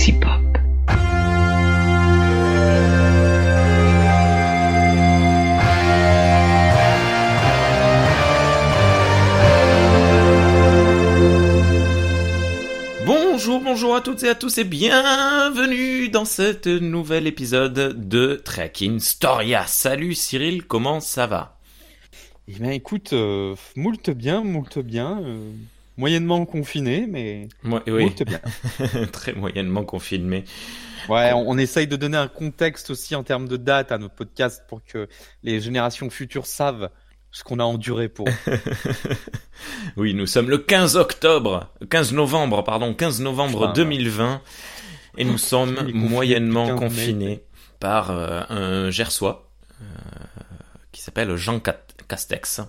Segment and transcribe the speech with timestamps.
[0.00, 0.30] sexy pop.
[13.04, 19.00] Bonjour, bonjour à toutes et à tous et bienvenue dans cet nouvel épisode de Tracking
[19.00, 19.66] Storia.
[19.66, 21.58] Salut Cyril, comment ça va?
[22.48, 25.20] Eh bien écoute, euh, moult bien, moult bien.
[25.22, 25.50] euh,
[26.00, 28.40] moyennement confiné, mais Moi, oui, bien.
[29.12, 30.44] très moyennement confiné.
[31.08, 34.14] Ouais, on, on essaye de donner un contexte aussi en termes de date à notre
[34.14, 35.08] podcast pour que
[35.42, 36.88] les générations futures savent
[37.32, 38.26] ce qu'on a enduré pour.
[39.96, 44.42] oui, nous sommes le 15 octobre, 15 novembre, pardon, 15 novembre Putain, 2020
[45.18, 46.96] et nous sommes confiné moyennement depuis 15 mai.
[47.04, 47.44] confinés
[47.78, 49.84] par euh, un Gersois euh,
[50.92, 51.60] qui s'appelle Jean
[52.08, 52.62] Castex.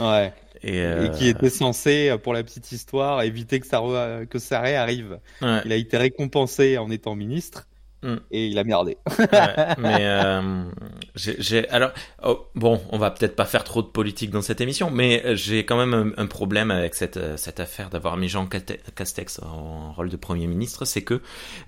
[0.00, 0.32] Ouais.
[0.62, 4.26] Et, euh, Et qui était censé, euh, pour la petite histoire, éviter que ça, re-
[4.26, 5.18] que ça réarrive.
[5.42, 5.60] ouais.
[5.64, 7.66] Il a été récompensé en étant ministre
[8.00, 8.14] Mm.
[8.30, 8.96] et il a merdé.
[9.18, 9.26] Ouais,
[9.78, 10.62] mais euh,
[11.16, 11.90] j'ai, alors
[12.22, 15.64] oh, bon, on va peut-être pas faire trop de politique dans cette émission, mais j'ai
[15.64, 20.10] quand même un, un problème avec cette cette affaire d'avoir mis Jean Castex en rôle
[20.10, 21.20] de premier ministre, c'est que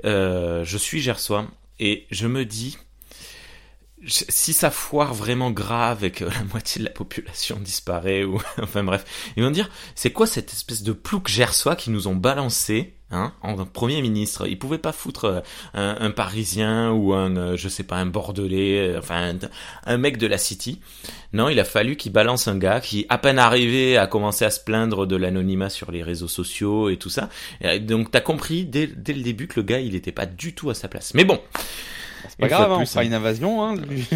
[0.05, 1.47] euh, je suis gersois
[1.81, 2.79] et je me dis
[4.07, 8.83] si ça foire vraiment grave et que la moitié de la population disparaît ou enfin
[8.83, 9.05] bref,
[9.37, 13.35] ils vont dire c'est quoi cette espèce de plouc gersois qui nous ont balancé hein,
[13.43, 14.47] en premier ministre?
[14.49, 15.41] Ils pouvaient pas foutre euh,
[15.75, 19.35] un, un Parisien ou un, euh, je sais pas, un Bordelais, euh, enfin
[19.85, 20.81] un, mec de la City.
[21.33, 24.51] Non, il a fallu qu'il balance un gars qui, à peine arrivé, a commencé à
[24.51, 27.29] se plaindre de l'anonymat sur les réseaux sociaux et tout ça.
[27.61, 30.55] Et donc t'as compris dès, dès le début que le gars, il était pas du
[30.55, 31.13] tout à sa place.
[31.15, 31.41] Mais bon,
[32.41, 33.63] pas grave, hein, on fera une invasion.
[33.65, 33.75] Hein,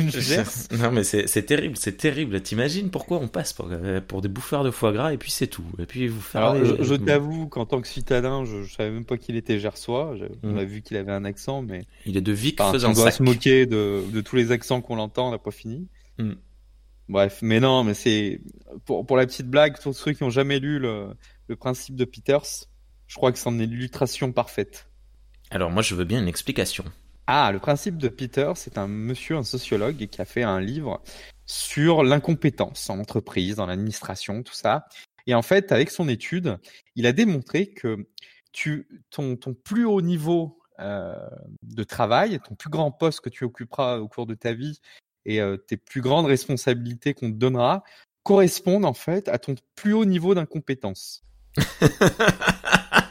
[0.08, 0.44] Gers.
[0.72, 2.40] non mais c'est terrible, c'est terrible.
[2.40, 5.46] T'imagines pourquoi on passe pour, euh, pour des bouffeurs de foie gras et puis c'est
[5.46, 5.64] tout.
[5.78, 6.42] Et puis vous faire.
[6.44, 9.58] Alors, je, je t'avoue qu'en tant que citadin, je, je savais même pas qu'il était
[9.58, 10.16] gersois.
[10.18, 10.58] Je- On Mm.
[10.58, 13.04] a vu qu'il avait un accent, mais il est de Vic enfin, faisant on doit
[13.04, 13.14] sac.
[13.14, 15.86] se moquer de, de tous les accents qu'on entend, on n'a pas fini.
[16.18, 16.32] Mm.
[17.08, 18.40] Bref, mais non, mais c'est
[18.86, 21.08] pour, pour la petite blague, pour ceux qui ont jamais lu le,
[21.48, 22.46] le principe de Peters,
[23.06, 24.88] je crois que c'en est l'illustration parfaite.
[25.50, 26.84] Alors moi je veux bien une explication.
[27.26, 31.02] Ah, le principe de Peter, c'est un monsieur, un sociologue, qui a fait un livre
[31.46, 34.86] sur l'incompétence en entreprise, dans l'administration, tout ça.
[35.26, 36.58] Et en fait, avec son étude,
[36.96, 38.06] il a démontré que
[38.52, 41.14] tu, ton, ton plus haut niveau euh,
[41.62, 44.80] de travail, ton plus grand poste que tu occuperas au cours de ta vie
[45.24, 47.84] et euh, tes plus grandes responsabilités qu'on te donnera
[48.22, 51.22] correspondent en fait à ton plus haut niveau d'incompétence.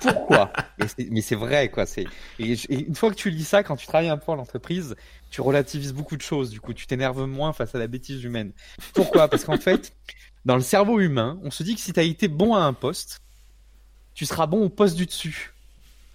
[0.04, 0.52] Pourquoi
[1.10, 1.86] Mais c'est- vrai, quoi.
[1.86, 2.06] C'est
[2.40, 4.38] et, je- et une fois que tu lis ça, quand tu travailles un peu en
[4.40, 4.96] entreprise,
[5.32, 6.50] tu relativises beaucoup de choses.
[6.50, 8.52] Du coup, tu t'énerves moins face à la bêtise humaine.
[8.94, 9.28] Pourquoi?
[9.28, 9.96] Parce qu'en fait,
[10.46, 12.74] dans le cerveau humain, on se dit que si tu as été bon à un
[12.74, 13.22] poste,
[14.14, 15.54] tu seras bon au poste du dessus.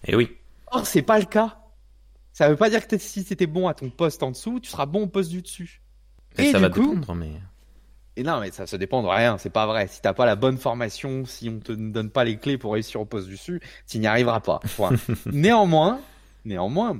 [0.06, 0.36] Et oui.
[0.70, 1.58] Or, c'est pas le cas.
[2.32, 4.70] Ça veut pas dire que si tu étais bon à ton poste en dessous, tu
[4.70, 5.80] seras bon au poste du dessus.
[6.36, 7.32] Et Et ça du va coup- dépendre, mais.
[8.18, 9.86] Et non, mais ça se dépend de rien, c'est pas vrai.
[9.86, 13.00] Si t'as pas la bonne formation, si on te donne pas les clés pour réussir
[13.00, 14.58] au poste du dessus, tu n'y arriveras pas.
[14.74, 14.96] Point.
[15.26, 16.00] néanmoins,
[16.44, 16.98] néanmoins,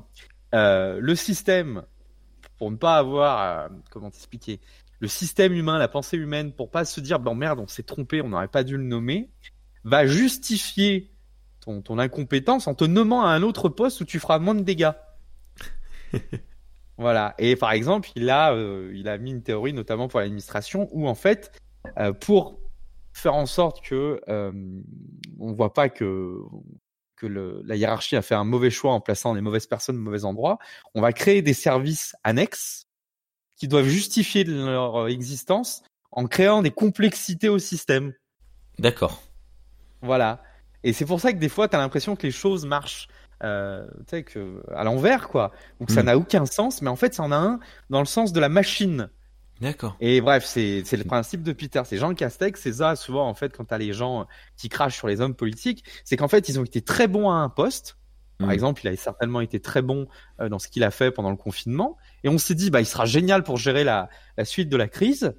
[0.55, 1.83] euh, le système,
[2.56, 4.61] pour ne pas avoir, euh, comment t'expliquer,
[5.01, 8.23] le système humain, la pensée humaine, pour pas se dire, bon merde, on s'est trompé,
[8.23, 9.29] on n'aurait pas dû le nommer,
[9.83, 11.11] va justifier
[11.61, 14.62] ton, ton incompétence en te nommant à un autre poste où tu feras moins de
[14.62, 14.93] dégâts.
[16.98, 17.34] Voilà.
[17.38, 21.09] Et par exemple, il a, euh, il a mis une théorie, notamment pour l'administration, où
[21.09, 21.53] en fait,
[21.98, 22.59] euh, pour
[23.12, 24.53] faire en sorte que euh,
[25.38, 26.38] on voit pas que
[27.16, 30.00] que le, la hiérarchie a fait un mauvais choix en plaçant les mauvaises personnes au
[30.00, 30.58] mauvais endroit,
[30.94, 32.87] on va créer des services annexes
[33.56, 35.82] qui doivent justifier leur existence
[36.12, 38.12] en créant des complexités au système.
[38.78, 39.20] D'accord.
[40.00, 40.41] Voilà.
[40.84, 43.08] Et c'est pour ça que des fois, tu as l'impression que les choses marchent
[43.44, 45.53] euh, tu sais, que, à l'envers, quoi.
[45.81, 46.06] Ou que ça Mm.
[46.06, 47.60] n'a aucun sens, mais en fait, ça en a un
[47.91, 49.10] dans le sens de la machine.
[49.60, 49.97] D'accord.
[50.00, 51.82] Et bref, c'est c'est le principe de Peter.
[51.84, 54.26] C'est Jean Castex, c'est ça souvent, en fait, quand t'as les gens
[54.56, 57.35] qui crachent sur les hommes politiques, c'est qu'en fait, ils ont été très bons à
[57.35, 57.96] un poste.
[58.38, 58.52] Par Mm.
[58.52, 60.06] exemple, il a certainement été très bon
[60.40, 61.96] euh, dans ce qu'il a fait pendant le confinement.
[62.23, 64.87] Et on s'est dit, bah, il sera génial pour gérer la, la suite de la
[64.87, 65.35] crise.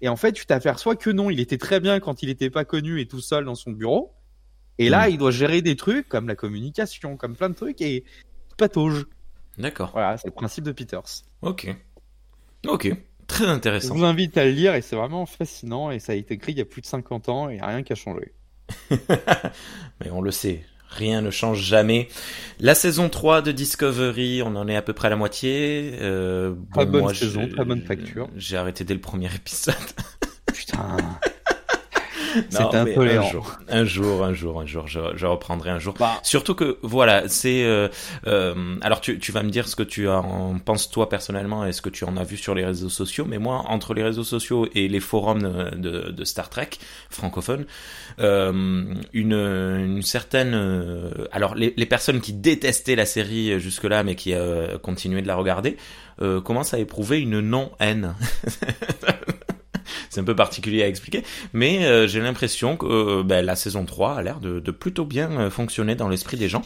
[0.00, 2.64] Et en fait, tu t'aperçois que non, il était très bien quand il n'était pas
[2.64, 4.14] connu et tout seul dans son bureau.
[4.78, 5.12] Et là, Mm.
[5.12, 8.02] il doit gérer des trucs comme la communication, comme plein de trucs et il
[8.56, 9.06] patauge.
[9.58, 9.90] D'accord.
[9.92, 11.02] Voilà, c'est le principe de Peters.
[11.42, 11.74] Ok.
[12.66, 12.92] Ok.
[13.26, 13.94] Très Je intéressant.
[13.94, 16.58] vous invite à le lire et c'est vraiment fascinant et ça a été écrit il
[16.58, 18.32] y a plus de 50 ans et rien qui a changé.
[20.00, 22.08] Mais on le sait, rien ne change jamais.
[22.60, 25.98] La saison 3 de Discovery, on en est à peu près à la moitié.
[26.00, 28.28] Euh, Très bonne moi, saison, très bonne facture.
[28.36, 29.74] J'ai arrêté dès le premier épisode.
[30.54, 30.96] Putain.
[32.50, 33.26] C'est intolérant.
[33.68, 35.94] Un jour, un jour, un jour, je, je reprendrai un jour.
[35.98, 36.20] Bah.
[36.22, 37.64] Surtout que voilà, c'est.
[37.64, 37.88] Euh,
[38.26, 41.72] euh, alors tu, tu vas me dire ce que tu en penses toi personnellement et
[41.72, 44.24] ce que tu en as vu sur les réseaux sociaux, mais moi entre les réseaux
[44.24, 46.70] sociaux et les forums de, de, Star Trek
[47.10, 47.66] francophone,
[48.20, 50.52] euh, une, une certaine.
[50.54, 55.26] Euh, alors les, les personnes qui détestaient la série jusque-là, mais qui euh, continuaient de
[55.26, 55.76] la regarder,
[56.20, 58.14] euh, commencent à éprouver une non-haine.
[60.10, 63.84] c'est un peu particulier à expliquer, mais euh, j'ai l'impression que euh, ben, la saison
[63.84, 66.62] 3 a l'air de, plutôt bien euh, fonctionner dans l'esprit des gens.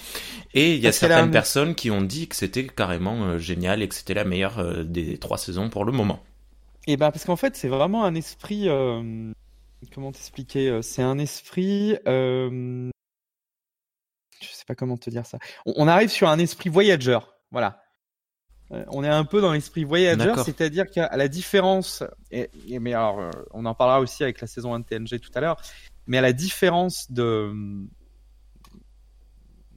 [0.54, 3.94] Et il y a certaines personnes qui ont dit que c'était carrément génial et que
[3.94, 6.22] c'était la meilleure des trois saisons pour le moment.
[6.86, 8.68] Et eh ben parce qu'en fait c'est vraiment un esprit,
[9.94, 12.90] comment t'expliquer C'est un esprit, je
[14.40, 15.38] sais pas comment te dire ça.
[15.64, 17.81] on arrive sur un esprit voyageur, voilà.
[18.72, 22.48] Euh, on est un peu dans l'esprit voyageur, c'est-à-dire qu'à la différence, et,
[22.80, 25.40] mais alors, euh, on en parlera aussi avec la saison 1 de TNG tout à
[25.40, 25.60] l'heure,
[26.06, 27.52] mais à la différence de,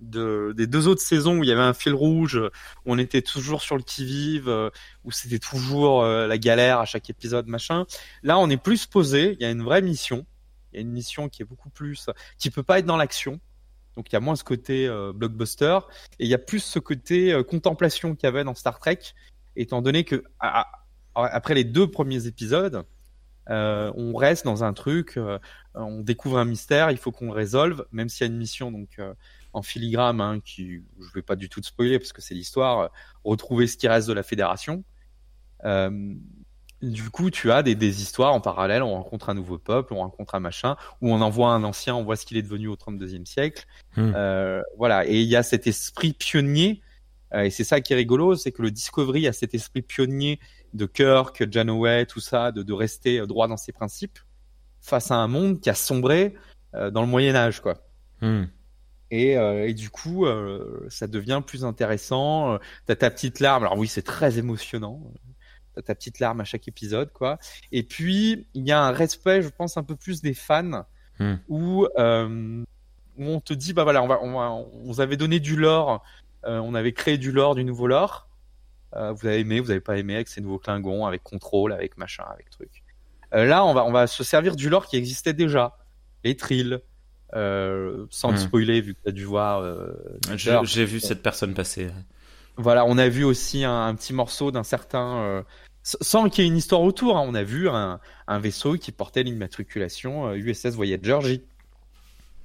[0.01, 3.21] de, des deux autres saisons où il y avait un fil rouge, où on était
[3.21, 4.69] toujours sur le qui-vive, euh,
[5.03, 7.86] où c'était toujours la galère à chaque épisode, machin.
[8.24, 10.25] Là, on est plus posé, il y a une vraie mission,
[10.71, 13.39] il y a une mission qui est beaucoup plus, qui peut pas être dans l'action,
[13.95, 15.80] donc il y a moins ce côté euh, blockbuster
[16.19, 19.00] et il y a plus ce côté euh, contemplation qu'il y avait dans Star Trek,
[19.56, 20.24] étant donné que
[21.13, 22.83] après les deux premiers épisodes,
[23.50, 25.18] euh, on reste dans un truc,
[25.75, 28.71] on découvre un mystère, il faut qu'on le résolve, même s'il y a une mission
[28.71, 29.00] donc
[29.53, 32.92] en filigrane hein, qui, je vais pas du tout te spoiler parce que c'est l'histoire,
[33.24, 34.83] retrouver ce qui reste de la Fédération.
[36.86, 38.84] Du coup, tu as des, histoires en parallèle.
[38.84, 42.04] On rencontre un nouveau peuple, on rencontre un machin, ou on envoie un ancien, on
[42.04, 43.66] voit ce qu'il est devenu au 32e siècle.
[43.98, 44.12] Hmm.
[44.16, 45.08] Euh, voilà.
[45.08, 46.82] Et il y a cet esprit pionnier.
[47.34, 50.40] Euh, et c'est ça qui est rigolo, c'est que le Discovery a cet esprit pionnier
[50.74, 54.20] de Kirk, Janeway, tout ça, de, rester droit dans ses principes
[54.80, 56.36] face à un monde qui a sombré
[56.76, 57.78] euh, dans le Moyen Âge, quoi.
[58.22, 58.44] Hmm.
[59.10, 60.26] Et, du coup,
[60.90, 62.60] ça devient plus intéressant.
[62.86, 63.64] T'as ta petite larme.
[63.64, 65.00] Alors oui, c'est très émotionnant
[65.81, 67.38] ta petite larme à chaque épisode, quoi.
[67.72, 70.86] Et puis il y a un respect, je pense, un peu plus des fans,
[71.19, 71.36] hmm.
[71.48, 72.63] où, euh,
[73.18, 76.04] où on te dit, bah voilà, on va, on, vous avait donné du lore,
[76.45, 78.30] euh, on avait créé du lore, du nouveau lore.
[78.95, 81.98] Euh, vous avez aimé, vous avez pas aimé avec ces nouveaux Klingons, avec contrôle, avec
[81.98, 82.83] machin, avec truc.
[83.31, 85.78] là, on va, on va se servir du lore qui existait déjà,
[86.24, 86.80] les trills.
[87.33, 88.38] sans te hmm.
[88.38, 89.63] spoiler vu que tu as dû voir.
[90.36, 91.89] J'ai vu cette personne passer.
[92.57, 95.44] Voilà, on a vu aussi un, un petit morceau d'un certain
[95.86, 97.18] sans qu'il y ait une histoire autour.
[97.18, 97.26] Hein.
[97.28, 101.42] On a vu un, vaisseau qui portait l'immatriculation USS euh, Voyager J.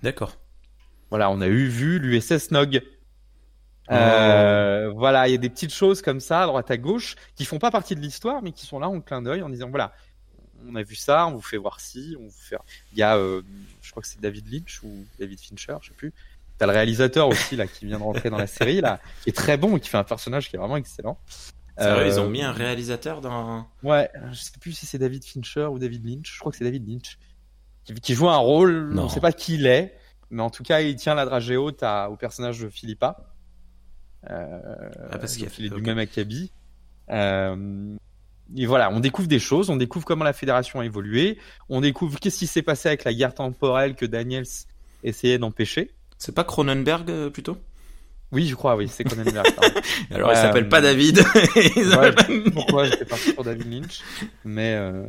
[0.03, 0.37] D'accord.
[1.09, 2.83] Voilà, on a eu vu l'USS Nog.
[3.91, 7.45] Euh, voilà, il y a des petites choses comme ça à droite à gauche qui
[7.45, 9.93] font pas partie de l'histoire, mais qui sont là en clin d'œil en disant voilà,
[10.69, 12.57] on a vu ça, on vous fait voir ci, on vous fait.
[12.93, 13.43] Il y a, euh,
[13.83, 16.13] je crois que c'est David Lynch ou David Fincher, je sais plus.
[16.59, 19.37] T'as le réalisateur aussi là qui vient de rentrer dans la série là, qui est
[19.37, 21.19] très bon et qui fait un personnage qui est vraiment excellent.
[21.79, 23.67] Euh, ils ont mis un réalisateur dans.
[23.83, 26.35] Ouais, je sais plus si c'est David Fincher ou David Lynch.
[26.35, 27.19] Je crois que c'est David Lynch
[27.85, 28.93] qui, joue un rôle.
[28.99, 29.97] On ne sait pas qui il est,
[30.31, 33.17] mais en tout cas, il tient la dragée haute au personnage de Philippa.
[34.29, 36.53] Euh, ah, parce qu'il est du même acabit.
[37.11, 37.97] Euh,
[38.57, 41.39] et voilà, on découvre des choses, on découvre comment la fédération a évolué,
[41.69, 44.47] on découvre qu'est-ce qui s'est passé avec la guerre temporelle que Daniels
[45.03, 45.93] essayait d'empêcher.
[46.19, 47.57] C'est pas Cronenberg euh, plutôt?
[48.33, 49.47] Oui, je crois, oui, c'est Cronenberg.
[50.11, 51.21] Alors, il s'appelle pas David.
[52.55, 54.03] pourquoi j'étais parti pour David Lynch
[54.45, 55.05] Mais euh,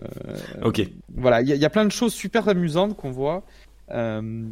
[0.63, 0.81] ok.
[1.15, 3.43] Voilà, il y, a plein de choses super amusantes qu'on voit.
[3.91, 4.43] Euh,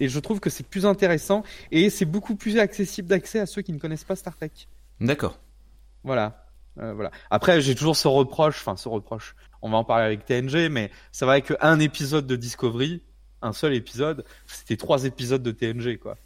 [0.00, 3.62] et je trouve que c'est plus intéressant et c'est beaucoup plus accessible d'accès à ceux
[3.62, 4.50] qui ne connaissent pas Star Trek.
[5.00, 5.38] D'accord.
[6.04, 6.46] Voilà.
[6.78, 7.10] Euh, voilà.
[7.30, 9.34] Après, j'ai toujours ce reproche, enfin ce reproche.
[9.62, 13.02] On va en parler avec TNG, mais c'est vrai qu'un épisode de Discovery,
[13.42, 16.16] un seul épisode, c'était trois épisodes de TNG, quoi.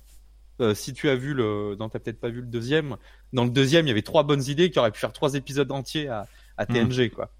[0.60, 2.96] Euh, si tu as vu le, non, t'as peut-être pas vu le deuxième.
[3.32, 5.70] Dans le deuxième, il y avait trois bonnes idées qui auraient pu faire trois épisodes
[5.72, 7.30] entiers à, à TNG, quoi.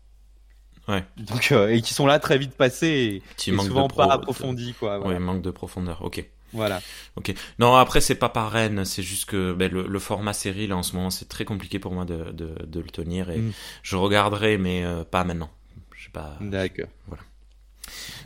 [0.88, 1.04] Ouais.
[1.16, 4.98] Donc euh, et qui sont là très vite passés et, souvent pas approfondis, quoi.
[4.98, 5.14] Voilà.
[5.14, 6.02] Ouais, manque de profondeur.
[6.02, 6.26] Ok.
[6.52, 6.82] Voilà.
[7.16, 7.32] Ok.
[7.58, 10.82] Non, après c'est pas par Rennes, c'est juste que ben, le, format série là en
[10.82, 13.52] ce moment c'est très compliqué pour moi de, de, de le tenir et mm.
[13.82, 15.50] je regarderai mais euh, pas maintenant.
[15.94, 16.36] Je sais pas.
[16.40, 16.88] D'accord.
[17.06, 17.22] Voilà.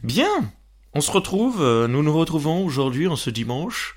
[0.03, 0.51] Bien.
[0.95, 1.63] On se retrouve.
[1.87, 3.97] nous nous retrouvons aujourd'hui en ce dimanche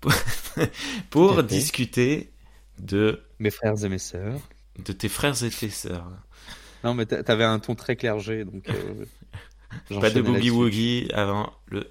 [1.10, 2.30] pour, discuter
[2.78, 4.40] de mes frères et mes sœurs.
[4.84, 6.10] De tes frères et tes sœurs.
[6.84, 8.68] Non, mais t'avais un ton très clergé, donc.
[8.68, 9.04] Euh,
[10.00, 11.90] pas de boogie woogie avant le.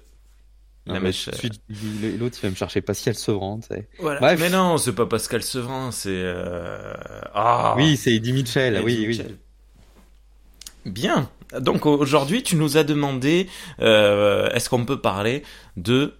[0.86, 1.28] La mèche.
[1.28, 3.58] L'autre, il va me chercher Pascal Sevran.
[3.98, 4.36] Voilà.
[4.36, 6.10] Mais non, c'est pas Pascal Sevran, c'est.
[6.12, 6.94] Euh...
[7.34, 7.74] Ah.
[7.76, 9.20] Oui, c'est Eddie Mitchell, oui, oui.
[10.84, 11.28] Bien.
[11.60, 13.48] Donc aujourd'hui, tu nous as demandé,
[13.80, 15.42] euh, est-ce qu'on peut parler
[15.76, 16.14] de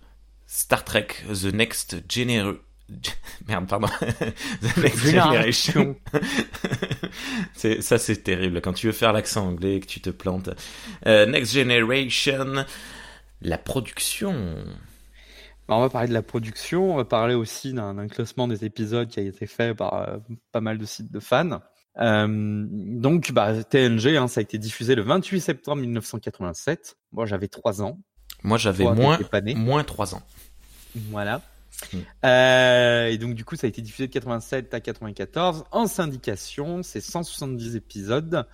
[0.46, 2.60] Star Trek The Next Generation
[3.48, 3.88] Merde, pardon.
[4.62, 5.96] The Next Generation.
[7.80, 8.60] ça, c'est terrible.
[8.60, 10.50] Quand tu veux faire l'accent anglais et que tu te plantes.
[11.06, 12.64] Euh, Next Generation.
[13.42, 14.64] La production.
[15.68, 16.92] on va parler de la production.
[16.92, 20.18] On va parler aussi d'un, classement des épisodes qui a été fait par euh,
[20.52, 21.60] pas mal de sites de fans.
[21.98, 26.96] Euh, donc, bah, TNG, hein, ça a été diffusé le 28 septembre 1987.
[27.12, 27.98] Moi, j'avais 3 ans.
[28.42, 29.18] Moi, j'avais moins,
[29.54, 30.22] moins 3 ans.
[31.10, 31.42] Voilà.
[31.92, 31.98] Mm.
[32.24, 36.82] Euh, et donc du coup, ça a été diffusé de 87 à 94 en syndication.
[36.82, 38.46] C'est 170 épisodes,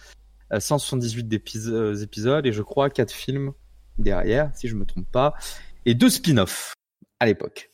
[0.56, 3.52] 178 euh, épisodes et je crois 4 films
[3.98, 5.34] derrière, si je me trompe pas,
[5.84, 6.74] et deux spin-offs
[7.20, 7.70] à l'époque.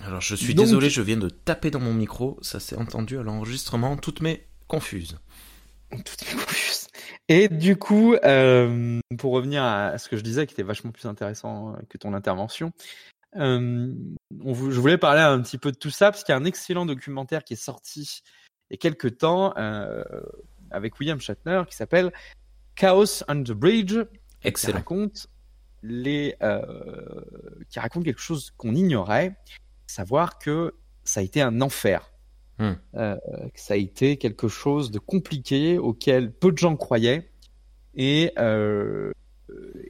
[0.00, 3.22] Alors je suis désolé, je viens de taper dans mon micro, ça s'est entendu à
[3.22, 5.18] l'enregistrement, toutes mes confuses.
[5.90, 6.85] Toutes mes confuses.
[7.28, 11.06] Et du coup, euh, pour revenir à ce que je disais, qui était vachement plus
[11.06, 12.72] intéressant que ton intervention,
[13.36, 13.92] euh,
[14.30, 16.86] je voulais parler un petit peu de tout ça parce qu'il y a un excellent
[16.86, 18.22] documentaire qui est sorti
[18.70, 20.02] il y a quelques temps euh,
[20.70, 22.12] avec William Shatner qui s'appelle
[22.74, 23.98] Chaos on the Bridge.
[24.42, 24.72] Excellent.
[24.72, 25.26] Qui raconte
[25.82, 27.20] les, euh,
[27.68, 29.36] qui raconte quelque chose qu'on ignorait,
[29.86, 32.10] savoir que ça a été un enfer.
[32.58, 32.72] Hmm.
[32.94, 33.16] Euh,
[33.54, 37.30] ça a été quelque chose de compliqué auquel peu de gens croyaient.
[37.94, 39.12] Et euh,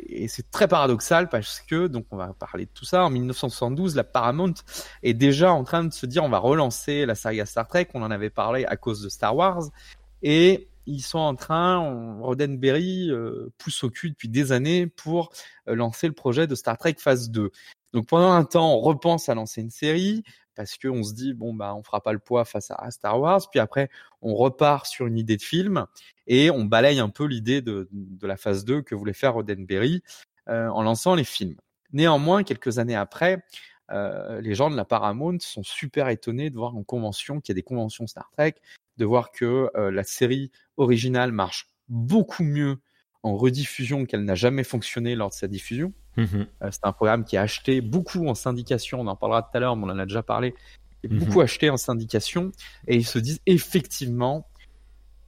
[0.08, 3.96] et c'est très paradoxal parce que, donc on va parler de tout ça, en 1972,
[3.96, 4.54] la Paramount
[5.02, 8.02] est déjà en train de se dire on va relancer la saga Star Trek, on
[8.02, 9.64] en avait parlé à cause de Star Wars,
[10.22, 15.32] et ils sont en train, Roddenberry euh, pousse au cul depuis des années pour
[15.68, 17.50] euh, lancer le projet de Star Trek phase 2.
[17.92, 20.22] Donc pendant un temps, on repense à lancer une série,
[20.56, 23.48] parce qu'on se dit bon bah on fera pas le poids face à Star Wars,
[23.50, 23.90] puis après
[24.22, 25.86] on repart sur une idée de film
[26.26, 30.02] et on balaye un peu l'idée de, de, la phase 2 que voulait faire Roddenberry
[30.48, 31.56] euh, en lançant les films.
[31.92, 33.44] Néanmoins, quelques années après,
[33.90, 37.54] euh, les gens de la Paramount sont super étonnés de voir en convention qu'il y
[37.54, 38.54] a des conventions Star Trek,
[38.96, 42.78] de voir que euh, la série originale marche beaucoup mieux
[43.26, 45.92] en rediffusion qu'elle n'a jamais fonctionné lors de sa diffusion.
[46.16, 46.46] Mhm.
[46.62, 49.60] Euh, c'est un programme qui est acheté beaucoup en syndication, on en parlera tout à
[49.60, 50.54] l'heure, mais on en a déjà parlé,
[51.08, 51.18] mhm.
[51.18, 52.52] beaucoup acheté en syndication,
[52.86, 54.48] et ils se disent effectivement,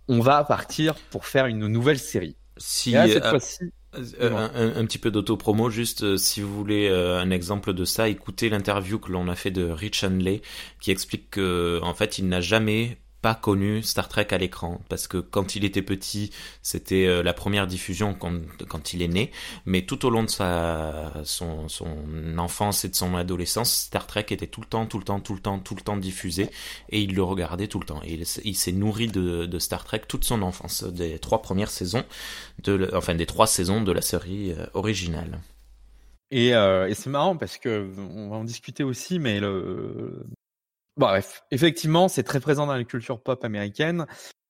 [0.07, 2.37] on va partir pour faire une nouvelle série.
[2.57, 3.73] Si, cette euh, fois-ci,
[4.21, 9.01] euh, un, petit peu d'auto-promo, juste si vous voulez un exemple de ça, écoutez l'interview
[9.01, 10.43] que l'on a fait de Rich Hanley
[10.81, 15.09] qui explique que en fait il n'a jamais pas connu Star Trek à l'écran parce
[15.09, 16.31] que quand il était petit,
[16.63, 19.33] c'était euh, la première diffusion quand, quand, il est né,
[19.67, 24.27] mais tout au long de sa son, son enfance et de son adolescence, Star Trek
[24.31, 26.51] était tout le temps, tout le temps, tout le temps, tout le temps diffusé
[26.91, 28.01] et il le regardait tout le temps.
[28.05, 32.05] Et il, s'est nourri de, de, Star Trek toute son enfance, des trois premières saisons,
[32.63, 35.41] de, enfin des trois saisons de la série euh, originale.
[36.31, 40.27] Et, euh, et c'est marrant parce que on va en discuter aussi, mais le,
[40.99, 44.07] bref, effectivement, c'est très présent dans la culture pop américaine.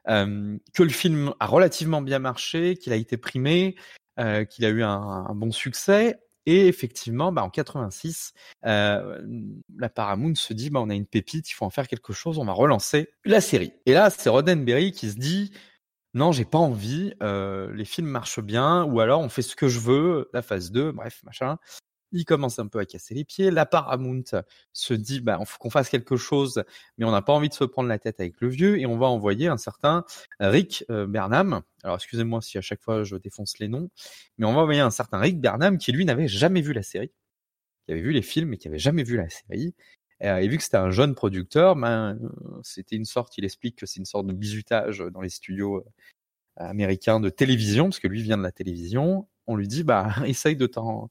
[0.09, 3.77] Euh, que le film a relativement bien marché, qu'il a été primé,
[4.19, 6.19] euh, qu'il a eu un, bon succès.
[6.47, 8.33] Et effectivement, bah, en 86,
[8.65, 9.21] euh,
[9.77, 12.39] la Paramount se dit, bah, on a une pépite, il faut en faire quelque chose,
[12.39, 13.73] on va relancer la série.
[13.85, 15.53] Et là, c'est Roddenberry qui se dit,
[16.15, 19.79] non, j'ai pas envie, les films marchent bien, ou alors on fait ce que je
[19.79, 21.59] veux, la phase 2, bref, machin
[22.13, 23.51] il commence un peu à casser les pieds.
[23.51, 24.25] La Paramount
[24.73, 26.63] se dit, bah, faut qu'on fasse quelque chose,
[26.97, 28.99] mais on n'a pas envie de se prendre la tête avec le vieux, et on
[28.99, 30.05] va envoyer un certain
[30.41, 31.63] Rick euh, Bernam.
[31.83, 33.91] Alors, excusez-moi si à chaque fois je défonce les noms,
[34.39, 37.13] mais on va envoyer un certain Rick Bernam qui lui n'avait jamais vu la série,
[37.87, 39.75] qui avait vu les films mais qui avait jamais vu la série.
[40.23, 42.19] Euh, et vu que c'était un jeune producteur, ben,
[42.63, 45.83] c'était une sorte, il explique que c'est une sorte de bizutage dans les studios euh,
[46.57, 49.29] américains de télévision, parce que lui vient de la télévision.
[49.47, 51.11] On lui dit, bah, essaye de t'en,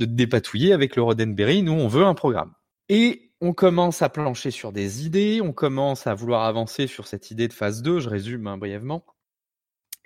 [0.00, 1.62] de dépatouiller avec le Roddenberry.
[1.62, 2.52] Nous, on veut un programme.
[2.88, 7.30] Et on commence à plancher sur des idées, on commence à vouloir avancer sur cette
[7.30, 9.04] idée de phase 2, je résume hein, brièvement.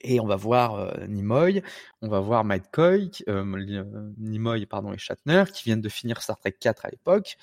[0.02, 1.62] Et on va voir euh, Nimoy,
[2.02, 6.38] on va voir McCoy, euh, euh, Nimoy pardon, et Shatner, qui viennent de finir Star
[6.38, 7.36] Trek 4 à l'époque.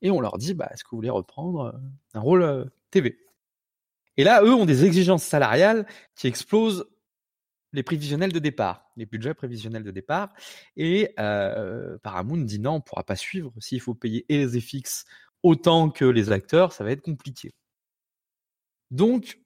[0.00, 1.74] Et on leur dit, bah, est-ce que vous voulez reprendre
[2.12, 3.18] un rôle TV
[4.16, 6.86] Et là, eux ont des exigences salariales qui explosent
[7.74, 10.32] les prévisionnels de départ, les budgets prévisionnels de départ.
[10.76, 13.52] Et euh, Paramount dit non, on ne pourra pas suivre.
[13.58, 15.04] S'il faut payer les FX
[15.42, 17.52] autant que les acteurs, ça va être compliqué.
[18.90, 19.40] Donc,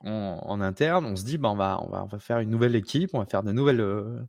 [0.00, 3.18] en, interne, on se dit, bah, on, va, on, va, faire une nouvelle équipe, on
[3.18, 3.80] va faire de nouvelles...
[3.80, 4.20] Euh,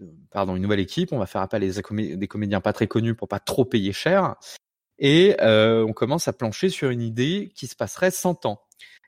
[0.00, 3.28] une nouvelle équipe, on va faire appel à des, des comédiens pas très connus pour
[3.28, 4.34] pas trop payer cher.
[4.98, 8.65] Et euh, on commence à plancher sur une idée qui se passerait 100 ans.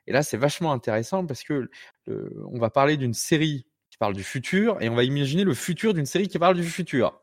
[0.09, 1.69] Et là, c'est vachement intéressant parce que
[2.07, 5.93] on va parler d'une série qui parle du futur et on va imaginer le futur
[5.93, 7.21] d'une série qui parle du futur.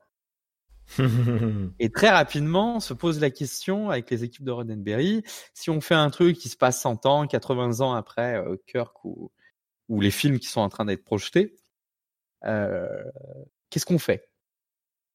[1.80, 5.96] et très rapidement se pose la question avec les équipes de Roddenberry, si on fait
[5.96, 9.32] un truc qui se passe 100 ans, 80 ans après euh, Kirk ou,
[9.88, 11.56] ou les films qui sont en train d'être projetés,
[12.44, 12.86] euh,
[13.68, 14.30] qu'est-ce qu'on fait?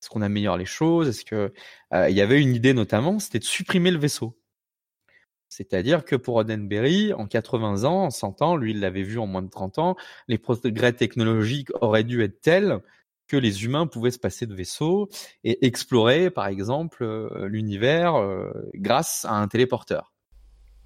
[0.01, 1.07] Est-ce qu'on améliore les choses?
[1.07, 1.53] Est-ce que
[1.93, 4.37] euh, il y avait une idée notamment, c'était de supprimer le vaisseau.
[5.51, 9.27] C'est-à-dire que pour Roddenberry, en 80 ans, en 100 ans, lui, il l'avait vu en
[9.27, 9.97] moins de 30 ans,
[10.29, 12.79] les progrès technologiques auraient dû être tels
[13.27, 15.09] que les humains pouvaient se passer de vaisseau
[15.43, 20.13] et explorer, par exemple, euh, l'univers euh, grâce à un téléporteur.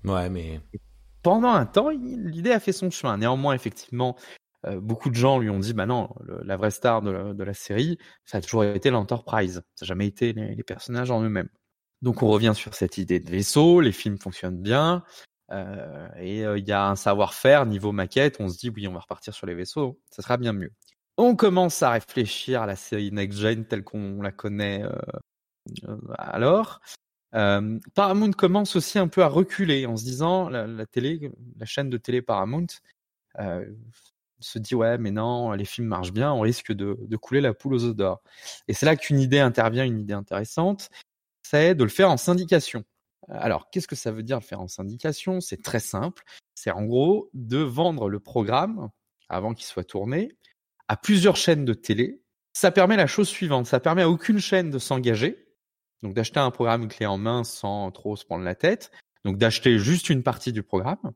[0.03, 0.59] Ouais, mais
[1.21, 3.19] pendant un temps, l'idée a fait son chemin.
[3.19, 4.15] Néanmoins, effectivement,
[4.65, 6.09] euh, beaucoup de gens lui ont dit, bah non,
[6.43, 9.61] la vraie star de la, série, ça a toujours été l'Enterprise.
[9.75, 11.49] Ça n'a jamais été les personnages en eux-mêmes.
[12.01, 15.03] Donc on revient sur cette idée de vaisseau, les films fonctionnent bien,
[15.51, 18.93] euh, et euh, il y a un savoir-faire niveau maquette, on se dit oui on
[18.93, 20.71] va repartir sur les vaisseaux, ça sera bien mieux.
[21.17, 26.79] On commence à réfléchir à la série Next Gen telle qu'on la connaît euh, alors.
[27.95, 30.85] Paramount commence aussi un peu à reculer en se disant la,
[31.65, 32.67] chaîne de télé Paramount
[34.39, 37.73] se dit ouais mais non les films marchent bien, on risque de, couler la poule
[37.73, 38.21] aux d'or.
[38.69, 40.89] Et c'est là qu'une idée intervient, une idée intéressante
[41.49, 42.83] c'est de le faire en syndication.
[43.29, 45.41] Alors, qu'est-ce que ça veut dire faire en syndication?
[45.41, 46.23] C'est très simple.
[46.55, 48.89] C'est en gros de vendre le programme
[49.29, 50.31] avant qu'il soit tourné
[50.87, 52.21] à plusieurs chaînes de télé.
[52.53, 53.65] Ça permet la chose suivante.
[53.67, 55.47] Ça permet à aucune chaîne de s'engager.
[56.01, 58.91] Donc d'acheter un programme clé en main sans trop se prendre la tête.
[59.23, 61.11] Donc d'acheter juste une partie du programme.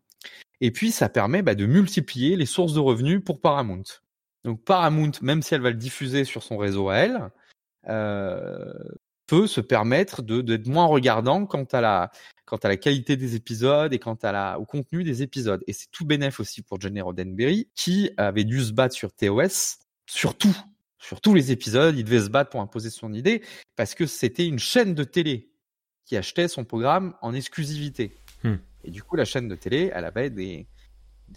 [0.61, 3.83] Et puis ça permet bah, de multiplier les sources de revenus pour Paramount.
[4.43, 7.29] Donc Paramount, même si elle va le diffuser sur son réseau à elle,
[7.87, 8.73] euh,
[9.29, 12.11] peut se permettre de d'être moins regardant quant à la
[12.45, 15.63] quant à la qualité des épisodes et quant à la au contenu des épisodes.
[15.67, 19.79] Et c'est tout bénéf aussi pour Jenny Roddenberry qui avait dû se battre sur TOS
[20.09, 20.57] sur tout,
[20.97, 23.43] sur tous les épisodes, il devait se battre pour imposer son idée
[23.75, 25.51] parce que c'était une chaîne de télé
[26.05, 28.17] qui achetait son programme en exclusivité.
[28.43, 28.55] Hmm.
[28.83, 30.67] Et du coup, la chaîne de télé, elle avait des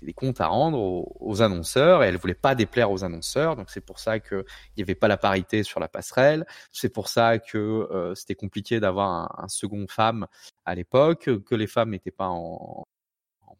[0.03, 3.57] des comptes à rendre aux, annonceurs et elle voulait pas déplaire aux annonceurs.
[3.57, 4.45] Donc c'est pour ça qu'il
[4.77, 6.47] n'y avait pas la parité sur la passerelle.
[6.73, 10.27] C'est pour ça que euh, c'était compliqué d'avoir un, second femme
[10.65, 12.87] à l'époque, que les femmes n'étaient pas en,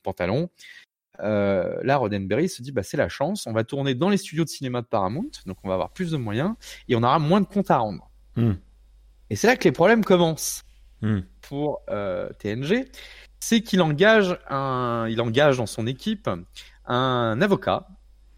[0.03, 0.49] pantalon.
[1.21, 3.47] Euh, là, Roddenberry se dit bah c'est la chance.
[3.47, 6.11] On va tourner dans les studios de cinéma de Paramount, donc on va avoir plus
[6.11, 6.55] de moyens
[6.89, 8.11] et on aura moins de comptes à rendre.
[8.37, 8.55] Hmm.
[9.31, 10.65] Et c'est là que les problèmes commencent
[11.03, 11.21] hmm.
[11.43, 12.91] pour euh, TNG
[13.43, 16.31] c'est qu'il engage un, il engage dans son équipe
[16.87, 17.89] un avocat,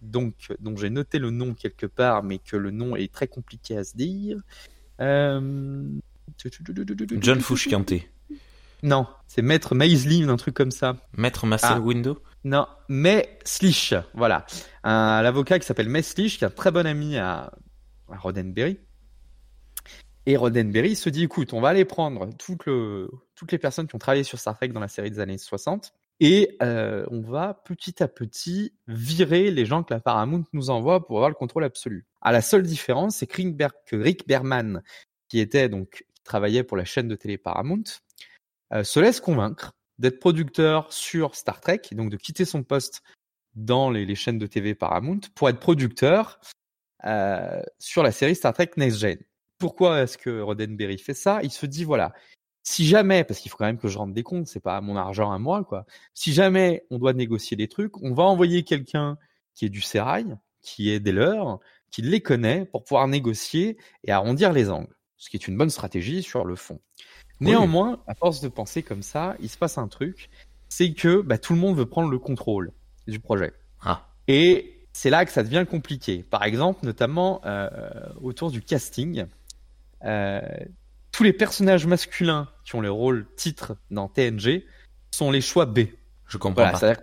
[0.01, 3.77] donc dont j'ai noté le nom quelque part, mais que le nom est très compliqué
[3.77, 4.38] à se dire.
[5.03, 5.83] Euh...
[7.21, 8.11] John Fouchianté.
[8.83, 10.97] Non, c'est Maître Maisley, un truc comme ça.
[11.19, 11.81] Maître Marcel ah.
[11.81, 14.47] Window Non, mais Slish, voilà.
[14.85, 17.53] Un, l'avocat qui s'appelle May Slish, qui est un très bon ami à,
[18.11, 18.79] à Roddenberry.
[20.25, 22.31] Et Roddenberry se dit, écoute, on va aller prendre
[22.64, 25.38] le, toutes les personnes qui ont travaillé sur Star Trek dans la série des années
[25.38, 30.70] 60 et euh, on va petit à petit virer les gens que la Paramount nous
[30.70, 32.07] envoie pour avoir le contrôle absolu.
[32.20, 34.83] À la seule différence, c'est que Rick Berman,
[35.29, 37.85] qui était donc travaillait pour la chaîne de télé Paramount,
[38.73, 43.03] euh, se laisse convaincre d'être producteur sur Star Trek, donc de quitter son poste
[43.55, 46.40] dans les, les chaînes de TV Paramount pour être producteur
[47.05, 49.18] euh, sur la série Star Trek Next Gen.
[49.59, 51.40] Pourquoi est-ce que Roddenberry fait ça?
[51.42, 52.12] Il se dit voilà,
[52.64, 54.96] si jamais, parce qu'il faut quand même que je rende des comptes, c'est pas mon
[54.96, 55.85] argent à moi, quoi.
[56.14, 59.18] Si jamais on doit négocier des trucs, on va envoyer quelqu'un
[59.55, 64.12] qui est du sérail, qui est des leurs, qui les connaît pour pouvoir négocier et
[64.12, 64.96] arrondir les angles.
[65.18, 66.81] Ce qui est une bonne stratégie sur le fond.
[67.38, 70.31] Néanmoins, à force de penser comme ça, il se passe un truc,
[70.70, 72.72] c'est que bah, tout le monde veut prendre le contrôle
[73.07, 73.53] du projet.
[73.83, 74.09] Ah.
[74.27, 76.22] Et c'est là que ça devient compliqué.
[76.22, 77.68] Par exemple, notamment euh,
[78.22, 79.27] autour du casting.
[80.05, 80.40] Euh,
[81.14, 84.64] tous les personnages masculins qui ont le rôle titre dans TNG
[85.12, 85.81] sont les choix B.
[86.27, 86.94] Je comprends pas.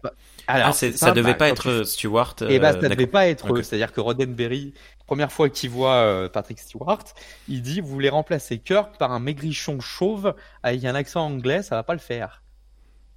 [0.48, 2.36] Alors, ah, ça devait pas être Stewart.
[2.50, 3.64] Eh ben, ça devait pas être eux.
[3.64, 4.74] C'est-à-dire que Roddenberry,
[5.08, 7.06] première fois qu'il voit euh, Patrick Stewart,
[7.48, 11.76] il dit vous voulez remplacer Kirk par un maigrichon chauve avec un accent anglais, ça
[11.76, 12.44] va pas le faire.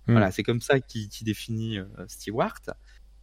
[0.06, 0.12] Hmm.
[0.12, 2.60] Voilà, c'est comme ça qu'il définit euh, Stewart.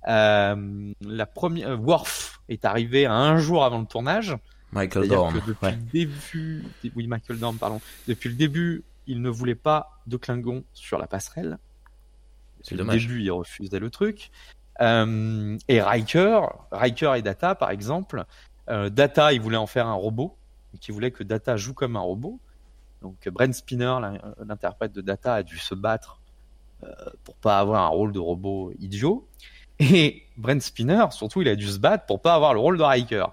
[0.10, 4.36] Euh, la première Worf est arrivé un jour avant le tournage.
[4.72, 5.34] Michael Dorn.
[5.34, 6.64] depuis le début,
[6.96, 7.82] oui, Michael Dorn, pardon.
[8.08, 11.58] Depuis le début, il ne voulait pas de Klingon sur la passerelle.
[12.60, 14.32] Depuis le début, il refusait le truc.
[14.80, 18.26] Euh, et Riker, Riker et Data, par exemple,
[18.70, 20.38] euh, Data, il voulait en faire un robot,
[20.88, 22.40] il voulait que Data joue comme un robot.
[23.02, 23.98] Donc Brent Spinner,
[24.46, 26.20] l'interprète de Data, a dû se battre
[27.24, 29.28] pour pas avoir un rôle de robot idiot.
[29.80, 32.84] Et Brent Spinner, surtout, il a dû se battre pour pas avoir le rôle de
[32.84, 33.26] Riker.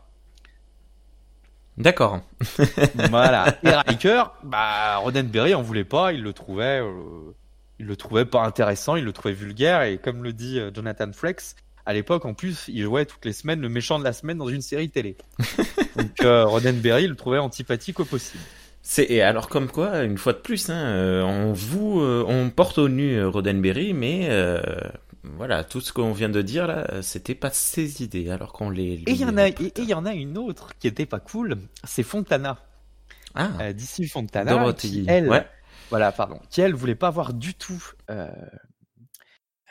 [1.79, 2.21] D'accord.
[3.11, 3.57] voilà.
[3.63, 7.33] Et Riker, bah, Roddenberry en voulait pas, il le trouvait, euh,
[7.79, 11.13] il le trouvait pas intéressant, il le trouvait vulgaire, et comme le dit euh, Jonathan
[11.13, 11.55] Flex,
[11.87, 14.49] à l'époque, en plus, il jouait toutes les semaines le méchant de la semaine dans
[14.49, 15.17] une série télé.
[15.97, 18.43] Donc, euh, Roddenberry le trouvait antipathique au possible.
[18.83, 22.79] C'est et alors comme quoi, une fois de plus, hein, euh, on vous, on porte
[22.79, 24.29] au nu Roddenberry, mais
[25.37, 29.03] voilà, tout ce qu'on vient de dire là, c'était pas ses idées, alors qu'on les.
[29.07, 31.21] Et il y en a, et il y en a une autre qui était pas
[31.21, 32.59] cool, c'est Fontana.
[33.35, 33.51] Ah.
[33.61, 35.47] Euh, D'ici Fontana, qui elle, ouais.
[35.91, 38.29] voilà, pardon, qui elle voulait pas voir du tout euh,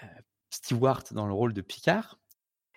[0.03, 0.07] euh,
[0.49, 2.19] Stewart dans le rôle de Picard,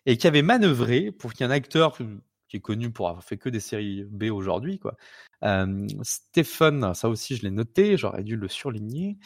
[0.07, 3.23] et qui avait manœuvré pour qu'il y ait un acteur qui est connu pour avoir
[3.23, 4.97] fait que des séries B aujourd'hui, quoi.
[5.43, 9.19] Euh, Stephen, ça aussi je l'ai noté, j'aurais dû le surligner.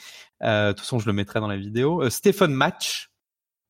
[0.43, 2.03] Euh, de toute façon, je le mettrai dans la vidéo.
[2.03, 3.11] Euh, Stephen Match,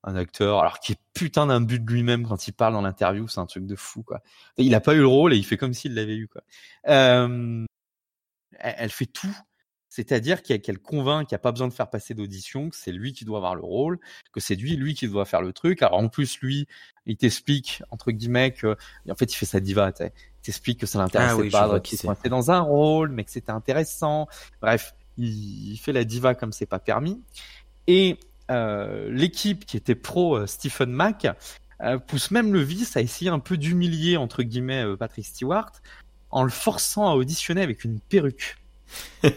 [0.05, 3.27] un acteur, alors qui est putain d'un but de lui-même quand il parle dans l'interview,
[3.27, 4.23] c'est un truc de fou quoi.
[4.59, 6.43] Il a pas eu le rôle et il fait comme s'il l'avait eu quoi.
[6.89, 7.65] Euh,
[8.59, 9.35] elle fait tout,
[9.89, 13.13] c'est-à-dire qu'elle convainc qu'il n'y a pas besoin de faire passer d'audition, que c'est lui
[13.13, 13.99] qui doit avoir le rôle,
[14.33, 15.83] que c'est lui lui qui doit faire le truc.
[15.83, 16.67] Alors en plus lui,
[17.07, 18.77] il t'explique entre guillemets que
[19.09, 20.11] en fait il fait sa diva, il
[20.43, 23.53] t'explique que ça l'intéressait ah oui, pas qu'il soit dans un rôle, mais que c'était
[23.53, 24.29] intéressant.
[24.61, 27.23] Bref, il, il fait la diva comme c'est pas permis.
[27.87, 31.27] Et l'équipe qui était pro euh, Stephen Mack
[31.83, 35.73] euh, pousse même le vice à essayer un peu d'humilier entre guillemets Patrick Stewart
[36.31, 38.57] en le forçant à auditionner avec une perruque.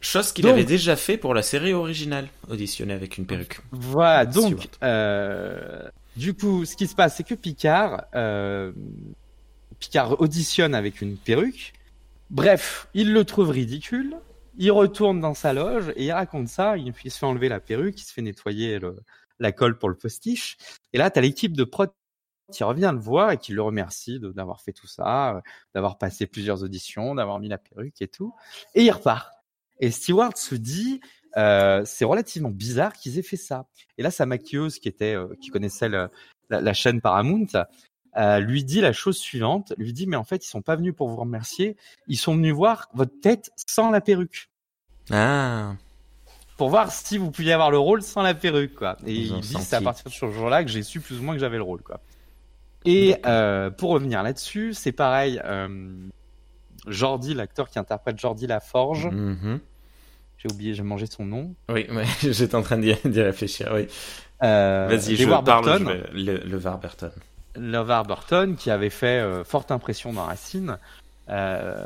[0.00, 3.58] Chose qu'il avait déjà fait pour la série originale, auditionner avec une perruque.
[3.72, 5.82] Voilà, donc euh,
[6.16, 8.70] du coup, ce qui se passe, c'est que Picard, euh,
[9.80, 11.72] Picard auditionne avec une perruque.
[12.30, 14.14] Bref, il le trouve ridicule
[14.58, 16.76] il retourne dans sa loge et il raconte ça.
[16.76, 18.80] Il, se fait enlever la perruque, il se fait nettoyer
[19.38, 20.56] la colle pour le postiche.
[20.92, 21.90] Et là, tu as l'équipe de prod
[22.52, 25.42] qui revient le voir et qui le remercie d'avoir fait tout ça,
[25.74, 28.34] d'avoir passé plusieurs auditions, d'avoir mis la perruque et tout.
[28.74, 29.32] Et il repart.
[29.78, 31.00] Et Stewart se dit,
[31.36, 33.66] euh, c'est relativement bizarre qu'ils aient fait ça.
[33.98, 36.08] Et là, sa maquilleuse qui était, euh, qui connaissait le,
[36.48, 37.46] la, chaîne Paramount,
[38.16, 40.94] euh, lui dit la chose suivante, lui dit mais en fait ils sont pas venus
[40.94, 41.76] pour vous remercier,
[42.08, 44.50] ils sont venus voir votre tête sans la perruque.
[45.10, 45.74] Ah.
[46.56, 48.96] Pour voir si vous pouviez avoir le rôle sans la perruque quoi.
[49.06, 51.34] Et il dit c'est à partir de ce jour-là que j'ai su plus ou moins
[51.34, 52.00] que j'avais le rôle quoi.
[52.86, 55.40] Et euh, pour revenir là-dessus, c'est pareil.
[55.44, 55.68] Euh,
[56.86, 59.08] Jordi, l'acteur qui interprète Jordi Laforge.
[59.10, 59.58] Mm
[60.38, 61.54] J'ai oublié, j'ai mangé son nom.
[61.68, 63.72] Oui, ouais, j'étais en train d'y réfléchir.
[63.74, 63.88] Oui.
[64.42, 65.78] Euh, Vas-y, je parle.
[65.78, 66.02] Je vais...
[66.12, 67.10] Le, le Warburton.
[67.56, 70.78] LeVar Burton, qui avait fait euh, forte impression dans Racine,
[71.28, 71.84] euh,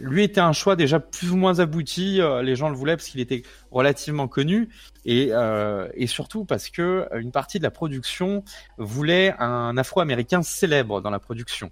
[0.00, 2.20] lui était un choix déjà plus ou moins abouti.
[2.20, 4.68] Euh, les gens le voulaient parce qu'il était relativement connu
[5.04, 8.42] et, euh, et surtout parce que une partie de la production
[8.78, 11.70] voulait un Afro-américain célèbre dans la production.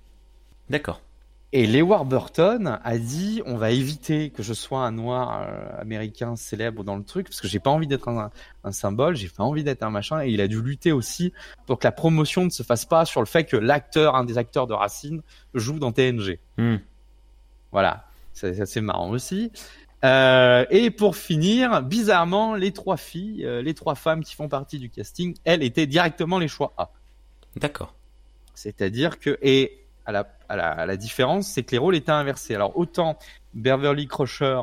[0.71, 1.01] D'accord.
[1.54, 6.34] Et Lewar Burton a dit on va éviter que je sois un noir euh, américain
[6.34, 8.30] célèbre dans le truc parce que j'ai pas envie d'être un,
[8.64, 11.34] un, symbole, j'ai pas envie d'être un machin et il a dû lutter aussi
[11.66, 14.38] pour que la promotion ne se fasse pas sur le fait que l'acteur, un des
[14.38, 15.20] acteurs de Racine,
[15.52, 16.38] joue dans TNG.
[16.56, 16.76] Mm.
[17.70, 19.52] Voilà, c'est assez marrant aussi.
[20.04, 24.78] Euh, et pour finir, bizarrement, les trois filles, euh, les trois femmes qui font partie
[24.78, 26.90] du casting, elles étaient directement les choix A.
[27.56, 27.94] D'accord.
[28.54, 32.12] C'est-à-dire que et à la, à la, à la différence, c'est que les rôles étaient
[32.12, 32.54] inversés.
[32.54, 33.18] Alors autant
[33.54, 34.60] Beverly Crusher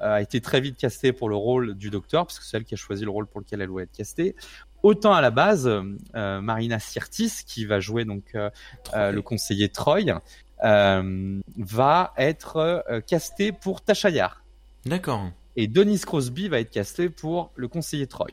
[0.00, 2.64] euh, a été très vite castée pour le rôle du docteur, parce que c'est elle
[2.64, 4.36] qui a choisi le rôle pour lequel elle doit être castée.
[4.82, 8.50] Autant à la base, euh, Marina Sirtis, qui va jouer donc euh,
[8.94, 10.20] euh le conseiller Troy,
[10.60, 14.44] va être castée pour Tachayar.
[14.86, 15.30] D'accord.
[15.56, 18.28] Et Denis Crosby va être casté pour le conseiller Troy.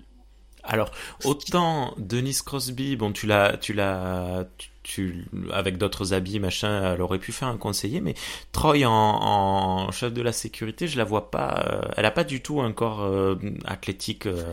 [0.63, 0.91] Alors,
[1.23, 4.68] autant Denis Crosby, bon, tu l'as, tu l'as, tu,
[5.53, 8.15] avec d'autres habits, machin, elle aurait pu faire un conseiller, mais
[8.51, 12.23] Troy en, en chef de la sécurité, je la vois pas, euh, elle a pas
[12.23, 14.25] du tout un corps euh, athlétique.
[14.25, 14.43] Euh,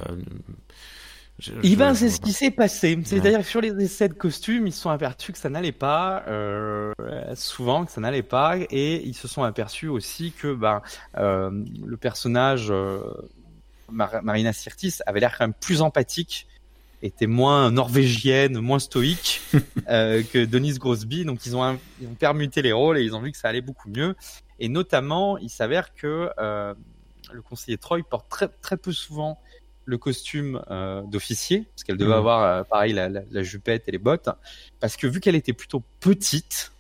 [1.38, 2.98] je, eh ben, c'est ce qui s'est passé.
[3.04, 6.24] C'est-à-dire que sur les essais de costumes, ils se sont aperçus que ça n'allait pas,
[6.28, 6.92] euh,
[7.34, 10.80] souvent que ça n'allait pas, et ils se sont aperçus aussi que ben,
[11.18, 11.50] euh,
[11.84, 13.00] le personnage euh,
[13.90, 16.46] Mar Marina Sirtis avait l'air quand même plus empathique,
[17.06, 19.40] était moins norvégienne, moins stoïque
[19.88, 21.24] euh, que Denise Grosby.
[21.24, 23.60] Donc ils ont, ils ont permuté les rôles et ils ont vu que ça allait
[23.60, 24.14] beaucoup mieux.
[24.58, 26.74] Et notamment, il s'avère que euh,
[27.32, 29.38] le conseiller Troy porte très, très peu souvent
[29.84, 32.14] le costume euh, d'officier, parce qu'elle devait mmh.
[32.14, 34.28] avoir pareil la, la, la, jupette et les bottes,
[34.80, 36.72] parce que vu qu'elle était plutôt petite,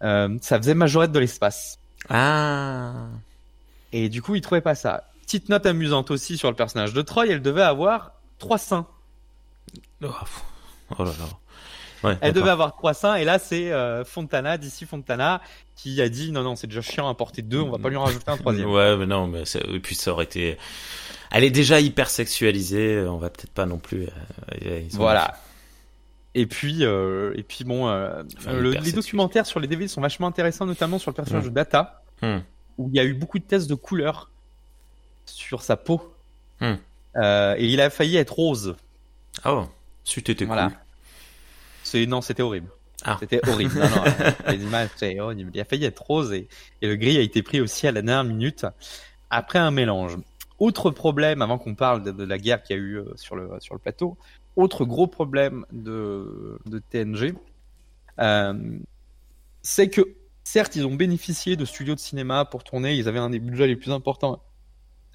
[0.00, 1.78] ça faisait majorette de l'espace.
[2.08, 3.06] Ah.
[3.92, 5.04] Et du coup, il trouvait pas ça.
[5.22, 8.86] Petite note amusante aussi sur le personnage de Troy, elle devait avoir trois seins.
[10.04, 12.08] Oh, oh là là.
[12.08, 15.40] Ouais, Elle devait avoir trois seins et là c'est euh, Fontana d'ici Fontana
[15.74, 17.96] qui a dit non non c'est déjà chiant à porter deux, on va pas lui
[17.96, 18.70] en rajouter un troisième.
[18.70, 20.58] Ouais, mais non, mais et puis ça aurait été.
[21.30, 23.00] Elle est déjà hyper sexualisée.
[23.08, 24.06] On va peut-être pas non plus.
[24.66, 25.34] euh, Voilà.
[26.34, 29.88] Et puis, euh, et puis bon, euh, Enfin, le- hyper les documentaires sur les DVD
[29.88, 31.48] sont vachement intéressants, notamment sur le personnage Hmm.
[31.50, 32.38] de Data, Hmm.
[32.76, 34.30] où il y a eu beaucoup de tests de couleurs
[35.26, 36.12] sur sa peau.
[36.60, 36.74] Hmm.
[37.16, 38.76] Et il a failli être rose.
[39.44, 39.64] Oh,
[40.04, 40.68] c'eût été Voilà.
[40.68, 40.78] cool.
[41.82, 42.68] C'est non, c'était horrible.
[43.04, 43.16] Ah.
[43.20, 43.74] C'était horrible.
[43.78, 44.04] Non, non,
[44.48, 45.50] les images, c'est horrible.
[45.54, 46.48] Il a failli être rose et,
[46.80, 48.64] et le gris a été pris aussi à la dernière minute
[49.30, 50.16] après un mélange.
[50.58, 53.34] Autre problème, avant qu'on parle de, de la guerre qu'il y a eu euh, sur
[53.36, 54.16] le sur le plateau,
[54.56, 57.34] autre gros problème de de TNG,
[58.20, 58.78] euh,
[59.62, 60.02] c'est que
[60.44, 63.66] certes ils ont bénéficié de studios de cinéma pour tourner, ils avaient un des budgets
[63.66, 64.40] les plus importants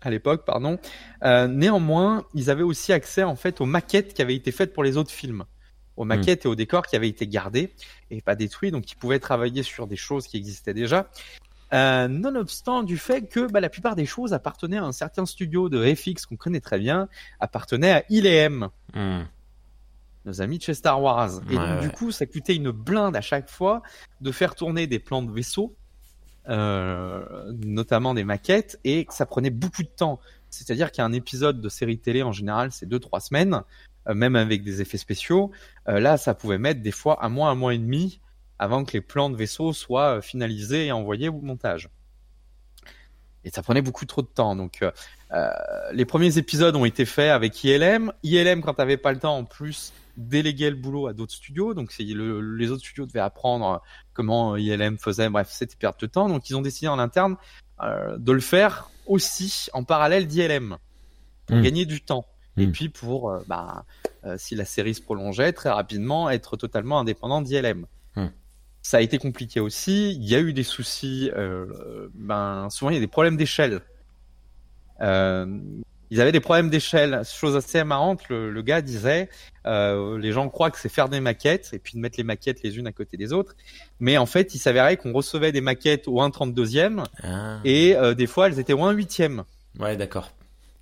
[0.01, 0.79] à l'époque, pardon.
[1.23, 4.83] Euh, néanmoins, ils avaient aussi accès en fait aux maquettes qui avaient été faites pour
[4.83, 5.43] les autres films,
[5.97, 7.73] aux maquettes et aux décors qui avaient été gardés
[8.09, 11.09] et pas détruits, donc ils pouvaient travailler sur des choses qui existaient déjà.
[11.71, 15.69] Euh, nonobstant du fait que bah, la plupart des choses appartenaient à un certain studio
[15.69, 17.07] de FX qu'on connaît très bien,
[17.39, 19.21] appartenaient à ILM, Hmm.
[20.25, 21.29] nos amis de chez Star Wars.
[21.51, 23.83] Et Ouais, donc, du coup, ça coûtait une blinde à chaque fois
[24.21, 25.75] de faire tourner des plans de vaisseaux,
[26.49, 30.19] notamment des maquettes, et ça prenait beaucoup de temps.
[30.49, 33.61] C'est-à-dire qu'un épisode de série télé, en général, c'est deux, trois semaines,
[34.07, 35.51] euh, même avec des effets spéciaux.
[35.87, 38.19] Euh, là, ça pouvait mettre des fois un mois, un mois et demi
[38.57, 41.89] avant que les plans de vaisseaux soient euh, finalisés et envoyés au montage.
[43.45, 44.55] Et ça prenait beaucoup trop de temps.
[44.55, 44.91] Donc, euh,
[45.31, 45.49] euh,
[45.93, 48.11] les premiers épisodes ont été faits avec ILM.
[48.23, 51.73] ILM, quand t'avais pas le temps, en plus, déléguait le boulot à d'autres studios.
[51.73, 53.81] Donc, le- les autres studios devaient apprendre
[54.13, 55.29] comment ILM faisait.
[55.29, 56.27] Bref, c'était perte de temps.
[56.29, 57.35] Donc, ils ont décidé en interne
[57.81, 60.77] euh, de le faire aussi en parallèle d'ILM
[61.47, 61.61] pour Mm.
[61.61, 62.25] gagner du temps.
[62.57, 62.71] Et Mm.
[62.73, 63.85] puis pour, euh, bah,
[64.25, 67.85] euh, si la série se prolongeait, très rapidement être totalement indépendant d'ILM.
[68.17, 68.25] Mm.
[68.81, 70.11] Ça a été compliqué aussi.
[70.13, 71.31] Il y a eu des soucis.
[72.13, 73.81] ben, souvent, il y a des problèmes d'échelle.
[76.11, 77.21] Ils avaient des problèmes d'échelle.
[77.25, 79.29] Chose assez marrante, le, le gars disait,
[79.65, 82.63] euh, les gens croient que c'est faire des maquettes et puis de mettre les maquettes
[82.63, 83.55] les unes à côté des autres.
[83.99, 87.59] Mais en fait, il s'avérait qu'on recevait des maquettes au 1,32e Ah.
[87.63, 89.43] et euh, des fois, elles étaient au 1,8e.
[89.79, 90.31] Ouais, d'accord.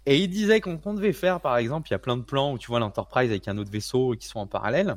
[0.05, 2.53] Et il disait qu'on on devait faire, par exemple, il y a plein de plans
[2.53, 4.95] où tu vois l'Enterprise avec un autre vaisseau qui sont en parallèle.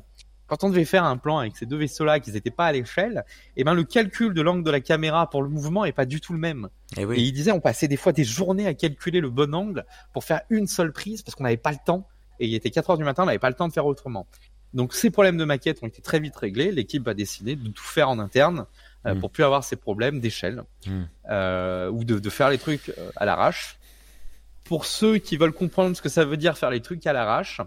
[0.51, 3.25] Quand on devait faire un plan avec ces deux vaisseaux-là, qu'ils n'étaient pas à l'échelle,
[3.57, 6.21] eh ben le calcul de l'angle de la caméra pour le mouvement est pas du
[6.21, 6.69] tout le même.
[6.97, 7.23] Eh Et oui.
[7.23, 10.41] il disait on passait des fois des journées à calculer le bon angle pour faire
[10.51, 12.07] une seule prise parce qu'on n'avait pas le temps.
[12.41, 14.27] Et il était 4 heures du matin, on n'avait pas le temps de faire autrement.
[14.75, 16.73] Donc ces problèmes de maquette ont été très vite réglés.
[16.73, 18.67] L'équipe a décidé de tout faire en interne
[19.07, 19.21] euh, Mm.
[19.21, 21.03] pour plus avoir ces problèmes d'échelle Mm.
[21.31, 23.77] euh, ou de, de faire les trucs euh, à l'arrache.
[24.65, 27.61] Pour ceux qui veulent comprendre ce que ça veut dire faire les trucs à l'arrache,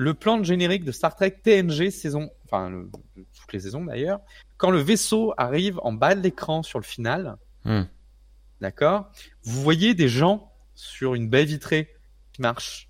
[0.00, 2.90] le plan de générique de Star Trek TNG saison, enfin le-
[3.38, 4.20] toutes les saisons d'ailleurs,
[4.56, 7.82] quand le vaisseau arrive en bas de l'écran sur le final, Hmm.
[8.62, 9.10] d'accord,
[9.44, 11.94] vous voyez des gens sur une baie vitrée
[12.32, 12.88] qui marchent.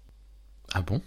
[0.72, 1.02] Ah bon?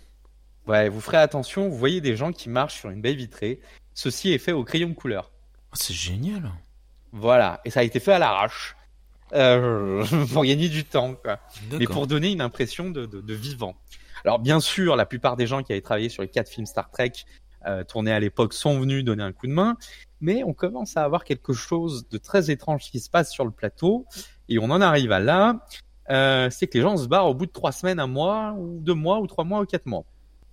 [0.67, 3.61] Ouais, vous ferez attention, vous voyez des gens qui marchent sur une baie vitrée.
[3.93, 5.31] Ceci est fait au crayon de couleur.
[5.71, 6.51] Oh, C'est génial.
[7.13, 8.75] Voilà, et ça a été fait à l'arrache.
[9.33, 11.39] Euh, pour gagner du temps, quoi.
[11.71, 13.75] mais pour donner une impression de, de, de vivant.
[14.25, 16.89] Alors bien sûr, la plupart des gens qui avaient travaillé sur les quatre films Star
[16.89, 17.11] Trek
[17.65, 19.77] euh, tournés à l'époque sont venus donner un coup de main,
[20.21, 23.51] mais on commence à avoir quelque chose de très étrange qui se passe sur le
[23.51, 24.05] plateau,
[24.49, 25.65] et on en arrive à là,
[26.09, 28.79] euh, c'est que les gens se barrent au bout de trois semaines, un mois, ou
[28.79, 30.03] deux mois, ou trois mois, ou quatre mois.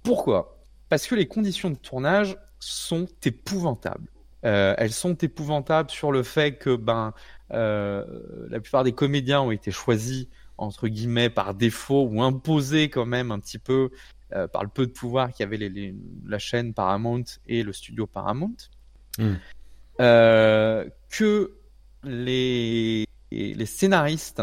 [0.03, 0.59] Pourquoi?
[0.89, 4.09] Parce que les conditions de tournage sont épouvantables.
[4.45, 7.13] Euh, elles sont épouvantables sur le fait que ben
[7.53, 8.05] euh,
[8.49, 10.29] la plupart des comédiens ont été choisis
[10.61, 13.91] entre guillemets par défaut ou imposés quand même un petit peu
[14.33, 15.95] euh, par le peu de pouvoir qu'avait les, les-
[16.27, 18.57] la chaîne Paramount et le studio Paramount.
[19.19, 19.33] Mm.
[20.01, 21.53] Euh, que
[22.05, 24.43] les, les scénaristes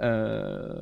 [0.00, 0.80] euh,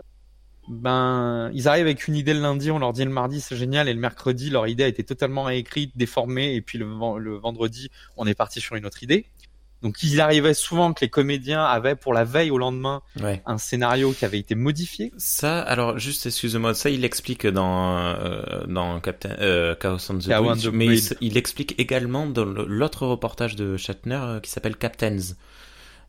[0.68, 3.88] ben ils arrivent avec une idée le lundi, on leur dit le mardi c'est génial
[3.88, 6.86] et le mercredi leur idée a été totalement réécrite, déformée et puis le,
[7.18, 9.26] le vendredi on est parti sur une autre idée.
[9.82, 13.42] Donc il arrivait souvent que les comédiens avaient pour la veille au lendemain Ouais.
[13.46, 15.12] un scénario qui avait été modifié.
[15.16, 20.28] Ça, alors juste excuse-moi, ça il explique dans euh, dans Captain euh, Chaos on the
[20.28, 24.50] Chaos on the mais il, il explique également dans l'autre reportage de Shatner euh, qui
[24.50, 25.34] s'appelle Captains.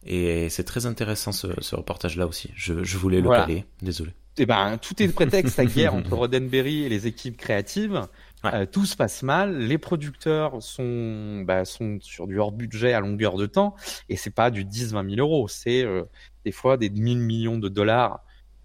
[0.05, 2.51] Et c'est très intéressant ce, ce reportage-là aussi.
[2.55, 3.43] Je, je voulais le Voilà.
[3.45, 4.11] caler, désolé.
[4.37, 8.01] Eh ben tout est prétexte à guerre entre Roddenberry et les équipes créatives.
[8.45, 9.57] Euh, tout se passe mal.
[9.57, 13.75] Les producteurs sont bah, sur du hors budget à longueur de temps
[14.09, 16.03] et c'est pas du 10-20 000 euros, c'est euh,
[16.43, 18.23] des fois des 1000 millions de dollars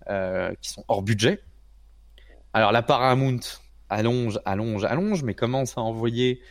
[0.09, 1.43] euh, qui sont hors budget.
[2.53, 3.41] Alors la Paramount
[3.89, 6.43] allonge, allonge, allonge, mais commence à envoyer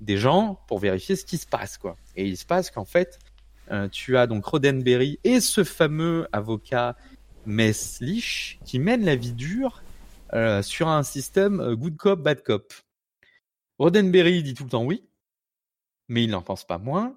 [0.00, 1.96] des gens pour vérifier ce qui se passe, quoi.
[2.16, 3.18] Et il se passe qu'en fait,
[3.90, 6.96] tu as donc Roddenberry et ce fameux avocat
[7.46, 9.82] Messlich qui mène la vie dure
[10.34, 12.72] euh, sur un système euh, good cop, bad cop.
[13.78, 15.04] Roddenberry dit tout le temps oui,
[16.08, 17.16] mais il n'en pense pas moins.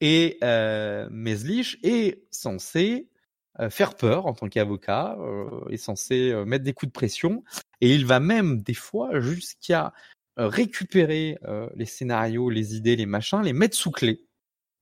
[0.00, 3.08] Et euh, Meslich est censé
[3.70, 5.16] faire peur en tant qu'avocat,
[5.70, 7.42] est censé mettre des coups de pression,
[7.80, 9.94] et il va même des fois jusqu'à
[10.36, 11.38] récupérer
[11.74, 14.26] les scénarios, les idées, les machins, les mettre sous clé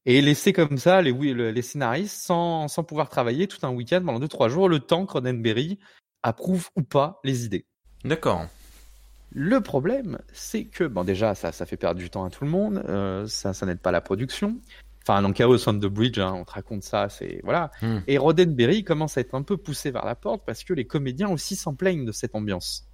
[0.07, 4.27] et laisser comme ça les scénaristes sans, sans pouvoir travailler tout un week-end pendant deux
[4.27, 5.79] trois jours, le temps que Roddenberry
[6.25, 7.67] approuve ou pas les idées.
[8.05, 8.47] D'accord.
[9.33, 12.51] Le problème, c'est que bon déjà ça, ça fait perdre du temps à tout le
[12.51, 14.59] monde, euh, ça, ça n'aide pas la production.
[15.03, 17.71] Enfin, dans Chaos on the Bridge, hein, on te raconte ça, c'est voilà.
[17.83, 17.99] Hmm.
[18.07, 21.29] Et Roddenberry commence à être un peu poussé vers la porte parce que les comédiens
[21.29, 22.87] aussi s'en plaignent de cette ambiance.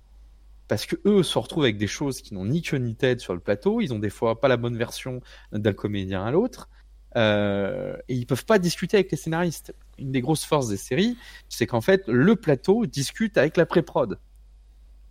[0.66, 3.35] Parce que eux se retrouvent avec des choses qui n'ont ni queue ni tête sur
[3.35, 3.81] le plateau.
[3.81, 5.20] Ils ont des fois pas la bonne version
[5.53, 6.68] d'un comédien à l'autre.
[7.16, 9.75] Euh, et ils peuvent pas discuter avec les scénaristes.
[9.99, 11.16] Une des grosses forces des séries,
[11.49, 14.18] c'est qu'en fait, le plateau discute avec la pré-prod.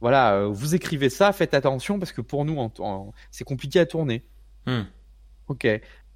[0.01, 3.79] Voilà, euh, vous écrivez ça, faites attention parce que pour nous, en- en- c'est compliqué
[3.79, 4.23] à tourner.
[4.65, 4.83] Hmm.
[5.47, 5.65] Ok.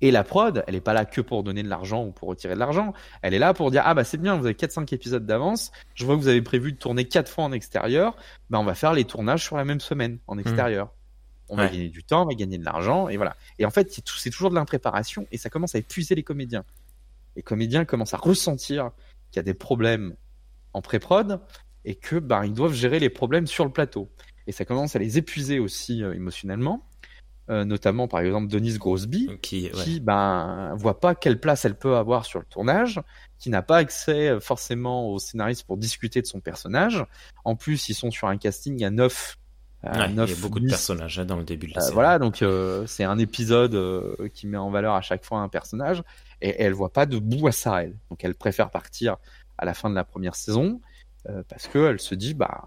[0.02, 2.56] Et la prod, elle est pas là que pour donner de l'argent ou pour retirer
[2.56, 2.93] de l'argent.
[3.22, 5.72] Elle est là pour dire ah bah c'est bien, vous avez 4-5 épisodes d'avance.
[5.96, 8.15] Je vois que vous avez prévu de tourner quatre fois en extérieur.
[8.50, 10.91] Bah on va faire les tournages sur la même semaine en extérieur.
[11.50, 13.36] On va gagner du temps, on va gagner de l'argent et voilà.
[13.60, 16.65] Et en fait c'est toujours de l'impréparation et ça commence à épuiser les comédiens.
[17.38, 18.91] Les comédiens commencent à ressentir
[19.32, 20.15] qu'il y a des problèmes
[20.74, 21.39] en pré-prod
[21.86, 24.10] et que bah ils doivent gérer les problèmes sur le plateau.
[24.48, 26.86] Et ça commence à les épuiser aussi euh, émotionnellement.
[27.50, 29.72] Euh, notamment par exemple Denise Grosby, Qui, ouais.
[29.72, 33.02] qui ben voit pas quelle place elle peut avoir sur le tournage,
[33.38, 37.06] qui n'a pas accès euh, forcément au scénariste pour discuter de son personnage.
[37.43, 39.38] En plus, ils sont sur un casting à neuf.
[39.82, 41.80] à Ouais, il y neuf, a beaucoup de personnages hein, dans le début de la
[41.80, 41.93] Euh, série.
[41.93, 45.50] voilà, donc euh, c'est un épisode euh, qui met en valeur à chaque fois un
[45.50, 46.02] personnage
[46.41, 47.98] et, et elle voit pas de bout à ça elle.
[48.10, 49.17] Donc elle préfère partir
[49.58, 50.80] à la fin de la première saison
[51.47, 52.62] parce que elle se dit bah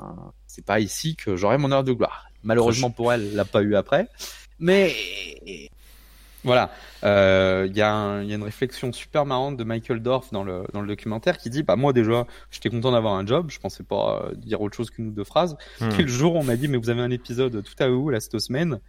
[0.47, 2.27] c'est pas ici que j'aurai mon heure de gloire.
[2.43, 4.09] Malheureusement pour elle, elle l'a pas eu après.
[4.59, 4.93] Mais
[6.45, 6.71] voilà,
[7.05, 10.81] Euh, il y, a y une réflexion super marrante de Michael Dorf dans le, dans
[10.81, 14.23] le documentaire qui dit bah moi déjà j'étais content d'avoir un job, je pensais pas
[14.25, 15.57] euh, dire autre chose qu'une ou deux phrases.
[15.99, 18.09] Et le jour où on m'a dit mais vous avez un épisode tout à vous
[18.11, 18.81] là cette semaine,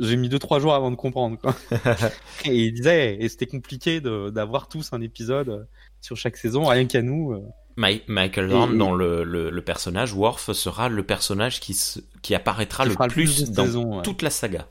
[0.00, 1.54] j'ai mis deux trois jours avant de comprendre quoi.
[2.44, 5.64] et il disait et c'était compliqué d'avoir tous un épisode euh,
[6.00, 7.32] sur chaque saison rien qu'à nous.
[7.32, 7.42] euh.
[7.78, 12.00] Mi- Michael Et- Dorn, dans le, le, le personnage, Worf sera le personnage qui, se,
[12.22, 14.02] qui apparaîtra Qui le plus, dans ouais.
[14.02, 14.66] toute la saga.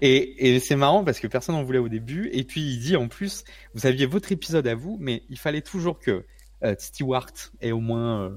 [0.00, 2.28] Et, et c'est marrant parce que personne n'en voulait au début.
[2.32, 3.42] Et puis il dit en plus,
[3.74, 6.24] vous aviez votre épisode à vous, mais il fallait toujours que
[6.62, 7.26] euh, Stewart
[7.60, 8.30] ait au moins euh,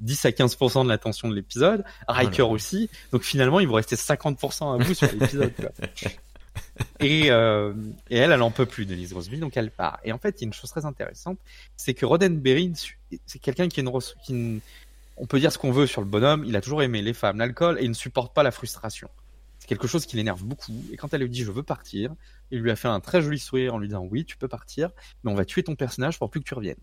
[0.00, 2.52] 10 à 15% de l'attention de l'épisode, Riker Voilà.
[2.52, 2.90] aussi.
[3.12, 5.52] Donc finalement, il vous restait 50% à vous sur l'épisode.
[7.00, 7.72] Et, euh,
[8.10, 9.98] et elle, elle en peut plus de Liz Roseby, donc elle part.
[10.04, 11.38] Et en fait, il y a une chose très intéressante,
[11.76, 12.72] c'est que Roddenberry,
[13.26, 13.90] c'est quelqu'un qui, a une
[14.22, 14.60] qui
[15.16, 17.38] on peut dire ce qu'on veut sur le bonhomme, il a toujours aimé les femmes,
[17.38, 19.08] l'alcool, et il ne supporte pas la frustration.
[19.58, 20.82] C'est quelque chose qui l'énerve beaucoup.
[20.92, 22.14] Et quand elle lui dit je veux partir,
[22.50, 24.90] il lui a fait un très joli sourire en lui disant oui, tu peux partir,
[25.22, 26.76] mais on va tuer ton personnage pour plus que tu reviennes.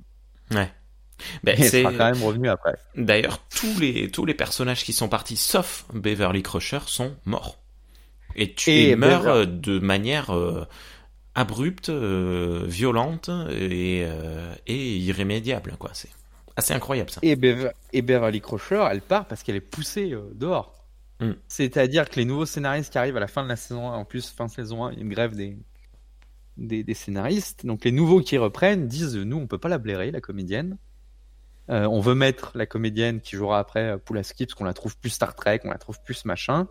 [0.52, 0.72] Ouais.
[1.44, 2.78] Ben, c'est sera quand même revenu après.
[2.96, 7.60] d'ailleurs tous les tous les personnages qui sont partis, sauf Beverly Crusher, sont morts.
[8.38, 10.66] Et tu Et et meurent Bever- euh, de manière euh,
[11.36, 14.06] abrupte, euh, violente et,
[14.68, 15.76] et irrémédiable.
[15.80, 15.92] Quoi.
[15.94, 16.10] C'est
[16.56, 17.20] assez incroyable ça.
[17.24, 20.74] Et, Bever- et Beverly Crusher, elle part parce qu'elle est poussée dehors.
[21.20, 21.32] Mm.
[21.48, 24.06] C'est-à-dire que les nouveaux scénaristes qui arrivent à la fin de la saison 1, en
[24.06, 25.58] plus, fin de saison 1, il y a une grève des,
[26.58, 27.66] des, des scénaristes.
[27.66, 30.78] Donc les nouveaux qui reprennent disent nous, on peut pas la blairer, la comédienne.
[31.70, 35.10] Euh, on veut mettre la comédienne qui jouera après Pulaski parce qu'on la trouve plus
[35.10, 36.68] Star Trek, on la trouve plus machin.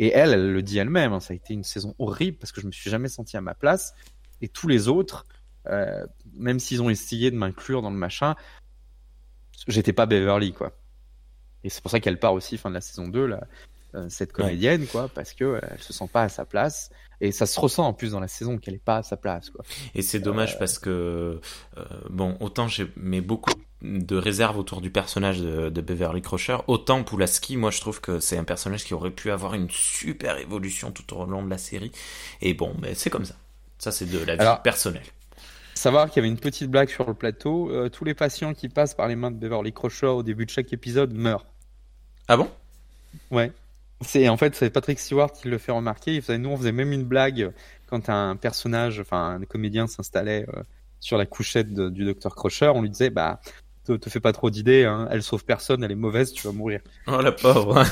[0.00, 2.60] Et elle, elle le dit elle-même, hein, ça a été une saison horrible parce que
[2.60, 3.94] je me suis jamais senti à ma place.
[4.40, 5.26] Et tous les autres,
[5.66, 8.36] euh, même s'ils ont essayé de m'inclure dans le machin,
[9.66, 10.72] j'étais pas Beverly, quoi.
[11.64, 13.40] Et c'est pour ça qu'elle part aussi fin de la saison 2, là,
[14.08, 16.90] cette comédienne, quoi, parce que euh, elle se sent pas à sa place.
[17.20, 19.50] Et ça se ressent en plus dans la saison qu'elle est pas à sa place,
[19.50, 19.64] quoi.
[19.96, 21.40] Et c'est dommage parce que,
[21.76, 23.50] euh, bon, autant j'ai mis beaucoup
[23.82, 28.20] de réserves autour du personnage de, de Beverly Crusher, autant Pulaski, moi je trouve que
[28.20, 31.58] c'est un personnage qui aurait pu avoir une super évolution tout au long de la
[31.58, 31.90] série.
[32.40, 33.34] Et bon, mais c'est comme ça.
[33.78, 35.02] Ça, c'est de la vie Alors- personnelle.
[35.74, 38.68] Savoir qu'il y avait une petite blague sur le plateau, euh, tous les patients qui
[38.68, 41.46] passent par les mains de Beverly Crusher au début de chaque épisode meurent.
[42.26, 42.50] Ah bon?
[43.30, 43.52] Ouais.
[44.00, 46.14] C'est en fait c'est Patrick Stewart qui le fait remarquer.
[46.14, 47.52] Il faisait, nous on faisait même une blague
[47.86, 50.62] quand un personnage, enfin un comédien s'installait euh,
[51.00, 52.70] sur la couchette de- du docteur Crusher.
[52.74, 53.40] On lui disait bah
[53.84, 54.84] te, te fais pas trop d'idées.
[54.84, 55.08] Hein.
[55.10, 56.80] Elle sauve personne, elle est mauvaise, tu vas mourir.
[57.06, 57.84] Oh la pauvre.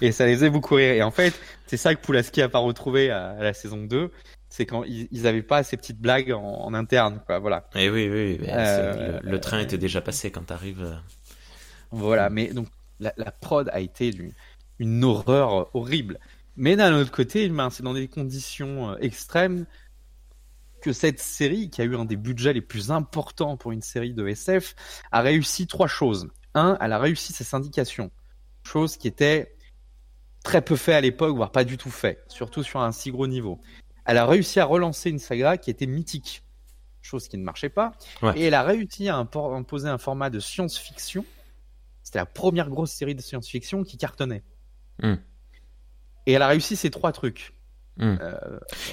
[0.00, 0.94] et ça les faisait beaucoup rire.
[0.94, 4.10] Et en fait, c'est ça que Pulaski a pas retrouvé à, la saison 2
[4.48, 7.38] c'est quand ils, ils avaient pas ces petites blagues en, interne, quoi.
[7.38, 7.70] Voilà.
[7.74, 10.82] Et eh oui, oui, euh, le, train était déjà passé quand t'arrives.
[10.82, 10.94] Euh.
[11.90, 12.68] Voilà, mais donc
[13.02, 14.32] la, la prod a été une,
[14.78, 16.18] une horreur horrible.
[16.56, 19.66] Mais d'un autre côté, ben, c'est dans des conditions euh, extrêmes
[20.82, 24.14] que cette série, qui a eu un des budgets les plus importants pour une série
[24.14, 24.74] de SF,
[25.12, 26.28] a réussi trois choses.
[26.54, 28.10] Un, elle a réussi sa syndication,
[28.64, 29.54] chose qui était
[30.42, 33.28] très peu fait à l'époque, voire pas du tout fait, surtout sur un si gros
[33.28, 33.60] niveau.
[34.04, 36.42] Elle a réussi à relancer une saga qui était mythique,
[37.00, 37.92] chose qui ne marchait pas,
[38.34, 41.24] et elle a réussi à imposer un format de science-fiction.
[42.02, 44.42] C'était la première grosse série de science-fiction qui cartonnait.
[45.02, 45.14] Hmm.
[46.26, 47.54] Et elle a réussi ces trois trucs.
[47.98, 48.16] Hmm.
[48.20, 48.34] Euh,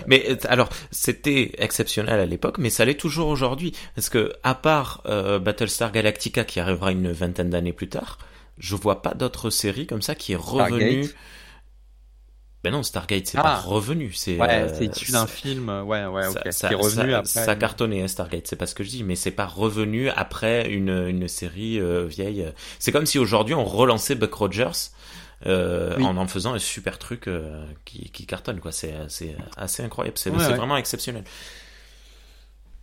[0.08, 3.74] mais euh, alors, c'était exceptionnel à l'époque, mais ça l'est toujours aujourd'hui.
[3.96, 8.18] Parce que, à part euh, Battlestar Galactica qui arrivera une vingtaine d'années plus tard,
[8.58, 11.08] je vois pas d'autres séries comme ça qui est revenue.
[12.64, 13.62] Ben non, Stargate, c'est pas ah.
[13.62, 14.12] revenu.
[14.12, 15.70] C'est ouais, c'est issu d'un film.
[15.70, 16.52] Ouais, ouais, ok.
[16.52, 17.30] Ça, qui est revenu après.
[17.30, 18.48] Ça cartonnait, hein, Stargate.
[18.48, 22.52] C'est pas ce que je dis, mais c'est pas revenu après une une série vieille.
[22.78, 24.92] C'est comme si aujourd'hui on relançait Buck Rogers
[25.46, 28.72] euh, en en faisant un super truc euh, qui, qui, cartonne quoi.
[28.72, 28.94] C'est
[29.56, 31.24] assez incroyable, c'est vraiment exceptionnel.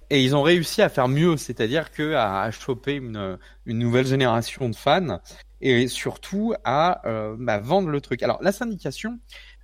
[0.09, 4.68] Et ils ont réussi à faire mieux, c'est-à-dire que à, choper une, une nouvelle génération
[4.68, 5.20] de fans
[5.61, 8.22] et surtout à euh, bah, vendre le truc.
[8.22, 9.18] Alors la syndication,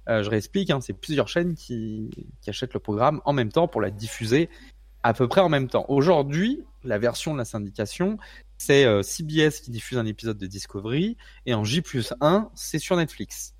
[0.09, 3.81] je réexplique, hein, c'est plusieurs chaînes qui, qui achètent le programme en même temps pour
[3.81, 4.49] la diffuser
[5.03, 5.85] à peu près en même temps.
[5.89, 8.19] Aujourd'hui, la version de la syndication,
[8.59, 11.83] c'est euh, CBS qui diffuse un épisode de Discovery, et en J
[12.21, 13.55] 1, c'est sur Netflix.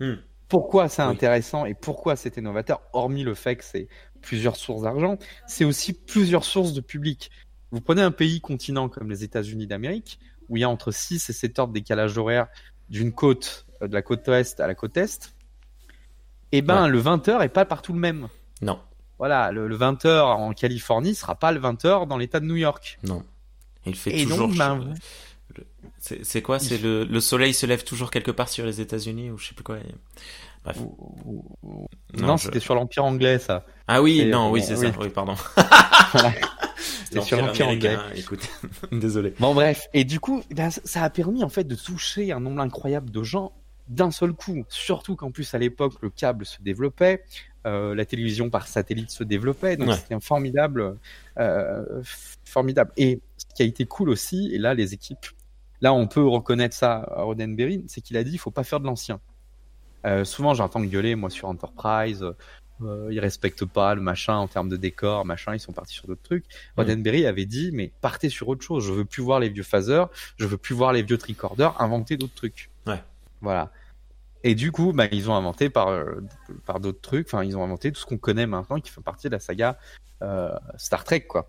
[0.00, 0.14] Hmm.
[0.48, 3.88] Pourquoi c'est intéressant et pourquoi c'est novateur, hormis le fait que c'est
[4.20, 7.30] plusieurs sources d'argent, c'est aussi plusieurs sources de public.
[7.70, 11.30] Vous prenez un pays continent comme les États-Unis d'Amérique, où il y a entre 6
[11.30, 12.48] et 7 heures de décalage horaire
[12.92, 15.34] d'une côte, euh, de la côte ouest à la côte est,
[16.54, 18.28] et eh ben le 20h est pas partout le même.
[18.60, 18.78] Non.
[19.18, 22.98] Voilà, le, le 20h en Californie sera pas le 20h dans l'État de New York.
[23.02, 23.24] Non.
[23.86, 24.48] Il fait toujours.
[24.48, 24.94] Ben,
[25.98, 26.58] c'est quoi?
[26.58, 29.54] C'est le, le, soleil se lève toujours quelque part sur les États-Unis ou je sais
[29.54, 29.78] plus quoi.
[30.64, 30.78] Bref.
[32.18, 33.64] Non, c'était sur l'Empire anglais, ça.
[33.88, 34.92] Ah oui, non, oui, c'est ça.
[35.00, 35.34] Oui, pardon.
[37.04, 37.96] C'était sur l'Empire anglais.
[38.14, 38.48] Écoute,
[38.92, 39.34] désolé.
[39.38, 39.88] Bon, bref.
[39.92, 43.22] Et du coup, ben, ça a permis en fait de toucher un nombre incroyable de
[43.22, 43.52] gens
[43.88, 44.64] d'un seul coup.
[44.68, 47.24] Surtout qu'en plus à l'époque le câble se développait,
[47.66, 50.96] euh, la télévision par satellite se développait, donc c'était un formidable,
[51.38, 52.02] euh,
[52.44, 52.92] formidable.
[52.96, 55.26] Et ce qui a été cool aussi, et là les équipes,
[55.80, 58.80] là on peut reconnaître ça à Roddenberry, c'est qu'il a dit il faut pas faire
[58.80, 59.20] de l'ancien.
[60.04, 62.24] Euh, souvent j'entends gueuler moi sur Enterprise,
[62.82, 66.06] euh, ils respectent pas le machin en termes de décor, machin, ils sont partis sur
[66.06, 66.44] d'autres trucs.
[66.44, 66.80] Mm.
[66.80, 70.06] Roddenberry avait dit mais partez sur autre chose, je veux plus voir les vieux phasers,
[70.36, 72.70] je veux plus voir les vieux tricorders, inventer d'autres trucs.
[72.86, 73.02] Ouais.
[73.40, 73.70] Voilà.
[74.44, 76.20] Et du coup, bah, ils ont inventé par, euh,
[76.66, 79.28] par d'autres trucs, enfin, ils ont inventé tout ce qu'on connaît maintenant qui fait partie
[79.28, 79.78] de la saga
[80.22, 81.48] euh, Star Trek, quoi.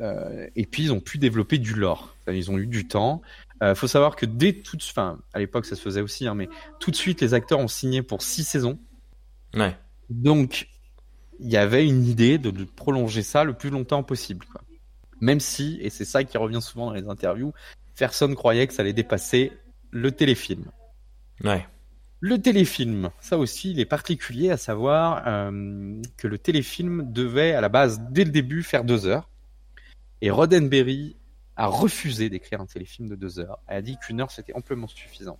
[0.00, 2.14] Euh, et puis, ils ont pu développer du lore.
[2.28, 3.22] Ils ont eu du temps.
[3.62, 6.48] Euh, faut savoir que dès tout, enfin, à l'époque, ça se faisait aussi, hein, mais
[6.80, 8.78] tout de suite, les acteurs ont signé pour six saisons.
[9.54, 9.76] Ouais.
[10.22, 10.68] Donc,
[11.40, 14.62] il y avait une idée de, de, prolonger ça le plus longtemps possible, quoi.
[15.20, 17.52] Même si, et c'est ça qui revient souvent dans les interviews,
[17.96, 19.52] personne croyait que ça allait dépasser
[19.90, 20.64] le téléfilm.
[21.42, 21.66] Ouais.
[22.20, 27.60] Le téléfilm, ça aussi, il est particulier à savoir euh, que le téléfilm devait à
[27.60, 29.28] la base, dès le début, faire deux heures.
[30.20, 31.16] Et Roddenberry
[31.56, 33.58] a refusé d'écrire un téléfilm de deux heures.
[33.66, 35.38] Elle a dit qu'une heure, c'était amplement suffisant.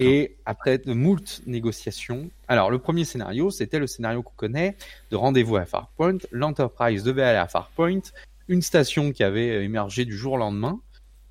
[0.00, 4.76] Et après de moult négociations, alors le premier scénario, c'était le scénario qu'on connaît
[5.10, 6.18] de Rendez-vous à Farpoint.
[6.30, 8.00] L'Enterprise devait aller à Farpoint,
[8.48, 10.80] une station qui avait émergé du jour au lendemain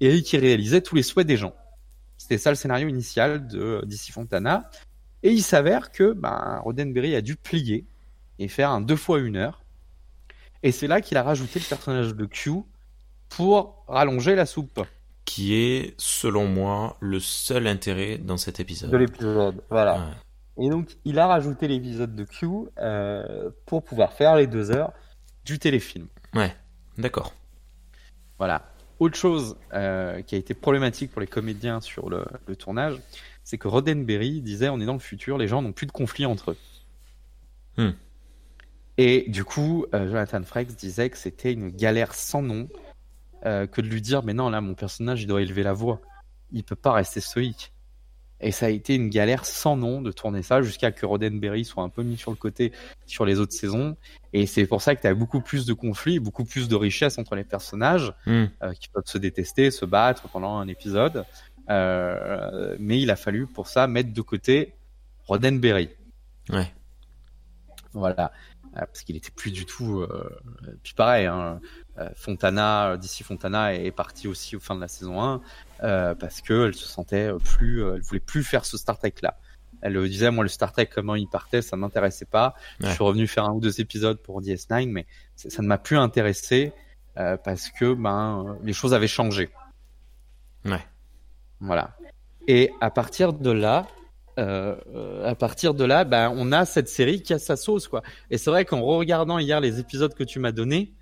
[0.01, 1.55] et qui réalisait tous les souhaits des gens.
[2.17, 4.69] C'était ça le scénario initial de DC Fontana.
[5.23, 7.85] Et il s'avère que ben, Roddenberry a dû plier
[8.39, 9.63] et faire un deux fois une heure.
[10.63, 12.51] Et c'est là qu'il a rajouté le personnage de Q
[13.29, 14.81] pour rallonger la soupe.
[15.25, 18.91] Qui est, selon moi, le seul intérêt dans cet épisode.
[18.91, 20.11] De l'épisode, voilà.
[20.57, 22.47] Et donc, il a rajouté l'épisode de Q
[22.77, 24.93] euh, pour pouvoir faire les deux heures
[25.45, 26.07] du téléfilm.
[26.33, 26.55] Ouais,
[26.97, 27.33] d'accord.
[28.37, 28.69] Voilà.
[28.99, 32.95] Autre chose euh, qui a été problématique pour les comédiens sur le, tournage,
[33.43, 36.25] c'est que Roddenberry disait on est dans le futur, les gens n'ont plus de conflits
[36.25, 36.57] entre eux.
[37.77, 37.91] Hmm.
[38.97, 42.69] Et du coup, euh, Jonathan Frakes disait que c'était une galère sans nom
[43.45, 46.01] euh, que de lui dire mais non là mon personnage il doit élever la voix,
[46.51, 47.73] il peut pas rester stoïque.
[48.39, 51.81] Et ça a été une galère sans nom de tourner ça jusqu'à que Roddenberry soit
[51.81, 52.73] un peu mis sur le côté
[53.05, 53.95] sur les autres saisons.
[54.33, 57.17] Et c'est pour ça que tu as beaucoup plus de conflits, beaucoup plus de richesse
[57.17, 58.45] entre les personnages Hmm.
[58.61, 61.23] euh, qui peuvent se détester, se battre pendant un épisode.
[61.69, 64.73] Euh, mais il a fallu pour ça mettre de côté
[65.25, 65.89] Roddenberry.
[66.49, 66.69] Ouais.
[67.93, 68.33] Voilà.
[68.75, 70.01] Euh, Parce qu'il était plus du tout.
[70.01, 70.29] Euh...
[70.83, 71.59] Puis pareil, hein,
[71.99, 75.41] euh, Fontana, d'ici Fontana est partie aussi au fin de la saison 1
[75.83, 79.13] euh, parce que elle se sentait plus, euh, elle voulait plus faire ce Star Trek
[79.21, 79.37] là.
[79.81, 82.55] Elle euh, disait moi le Star Trek comment il partait ça m'intéressait pas.
[82.79, 85.05] Je suis revenu faire un ou deux épisodes pour DS9 mais
[85.35, 86.73] ça ne m'a plus intéressé
[87.17, 89.49] euh, parce que ben euh, les choses avaient changé.
[90.65, 90.83] Ouais.
[91.59, 91.95] Voilà.
[92.47, 93.87] Et à partir de là,
[94.39, 94.75] euh,
[95.25, 98.01] à partir de là, ben, on a cette série qui a sa sauce, quoi.
[98.29, 100.93] Et c'est vrai qu'en regardant hier les épisodes que tu m'as donnés,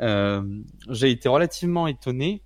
[0.00, 0.42] euh,
[0.88, 2.42] j'ai été relativement étonné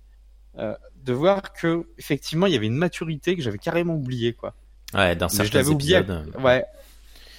[0.57, 4.53] euh, de voir que effectivement il y avait une maturité que j'avais carrément oubliée, quoi.
[4.93, 5.97] Ouais, dans certains l'avais oublié.
[5.97, 6.31] épisodes.
[6.35, 6.65] euh, Ouais.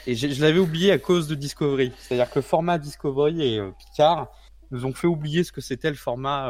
[0.07, 1.93] Et je l'avais oublié à cause de Discovery.
[1.99, 4.29] C'est-à-dire que le format Discovery et euh, Picard
[4.71, 6.49] nous ont fait oublier ce que c'était le format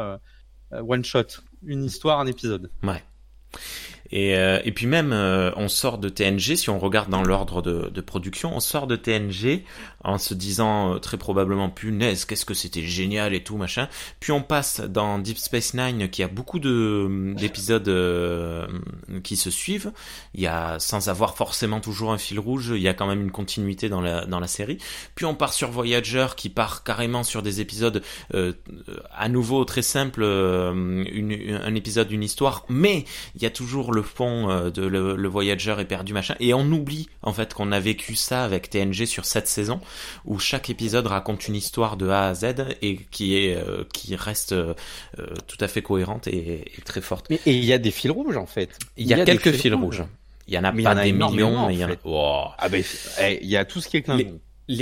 [0.71, 1.23] euh, one shot,
[1.65, 2.71] une histoire, un épisode.
[2.83, 3.03] Ouais.
[4.11, 7.61] Et, euh, et puis même, euh, on sort de TNG, si on regarde dans l'ordre
[7.61, 9.63] de, de production, on sort de TNG
[10.03, 13.87] en se disant euh, très probablement, punaise, qu'est-ce que c'était génial et tout, machin.
[14.19, 18.67] Puis on passe dans Deep Space Nine, qui a beaucoup de d'épisodes euh,
[19.23, 19.91] qui se suivent.
[20.33, 23.21] Il y a, sans avoir forcément toujours un fil rouge, il y a quand même
[23.21, 24.77] une continuité dans la, dans la série.
[25.15, 28.01] Puis on part sur Voyager, qui part carrément sur des épisodes
[28.33, 28.53] euh,
[29.11, 30.73] à nouveau très simples, euh,
[31.11, 33.05] une, un épisode, une histoire, mais
[33.35, 36.53] il y a toujours le fond euh, de le, le Voyager est perdu machin et
[36.53, 39.79] on oublie en fait qu'on a vécu ça avec TNG sur cette saison
[40.25, 42.45] où chaque épisode raconte une histoire de A à Z
[42.81, 44.73] et qui est euh, qui reste euh,
[45.19, 47.27] euh, tout à fait cohérente et, et très forte.
[47.29, 48.77] Mais et il y a des fils rouges en fait.
[48.97, 50.03] Il y a, quelques fils rouges.
[50.47, 51.85] Il y en a Mais il y pas en a des millions, mais il y
[51.85, 51.95] en a.
[52.03, 52.45] Oh.
[52.57, 52.83] Ah ben
[53.21, 54.17] eh, il y a tout ce qui est Klingon.
[54.17, 54.33] Les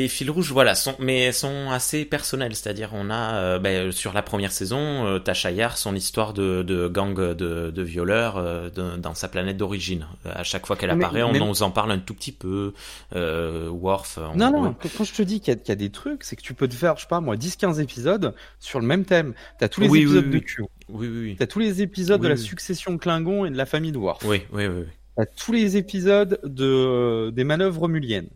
[0.10, 2.56] fils rouges, voilà, sont, mais sont assez personnels.
[2.56, 6.62] C'est-à-dire, on a euh, ben, sur la première saison, euh, Tasha Yar, son histoire de,
[6.62, 7.34] de gang de,
[7.72, 10.06] de violeurs euh, de- dans sa planète d'origine.
[10.26, 12.74] À chaque fois qu'elle Mais- apparaît, on mais- nous en parle un tout petit peu.
[13.16, 14.18] Euh, Worf.
[14.22, 16.24] on- Non, non, quand- je te dis qu'il y, a- qu'il y a des trucs,
[16.26, 19.06] c'est que tu peux te faire, je sais pas moi, 10-15 épisodes sur le même
[19.06, 19.34] thème.
[19.60, 20.40] T'as tous les Oui, épisodes oui, de.
[20.40, 20.62] Q.
[20.90, 21.36] Oui, oui, oui.
[21.40, 24.24] T'as tous les épisodes de la succession Klingon et de la famille de Worf.
[24.26, 24.74] Oui, oui, oui.
[24.82, 24.86] oui.
[25.16, 28.28] T'as tous les épisodes de, des manœuvres romuliennes.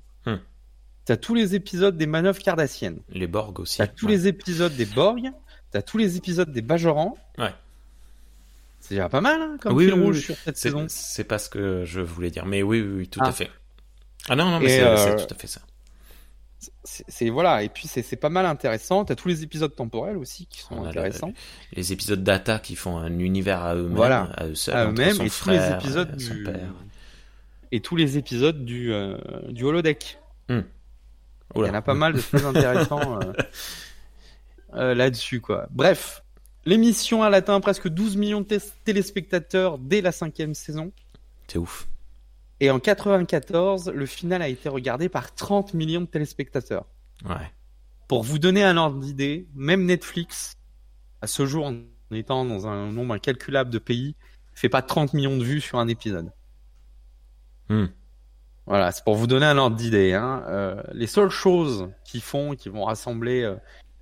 [1.02, 1.06] Hmm.
[1.06, 3.00] T'as tous les épisodes des manœuvres cardassiennes.
[3.10, 3.78] Les Borg aussi.
[3.80, 4.12] T'as tous Ouais.
[4.14, 5.32] les épisodes des Borg.
[5.72, 7.18] T'as tous les épisodes des Bajorans.
[7.38, 7.54] Ouais.
[8.80, 10.22] C'est déjà pas mal, hein, comme Oui, fil oui, rouge oui.
[10.24, 10.86] sur cette saison.
[10.90, 13.28] c'est pas ce que je voulais dire, mais oui, oui, tout Ah.
[13.30, 13.50] à fait.
[14.30, 15.62] Ah non, non, mais Et, c'est euh, tout à fait ça.
[16.84, 19.04] C'est voilà, et puis c'est pas mal intéressant.
[19.06, 21.34] T'as tous les épisodes temporels aussi qui sont le- intéressants.
[21.74, 24.30] Les épisodes Data qui font un univers à eux-mêmes, Voilà.
[24.38, 26.74] à eux seuls, À entre eux-mêmes et tous les épisodes euh, du père.
[27.72, 29.18] et tous les épisodes du euh,
[29.50, 30.20] du holodeck.
[31.56, 33.34] Il y en a pas mal de très intéressants euh,
[34.74, 35.68] euh, là-dessus quoi.
[35.72, 36.24] Bref,
[36.66, 40.92] l'émission elle atteint presque 12 millions de téléspectateurs dès la cinquième saison.
[41.48, 41.88] C'est ouf.
[42.62, 46.86] Et en 94, le final a été regardé par 30 millions de téléspectateurs.
[47.26, 47.52] Ouais.
[48.08, 50.58] Pour vous donner un ordre d'idée, même Netflix,
[51.22, 51.76] à ce jour, en
[52.12, 54.16] étant dans un nombre incalculable de pays,
[54.54, 56.32] fait pas 30 millions de vues sur un épisode.
[57.70, 57.88] Hmm.
[58.68, 60.14] Voilà, c'est pour vous donner un ordre d'idée.
[60.14, 60.44] Hein.
[60.48, 63.56] Euh, les seules choses qui font, qui vont rassembler, euh,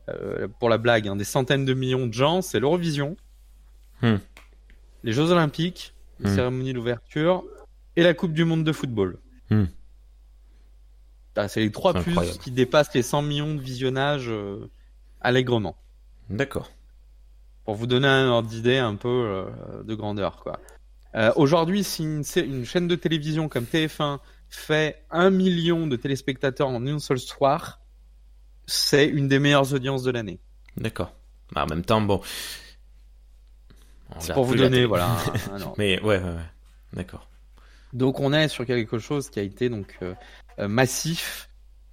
[0.10, 3.16] euh, pour la blague, hein, des centaines de millions de gens, c'est l'Eurovision,
[4.02, 4.16] Hmm.
[5.04, 6.36] les Jeux Olympiques, les Hmm.
[6.36, 7.44] cérémonies d'ouverture
[7.98, 9.18] et la Coupe du Monde de football.
[9.50, 9.66] Hmm.
[11.36, 12.38] Ah, C'est les trois plus incroyable.
[12.40, 14.70] qui dépassent les 100 millions de visionnages euh,
[15.22, 15.78] allègrement.
[16.30, 16.70] D'accord.
[17.66, 19.46] Pour vous donner un ordre d'idée un peu
[19.86, 20.60] de grandeur, quoi.
[21.36, 24.20] Aujourd'hui, si une chaîne de télévision comme TF1
[24.50, 27.82] fait un million de téléspectateurs en une seule soir,
[28.66, 30.40] c'est une des meilleures audiences de l'année.
[30.78, 31.16] D'accord.
[31.52, 32.22] Bah, en même temps, bon.
[34.16, 35.08] On C'est pour vous donner, voilà.
[35.12, 35.76] un- un ordre.
[35.78, 36.50] Mais ouais, ouais, ouais.
[36.94, 37.30] D'accord.
[37.94, 40.14] Donc on est sur quelque chose qui a été donc euh,
[40.60, 41.50] euh, massif.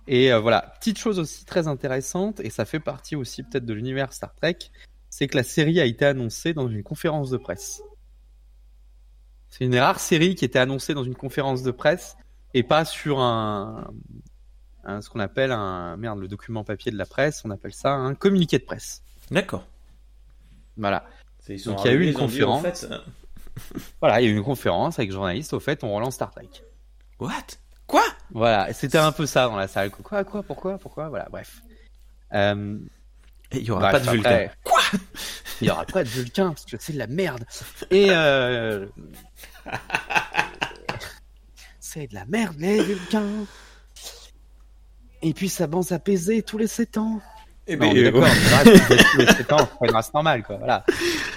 [0.09, 3.75] Et euh, voilà, petite chose aussi très intéressante, et ça fait partie aussi peut-être de
[3.75, 4.57] l'univers Star Trek,
[5.11, 7.83] c'est que la série a été annoncée dans une conférence de presse.
[9.49, 12.17] C'est une rare série qui était annoncée dans une conférence de presse
[12.55, 13.91] et pas sur un,
[14.85, 17.93] un- ce qu'on appelle un merde le document papier de la presse, on appelle ça
[17.93, 19.03] un communiqué de presse.
[19.31, 19.67] D'accord.
[20.77, 21.05] Voilà.
[21.49, 22.87] Donc Donc, il y a eu une conférence.
[24.03, 25.55] Voilà, il y a eu une conférence avec journalistes.
[25.55, 26.51] Au fait, on relance Star Trek.
[27.19, 27.33] What?
[27.87, 28.03] Quoi?
[28.31, 29.91] Voilà, c'était un peu ça dans la salle.
[29.91, 31.63] Quoi, quoi, pourquoi, pourquoi, voilà, bref.
[32.35, 32.77] Euh,
[33.53, 34.55] Et Il y aura bref, pas de après- Vulcain.
[34.63, 34.81] Quoi?
[35.63, 37.45] Il y aura pas de Vulcain parce que c'est de la merde.
[37.91, 38.85] Et euh...
[41.87, 43.47] c'est de la merde, les Vulcains.
[45.23, 47.21] Et puis ça va s'apaiser tous les 7 ans.
[47.69, 50.13] Eh Non, ben, on est euh, d'accord, on tous les 7 ans, c'est une race
[50.13, 50.57] normale, quoi.
[50.57, 50.85] Voilà.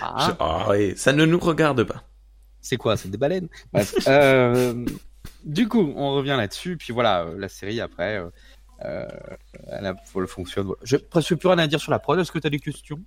[0.02, 2.04] Ah, oui, ça ne nous regarde pas.
[2.62, 3.47] C'est quoi C'est des baleines?
[3.72, 3.95] Bref.
[4.08, 4.86] Euh,
[5.45, 6.78] Du coup, on revient là-dessus.
[6.78, 8.22] Puis voilà, euh, la série après,
[8.86, 9.05] euh,
[9.71, 9.93] elle,
[10.27, 10.65] fonctionne.
[10.65, 10.80] Voilà.
[10.84, 12.19] J'ai presque plus rien à dire sur la prod.
[12.19, 12.99] Est-ce que tu as des questions?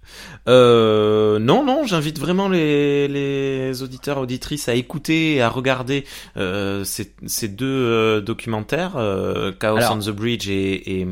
[0.48, 6.04] Euh, non, non, j'invite vraiment les, les auditeurs auditrices à écouter et à regarder
[6.36, 8.92] euh, ces, ces deux euh, documentaires,
[9.60, 11.06] Chaos Alors- on the Bridge et, et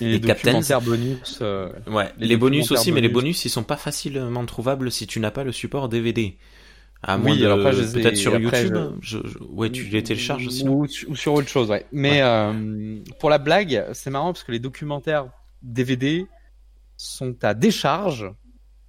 [0.00, 1.38] Et Les documentaires bonus.
[1.42, 3.24] euh, ouais, Les les, bonus aussi, mais les bonus.
[3.24, 6.36] bonus ils sont pas facilement trouvables si tu n'as pas le support DVD.
[7.02, 8.76] À Oui, moins de alors après, je les ai- peut-être sur après, YouTube.
[9.00, 9.18] Je...
[9.24, 10.66] je- Ouais, tu les télécharges aussi.
[10.68, 11.86] ou, ou sur autre chose, ouais.
[11.92, 15.28] Mais euh, pour la blague, c'est marrant parce que les documentaires
[15.62, 16.26] DVD
[16.96, 18.30] sont à décharge,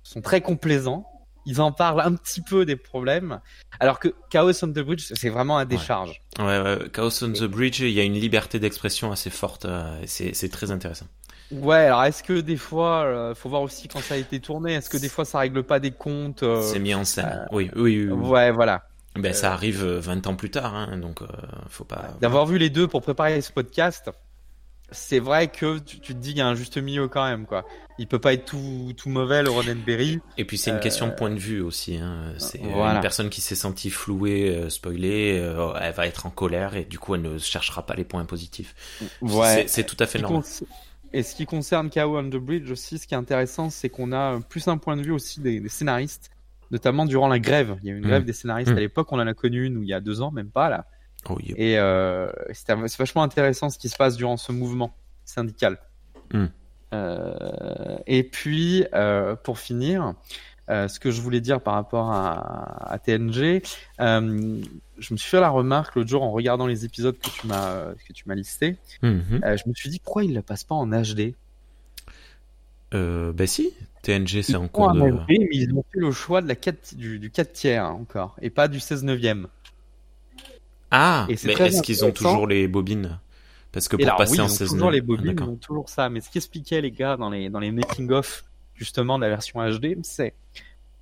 [0.04, 1.06] sont très complaisants.
[1.46, 3.40] Ils en parlent un petit peu des problèmes,
[3.80, 6.22] alors que Chaos on the Bridge, c'est vraiment à décharge.
[6.38, 9.66] Ouais, ouais, Chaos on the Bridge, il y a une liberté d'expression assez forte.
[9.66, 11.08] euh, c'est très intéressant.
[11.52, 14.74] Ouais, alors est-ce que des fois, euh, faut voir aussi quand ça a été tourné,
[14.76, 17.48] est-ce que des fois ça règle pas des comptes euh, C'est mis en scène.
[17.52, 18.12] Oui, oui, oui.
[18.12, 18.30] oui.
[18.30, 18.84] Ouais, voilà.
[19.16, 21.28] Ben, ça arrive euh, 20 ans plus tard, hein, donc euh,
[21.68, 22.16] faut pas.
[22.22, 24.12] D'avoir vu les deux pour préparer ce podcast,
[24.92, 27.46] c'est vrai que tu, tu te dis qu'il y a un juste milieu quand même,
[27.48, 27.66] quoi.
[27.98, 30.20] Il peut pas être tout, tout mauvais, le Roddenberry.
[30.38, 31.98] Et puis c'est une Euh, question de point de vue aussi.
[31.98, 32.34] Hein.
[32.38, 32.96] C'est euh, voilà.
[32.96, 36.86] une personne qui s'est sentie flouée, euh, spoilée, euh, elle va être en colère et
[36.86, 38.74] du coup elle ne cherchera pas les points positifs.
[39.28, 40.44] C'est- C'est tout à fait normal.
[41.14, 44.12] Et ce qui concerne KO on the Bridge aussi, ce qui est intéressant, c'est qu'on
[44.12, 46.30] a plus un point de vue aussi des, des scénaristes,
[46.72, 47.78] notamment durant la grève.
[47.82, 48.78] Il y a eu une grève des scénaristes Mm.
[48.78, 50.70] à l'époque, on en a connu une où il y a deux ans, même pas
[50.70, 50.86] là.
[51.30, 51.38] Oh.
[51.58, 54.96] Et euh, c'est vachement intéressant ce qui se passe durant ce mouvement
[55.26, 55.80] syndical.
[56.34, 56.46] Mm.
[56.94, 60.14] Euh, et puis, euh, pour finir,
[60.70, 63.62] euh, ce que je voulais dire par rapport à, à TNG,
[64.02, 64.62] euh,
[64.98, 67.94] je me suis fait la remarque l'autre jour en regardant les épisodes que tu m'as
[68.08, 68.78] que tu m'as listés.
[69.02, 69.44] Mhm.
[69.44, 71.36] Euh, je me suis dit pourquoi ils le passent pas en HD
[72.94, 75.26] Euh, ben si, TNG c'est en Ils cours de.
[75.28, 77.92] HD, mais ils ont fait le choix de la 4, du, du 4 tiers hein,
[77.92, 79.48] encore, et pas du 16 neuvième.
[80.92, 83.20] Ah, Et mais est-ce qu'ils ont toujours les bobines?
[83.72, 85.36] Parce que Et pour là, passer oui, en ils ont 16 toujours les Ah, bobines,
[85.36, 85.50] ils d'accord.
[85.50, 86.10] ont toujours ça.
[86.10, 88.46] Mais ce qu'expliquaient les gars dans les, dans les making-of,
[88.80, 90.34] justement, de la version HD, c'est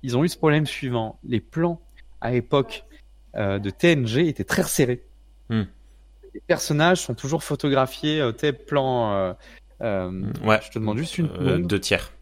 [0.02, 1.18] ils ont eu ce problème suivant.
[1.24, 1.80] Les plans,
[2.20, 2.84] à l'époque,
[3.36, 5.04] euh, de TNG étaient très resserrés.
[5.48, 5.62] Hmm.
[6.34, 9.12] Les personnages sont toujours photographiés, euh, tes plans...
[9.14, 9.32] Euh,
[9.80, 10.60] euh, Ouais.
[10.62, 11.66] Je te demande juste une seconde.
[11.66, 12.12] deux tiers.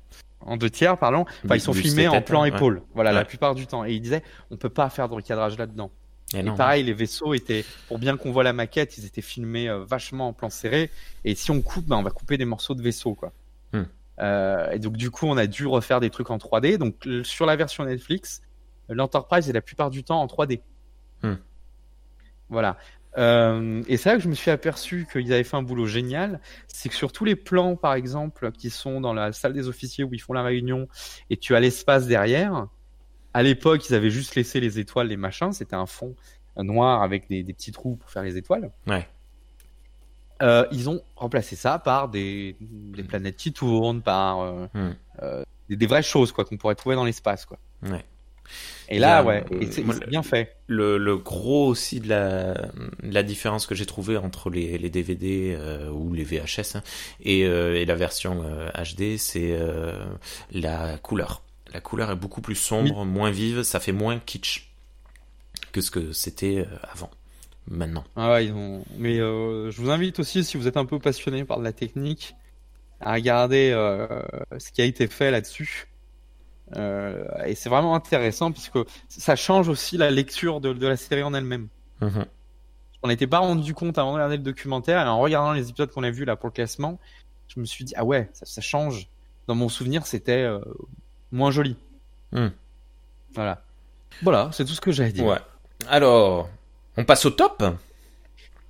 [0.40, 1.22] En deux tiers, pardon.
[1.22, 2.48] Enfin, Du- ils sont filmés en plan ouais.
[2.50, 2.82] épaule.
[2.94, 3.84] Voilà, la plupart du temps.
[3.84, 5.90] Et ils disaient, on peut pas faire de recadrage là-dedans.
[6.34, 6.54] Et Et non.
[6.56, 10.32] pareil, les vaisseaux étaient, pour bien qu'on voit la maquette, ils étaient filmés vachement en
[10.32, 10.90] plan serré.
[11.24, 13.32] Et si on coupe, ben, on va couper des morceaux de vaisseau, quoi.
[14.20, 16.78] Euh, et donc, du coup, on a dû refaire des trucs en 3D.
[16.78, 18.42] Donc, sur la version Netflix,
[18.88, 20.60] l'Enterprise est la plupart du temps en 3D.
[21.22, 21.34] Hmm.
[22.48, 22.76] Voilà.
[23.18, 26.40] Euh, et c'est là que je me suis aperçu qu'ils avaient fait un boulot génial.
[26.68, 30.04] C'est que sur tous les plans, par exemple, qui sont dans la salle des officiers
[30.04, 30.88] où ils font la réunion,
[31.30, 32.68] et tu as l'espace derrière,
[33.32, 35.52] à l'époque, ils avaient juste laissé les étoiles, les machins.
[35.52, 36.14] C'était un fond
[36.56, 38.70] noir avec des, des petits trous pour faire les étoiles.
[38.86, 39.06] Ouais.
[40.42, 44.94] Euh, ils ont remplacé ça par des, des planètes qui tournent, par euh, Hmm.
[45.22, 47.58] euh, des, des vraies choses quoi qu'on pourrait trouver dans l'espace quoi.
[47.82, 48.04] Ouais.
[48.88, 50.54] Et là, ouais, c'est bien fait.
[50.68, 54.88] Le, le gros aussi de la, de la différence que j'ai trouvé entre les, les
[54.90, 56.82] DVD euh, ou les VHS hein,
[57.20, 59.58] et, euh, et la version euh, HD, c'est
[60.52, 61.42] la couleur.
[61.72, 64.70] La couleur est beaucoup plus sombre, moins vive, ça fait moins kitsch
[65.72, 67.10] que ce que c'était avant,
[67.68, 68.04] maintenant.
[68.16, 68.84] Ah ouais, ils ont...
[68.98, 71.72] Mais euh, je vous invite aussi, si vous êtes un peu passionné par de la
[71.72, 72.34] technique,
[73.00, 74.22] à regarder euh,
[74.58, 75.88] ce qui a été fait là-dessus.
[76.74, 81.22] Euh, et c'est vraiment intéressant puisque ça change aussi la lecture de, de la série
[81.22, 81.68] en elle-même.
[82.00, 82.24] Mhm.
[83.02, 85.90] On n'était pas rendu compte avant de regarder le documentaire et en regardant les épisodes
[85.90, 86.98] qu'on a vus là pour le classement,
[87.48, 89.08] je me suis dit ah ouais, ça, ça change.
[89.46, 90.58] Dans mon souvenir, c'était euh,
[91.30, 91.76] moins joli.
[92.32, 92.48] Hmm.
[93.34, 93.62] Voilà.
[94.22, 95.24] Voilà, c'est tout ce que à dire.
[95.24, 95.38] Ouais.
[95.88, 96.48] Alors,
[96.96, 97.62] on passe au top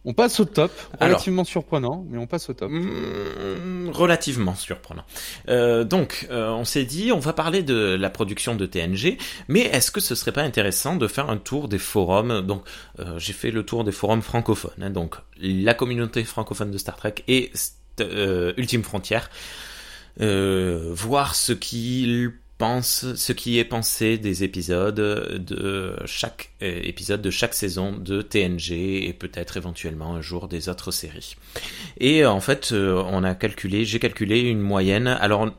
[0.04, 0.70] On passe au top,
[1.00, 1.16] Alors.
[1.16, 2.70] relativement surprenant, mais on passe au top.
[2.70, 5.04] Mmh, relativement surprenant.
[5.48, 9.18] Euh, donc, euh, on s'est dit, on va parler de la production de TNG,
[9.48, 12.40] mais est-ce que ce serait pas intéressant de faire un tour des forums?
[12.42, 12.62] Donc,
[13.00, 16.96] euh, j'ai fait le tour des forums francophones, hein, donc la communauté francophone de Star
[16.96, 17.50] Trek et
[18.56, 19.30] Ultime Frontière,
[20.18, 27.30] voir ce qu'ils pensent, ce qui est pensé des épisodes de chaque euh, épisode de
[27.30, 28.72] chaque saison de TNG
[29.06, 31.36] et peut-être éventuellement un jour des autres séries.
[31.98, 35.06] Et euh, en fait, euh, on a calculé, j'ai calculé une moyenne.
[35.06, 35.50] Alors,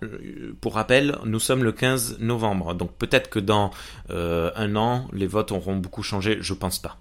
[0.60, 3.72] pour rappel, nous sommes le 15 novembre, donc peut-être que dans
[4.10, 6.38] un an, les votes auront beaucoup changé.
[6.41, 6.98] Je pense pas.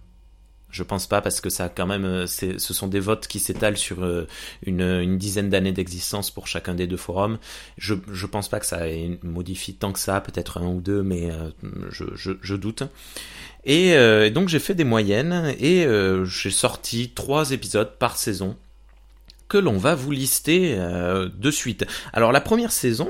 [0.77, 3.79] Je pense pas parce que ça quand même, euh, ce sont des votes qui s'étalent
[3.79, 4.27] sur euh,
[4.67, 7.39] une, dizaine d'années d'existence pour chacun des deux forums.
[7.79, 8.83] Je je pense pas que ça
[9.23, 11.51] modifie tant que ça, peut-être un ou deux, mais euh,
[11.91, 12.83] je, doute.
[13.65, 13.95] Et
[14.31, 15.87] donc j'ai fait des moyennes et
[16.25, 18.55] j'ai sorti trois épisodes par saison
[19.49, 21.85] que l'on va vous lister de suite.
[22.13, 23.09] Alors la première saison,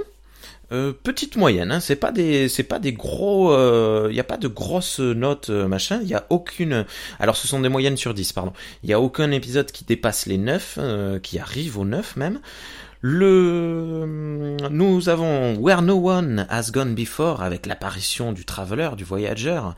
[0.73, 4.25] euh, petite moyenne, hein, c'est pas des, c'est pas des gros, il euh, n'y a
[4.25, 6.85] pas de grosses notes euh, machin, il y a aucune,
[7.21, 8.53] alors ce sont des moyennes sur 10 pardon,
[8.83, 10.79] il y a aucun épisode qui dépasse les 9,
[11.23, 12.41] qui arrive aux 9 même.
[13.01, 19.77] Le, nous avons Where No One Has Gone Before avec l'apparition du Traveler, du voyageur,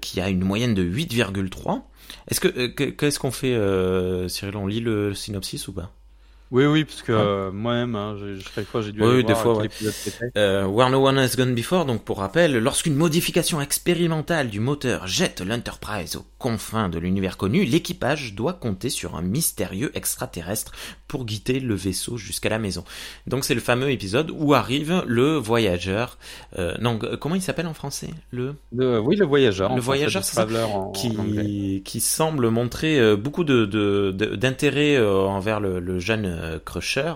[0.00, 1.82] qui a une moyenne de 8,3.
[2.28, 3.58] Est-ce que, qu'est-ce qu'on fait,
[4.28, 5.92] Cyril, on lit le synopsis ou pas?
[6.50, 8.16] Oui, oui, parce que euh, moi-même, hein,
[8.54, 9.68] chaque fois j'ai dû oui, des fois, ouais.
[10.36, 15.06] euh, Where No One Has Gone Before, donc pour rappel, lorsqu'une modification expérimentale du moteur
[15.06, 20.72] jette l'Enterprise aux confins de l'univers connu, l'équipage doit compter sur un mystérieux extraterrestre
[21.06, 22.84] pour guider le vaisseau jusqu'à la maison.
[23.26, 26.18] Donc c'est le fameux épisode où arrive le voyageur.
[26.58, 28.54] Euh, non, comment il s'appelle en français Le?
[28.72, 29.74] oui, le voyageur.
[29.74, 30.22] Le voyageur,
[30.94, 33.64] qui qui semble montrer euh, beaucoup de
[34.36, 37.14] d'intérêt de, envers le, le jeune euh, Crusher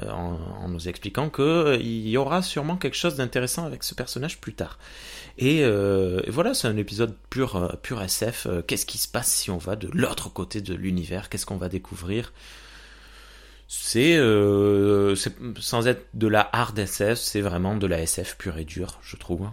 [0.00, 3.94] euh, en, nous expliquant que euh, il y aura sûrement quelque chose d'intéressant avec ce
[3.94, 4.78] personnage plus tard.
[5.38, 5.64] Et,
[6.28, 8.46] voilà, c'est un épisode pur, pur SF.
[8.66, 11.68] Qu'est-ce qui se passe si on va de l'autre côté de l'univers Qu'est-ce qu'on va
[11.68, 12.32] découvrir?
[13.66, 14.18] C'est
[15.58, 19.16] sans être de la hard SF, c'est vraiment de la SF pure et dure, je
[19.16, 19.48] trouve.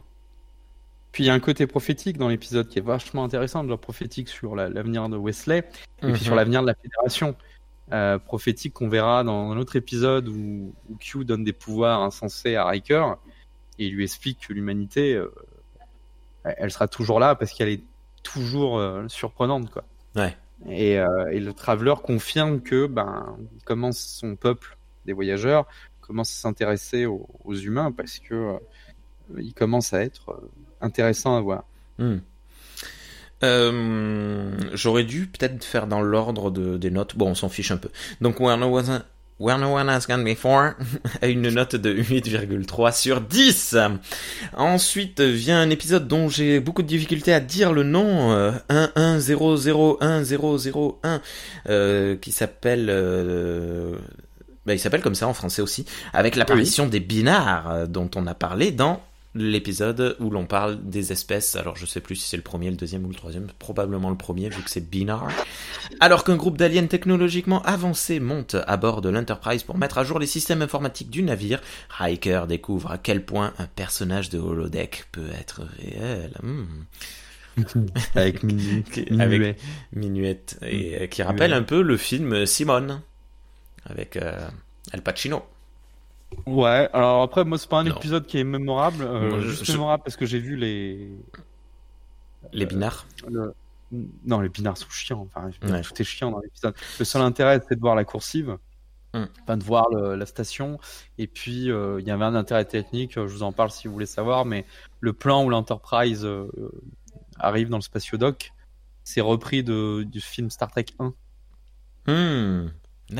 [1.11, 4.29] Puis il y a un côté prophétique dans l'épisode qui est vachement intéressant, de prophétique
[4.29, 5.67] sur l'avenir de Wesley
[6.03, 6.37] et puis sur mhm.
[6.37, 7.35] l'avenir de la fédération.
[7.91, 12.55] Euh, prophétique qu'on verra dans un autre épisode où, où, Q donne des pouvoirs insensés
[12.55, 13.13] à Riker
[13.79, 15.33] et il lui explique que l'humanité, euh,
[16.43, 17.83] elle sera toujours là parce qu'elle est
[18.21, 19.83] toujours euh, surprenante, quoi.
[20.15, 20.37] Ouais.
[20.67, 20.95] Et,
[21.31, 25.65] et, le Traveler confirme que ben, il commence son peuple des voyageurs
[26.01, 28.55] commence à s'intéresser aux, aux, humains parce que
[29.37, 30.41] il commence à être
[30.81, 31.63] intéressant à voir.
[31.99, 32.17] Hmm.
[33.43, 37.15] Euh, J'aurais dû peut-être faire dans l'ordre de, des notes.
[37.15, 37.89] Bon, on s'en fiche un peu.
[38.21, 39.03] Donc, Where No, One,
[39.39, 40.73] Where no One Has Gone Before
[41.21, 43.77] a une note de 8,3 sur 10.
[44.57, 48.33] Ensuite vient un épisode dont j'ai beaucoup de difficultés à dire le nom.
[48.33, 51.21] Euh, 11001001
[51.69, 52.87] euh, qui s'appelle...
[52.89, 53.95] Euh,
[54.65, 58.27] bah, il s'appelle comme ça en français aussi, avec l'apparition des binars euh, dont on
[58.27, 59.01] a parlé dans
[59.43, 61.55] l'épisode où l'on parle des espèces.
[61.55, 64.17] Alors je sais plus si c'est le premier, le deuxième ou le troisième, probablement le
[64.17, 65.27] premier vu que c'est Binar.
[65.99, 70.19] Alors qu'un groupe d'aliens technologiquement avancés monte à bord de l'Enterprise pour mettre à jour
[70.19, 75.29] les systèmes informatiques du navire, Riker découvre à quel point un personnage de holodeck peut
[75.39, 76.31] être réel.
[76.43, 76.65] Hmm.
[78.15, 78.43] Avec,
[79.93, 80.57] Minuette.
[80.61, 83.01] et qui rappelle un peu le film Simone
[83.85, 84.47] avec euh,
[84.91, 85.43] Al Pacino.
[86.45, 89.03] Ouais, alors après, moi, c'est pas un épisode qui est mémorable.
[89.03, 91.11] Euh, juste mémorable parce que j'ai vu les.
[92.53, 93.05] Les binars
[94.25, 95.27] Non, les binars sont chiants.
[95.33, 96.75] Enfin, tout est chiant dans l'épisode.
[96.99, 98.57] Le seul intérêt, c'est de voir la coursive.
[99.13, 99.25] Hmm.
[99.41, 100.79] Enfin, de voir la station.
[101.17, 103.93] Et puis, euh, il y avait un intérêt technique, je vous en parle si vous
[103.93, 104.65] voulez savoir, mais
[104.99, 106.47] le plan où l'Enterprise euh,
[107.39, 108.53] arrive dans le spatiodoc,
[109.03, 111.13] c'est repris de, du film Star Trek 1.
[112.07, 112.69] Hmm.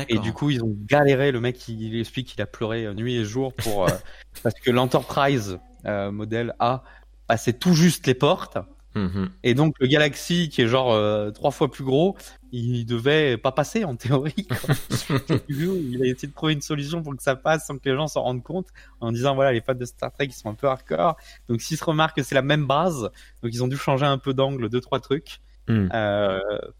[0.08, 1.32] Et du coup, ils ont galéré.
[1.32, 3.92] Le mec, il, explique qu'il a pleuré euh, nuit et jour pour euh,
[4.42, 6.82] parce que l'Enterprise euh, modèle A
[7.26, 8.58] passait tout juste les portes.
[8.96, 9.28] Mm-hmm.
[9.44, 12.16] Et donc le Galaxy, qui est genre euh, trois fois plus gros,
[12.50, 14.48] il devait pas passer en théorie.
[15.48, 18.08] il a essayé de trouver une solution pour que ça passe sans que les gens
[18.08, 18.66] s'en rendent compte,
[19.00, 21.16] en disant voilà les fans de Star Trek ils sont un peu hardcore.
[21.48, 23.10] Donc s'ils se remarquent que c'est la même base,
[23.42, 25.88] donc ils ont dû changer un peu d'angle, deux trois trucs, mm.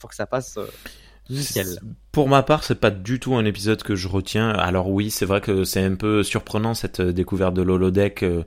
[0.01, 0.59] pour que ça passe.
[2.13, 4.51] Pour ma part, c'est pas du tout un épisode que je retiens.
[4.51, 8.43] Alors oui, c'est vrai que c'est un peu surprenant cette découverte de l'holodeck euh,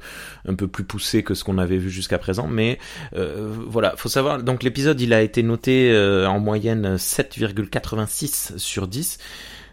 [0.45, 2.79] un peu plus poussée que ce qu'on avait vu jusqu'à présent, mais
[3.15, 4.43] euh, voilà, faut savoir.
[4.43, 9.17] Donc l'épisode, il a été noté euh, en moyenne 7,86 sur 10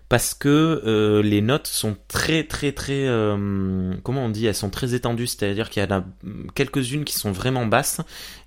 [0.08, 3.06] parce que les notes sont très très très
[4.02, 6.04] comment on dit elles sont très étendues c'est-à-dire qu'il y en a
[6.56, 8.00] quelques-unes qui sont vraiment basses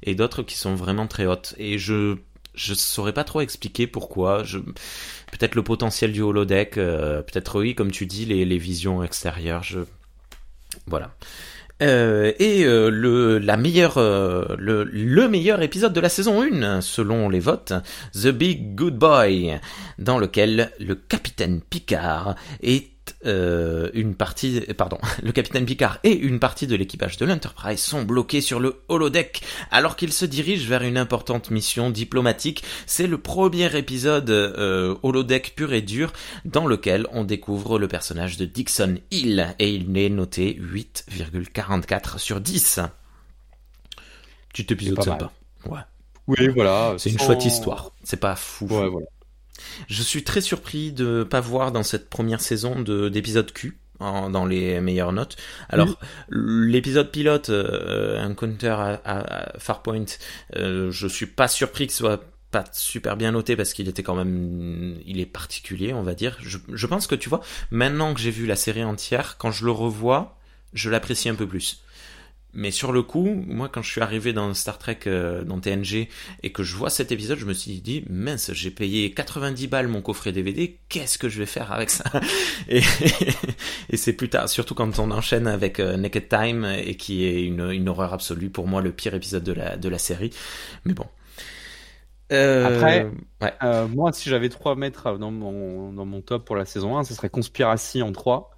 [0.03, 2.17] et d'autres qui sont vraiment très hautes et je
[2.55, 4.43] je saurais pas trop expliquer pourquoi.
[4.43, 4.59] Je...
[4.59, 9.63] Peut-être le potentiel du holodeck, euh, peut-être oui, comme tu dis, les, les visions extérieures.
[9.63, 9.79] Je...
[10.87, 11.15] Voilà.
[11.81, 16.81] Euh, et euh, le, la meilleure, euh, le, le meilleur épisode de la saison 1,
[16.81, 17.73] selon les votes,
[18.13, 19.59] The Big Good Boy,
[19.97, 22.92] dans lequel le capitaine Picard est
[23.25, 28.03] euh, une partie, pardon, le capitaine Picard et une partie de l'équipage de l'Enterprise sont
[28.03, 32.63] bloqués sur le holodeck alors qu'ils se dirigent vers une importante mission diplomatique.
[32.85, 36.13] C'est le premier épisode euh, holodeck pur et dur
[36.45, 42.41] dans lequel on découvre le personnage de Dixon Hill et il est noté 8,44 sur
[42.41, 42.79] 10.
[44.53, 45.31] Petit épisode sympa.
[45.65, 45.79] Ouais.
[46.27, 46.95] Oui, voilà.
[46.97, 47.91] C'est une chouette histoire.
[48.03, 48.65] C'est pas fou.
[48.65, 49.07] Ouais, voilà.
[49.87, 54.29] Je suis très surpris de pas voir dans cette première saison de d'épisode Q en,
[54.29, 55.37] dans les meilleures notes.
[55.69, 55.99] Alors
[56.29, 60.05] l'épisode pilote euh, Encounter à, à, Farpoint,
[60.55, 64.03] euh, je suis pas surpris que ce soit pas super bien noté parce qu'il était
[64.03, 66.37] quand même il est particulier on va dire.
[66.41, 67.41] Je, je pense que tu vois
[67.71, 70.37] maintenant que j'ai vu la série entière quand je le revois
[70.73, 71.82] je l'apprécie un peu plus
[72.53, 76.07] mais sur le coup, moi, quand je suis arrivé dans Star Trek, euh, dans TNG,
[76.43, 79.87] et que je vois cet épisode, je me suis dit, mince, j'ai payé 90 balles
[79.87, 82.03] mon coffret DVD, qu'est-ce que je vais faire avec ça?
[82.69, 82.81] Et,
[83.89, 87.43] et c'est plus tard, surtout quand on enchaîne avec euh, Naked Time, et qui est
[87.43, 90.31] une, une horreur absolue, pour moi, le pire épisode de la, de la série.
[90.85, 91.05] Mais bon.
[92.31, 93.53] Euh, Après, ouais.
[93.63, 97.03] euh, moi, si j'avais trois mètres dans mon, dans mon top pour la saison 1,
[97.03, 98.51] ce serait Conspiracy en 3.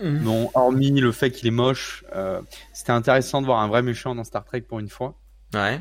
[0.00, 0.22] Mhm.
[0.22, 2.40] Non, hormis le fait qu'il est moche, euh,
[2.72, 5.18] c'était intéressant de voir un vrai méchant dans Star Trek pour une fois.
[5.54, 5.80] Ouais.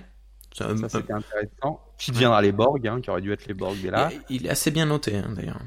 [0.54, 1.82] Ça, c'était intéressant.
[1.98, 4.10] Qui deviendra les Borg, hein, qui aurait dû être les Borg, mais là.
[4.30, 5.62] Il, est assez bien noté, hein, d'ailleurs.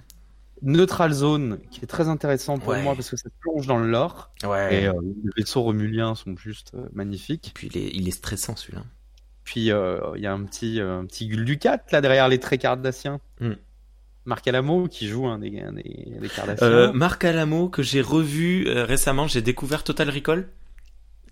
[0.62, 2.82] Neutral Zone, qui est très intéressant pour Ouais.
[2.82, 4.30] moi parce que ça plonge dans le lore.
[4.44, 4.82] Ouais.
[4.82, 7.48] Et euh, les vaisseaux romuliens sont juste euh, magnifiques.
[7.48, 8.82] Et puis il est, il est stressant celui-là.
[9.44, 12.62] Puis euh, il y a un petit, euh, un petit Guldukat là derrière les traits
[12.62, 13.20] cardassiens.
[13.40, 13.52] Mm.
[14.26, 16.28] Marc Alamo qui joue un des, un des, des.
[16.62, 20.48] Euh, Marc Alamo que j'ai revu euh, récemment, j'ai découvert Total Recall,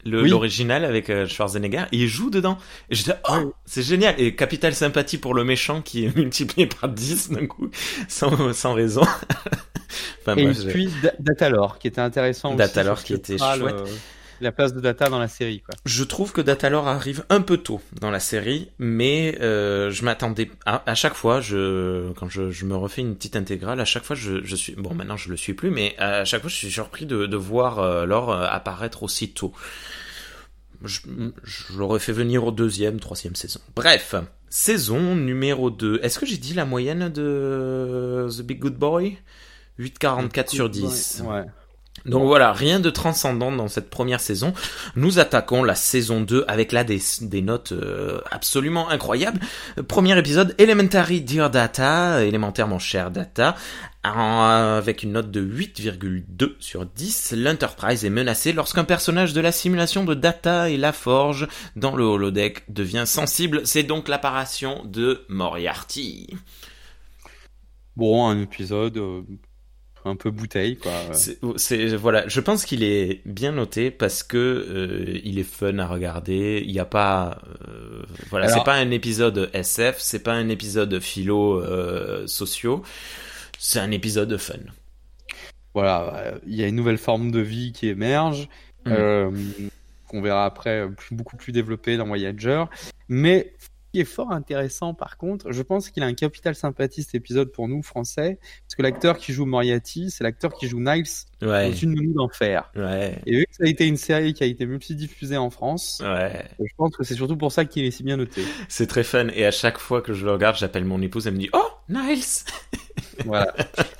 [0.04, 0.28] Oui.
[0.28, 2.58] l'original avec euh, Schwarzenegger, et il joue dedans.
[2.90, 3.50] Et je dis oh Oui.
[3.64, 7.70] c'est génial et capitale sympathie pour le méchant qui est multiplié par 10 d'un coup
[8.08, 9.02] sans sans raison.
[10.20, 12.58] enfin, Et bref, j'ai- puis Da- Datalore qui était intéressant aussi.
[12.58, 13.74] Datalore qui était chouette.
[14.42, 15.74] La place de Data dans la série quoi.
[15.84, 20.50] Je trouve que Datalore arrive un peu tôt dans la série, mais euh, je m'attendais
[20.66, 24.04] à, à chaque fois, je quand je, je me refais une petite intégrale, à chaque
[24.04, 26.56] fois je, je suis bon maintenant je le suis plus, mais à chaque fois je
[26.56, 29.52] suis surpris de, de voir euh, Laure euh, apparaître aussi tôt.
[30.84, 31.00] Je,
[31.44, 33.60] je l'aurais fait venir au deuxième, troisième saison.
[33.76, 34.16] Bref,
[34.48, 36.00] saison numéro 2.
[36.02, 39.16] Est-ce que j'ai dit la moyenne de The Big Good Boy?
[39.78, 41.22] 8,44 sur 10.
[41.26, 41.44] Ouais.
[42.06, 44.52] Donc voilà, rien de transcendant dans cette première saison.
[44.96, 47.00] Nous attaquons la saison 2 avec là des,
[47.42, 49.40] notes euh, absolument incroyables.
[49.88, 53.56] Premier épisode, Elementary Dear Data, élémentaire mon cher Data,
[54.02, 57.34] avec une note de 8,2 sur 10.
[57.36, 61.46] L'Enterprise est menacée lorsqu'un personnage de la simulation de Data et la Forge
[61.76, 63.60] dans le holodeck devient sensible.
[63.64, 66.26] C'est donc l'apparition de Moriarty.
[67.96, 69.22] Bon, un épisode euh,
[70.04, 70.92] un peu bouteille quoi.
[71.12, 75.78] C'est, c'est- voilà, je pense qu'il est bien noté parce que euh, il est fun
[75.78, 76.62] à regarder.
[76.66, 80.48] Il n'y a pas, euh, voilà, Alors- c'est pas un épisode SF, c'est pas un
[80.48, 82.82] épisode philo euh, sociaux.
[83.58, 84.54] C'est un épisode fun.
[85.74, 88.48] Voilà, il y a une nouvelle forme de vie qui émerge,
[88.88, 89.30] euh,
[90.08, 92.64] qu'on verra après beaucoup plus développée dans Voyager.
[93.08, 93.54] Mais
[93.92, 97.52] qui est fort intéressant par contre, je pense qu'il a un capital sympathie cet épisode
[97.52, 101.04] pour nous français, parce que l'acteur qui joue Moriarty, c'est l'acteur qui joue Niles
[101.42, 102.70] Ouais, dans Une nounou d'enfer.
[102.76, 106.00] ouais, Et vu que ça a été une série qui a été multidiffusée en France,
[106.04, 106.44] ouais.
[106.60, 108.42] je pense que c'est surtout pour ça qu'il est si bien noté.
[108.68, 109.26] C'est très fun.
[109.34, 111.26] Et à chaque fois que je le regarde, j'appelle mon épouse.
[111.26, 112.22] Elle me dit, oh, Niles.
[113.24, 113.52] Voilà.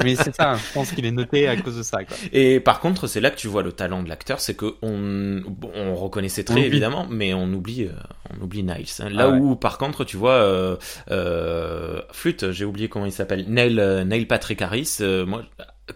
[0.03, 2.05] Mais c'est ça, je pense qu'il est noté à cause de ça.
[2.05, 2.17] Quoi.
[2.33, 5.43] Et par contre, c'est là que tu vois le talent de l'acteur, c'est que on,
[5.75, 7.93] on reconnaissait très On évidemment, mais on oublie, euh,
[8.37, 8.87] on oublie Niles.
[9.01, 9.09] hein.
[9.11, 9.39] Là Ah ouais.
[9.39, 10.77] où, par contre, tu vois, euh,
[11.11, 14.97] euh, flûte, j'ai oublié comment il s'appelle, Neil, euh, Neil Patrick Harris.
[15.01, 15.45] euh, moi,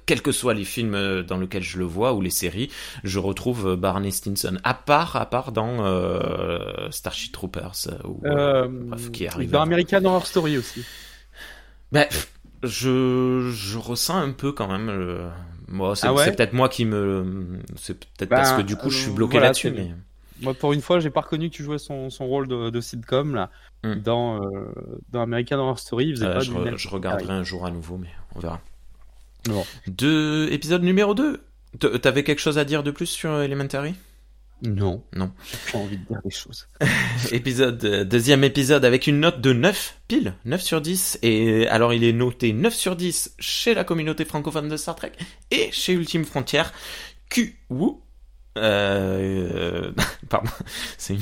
[0.06, 2.70] quels que soient les films euh, dans lesquels je le vois ou les séries,
[3.04, 4.58] je retrouve euh, Barney Stinson.
[4.64, 7.74] À part, à part dans euh, Starship Troopers
[8.04, 9.62] ou Euh, bref, qui arrive dans.
[9.62, 10.84] American Horror Story aussi.
[11.92, 12.06] Ben,
[12.62, 15.30] je, je ressens un peu quand même.
[15.68, 17.60] moi, c'est Ah ouais c'est peut-être moi qui me.
[17.76, 19.70] C'est peut-être Ben, parce que du coup, je suis bloqué voilà, là-dessus.
[19.70, 19.94] Mais...
[20.42, 22.80] Moi, pour une fois, j'ai pas reconnu que tu jouais son, son rôle de, de
[22.80, 23.50] sitcom là
[23.84, 24.00] Hmm.
[24.00, 24.40] dans
[25.12, 26.06] dans American Horror Story.
[26.06, 28.60] Il faisait pas je, re- regarderai un jour à nouveau, mais on verra.
[29.46, 29.64] Bon.
[29.86, 31.40] De épisode numéro 2.
[31.78, 33.94] T- T'avais quelque chose à dire de plus sur Elementary?
[34.62, 35.02] Non.
[35.14, 35.30] Non.
[35.50, 36.66] J'ai pas envie de dire des choses.
[37.32, 41.18] Épisode, euh, deuxième épisode avec une note de 9, pile, 9 sur 10.
[41.22, 45.12] Et alors il est noté 9 sur 10 chez la communauté francophone de Star Trek
[45.50, 46.72] et chez Ultime Frontière.
[47.28, 47.96] Q, Wu,
[48.56, 49.92] euh,
[50.30, 50.50] pardon,
[50.96, 51.16] c'est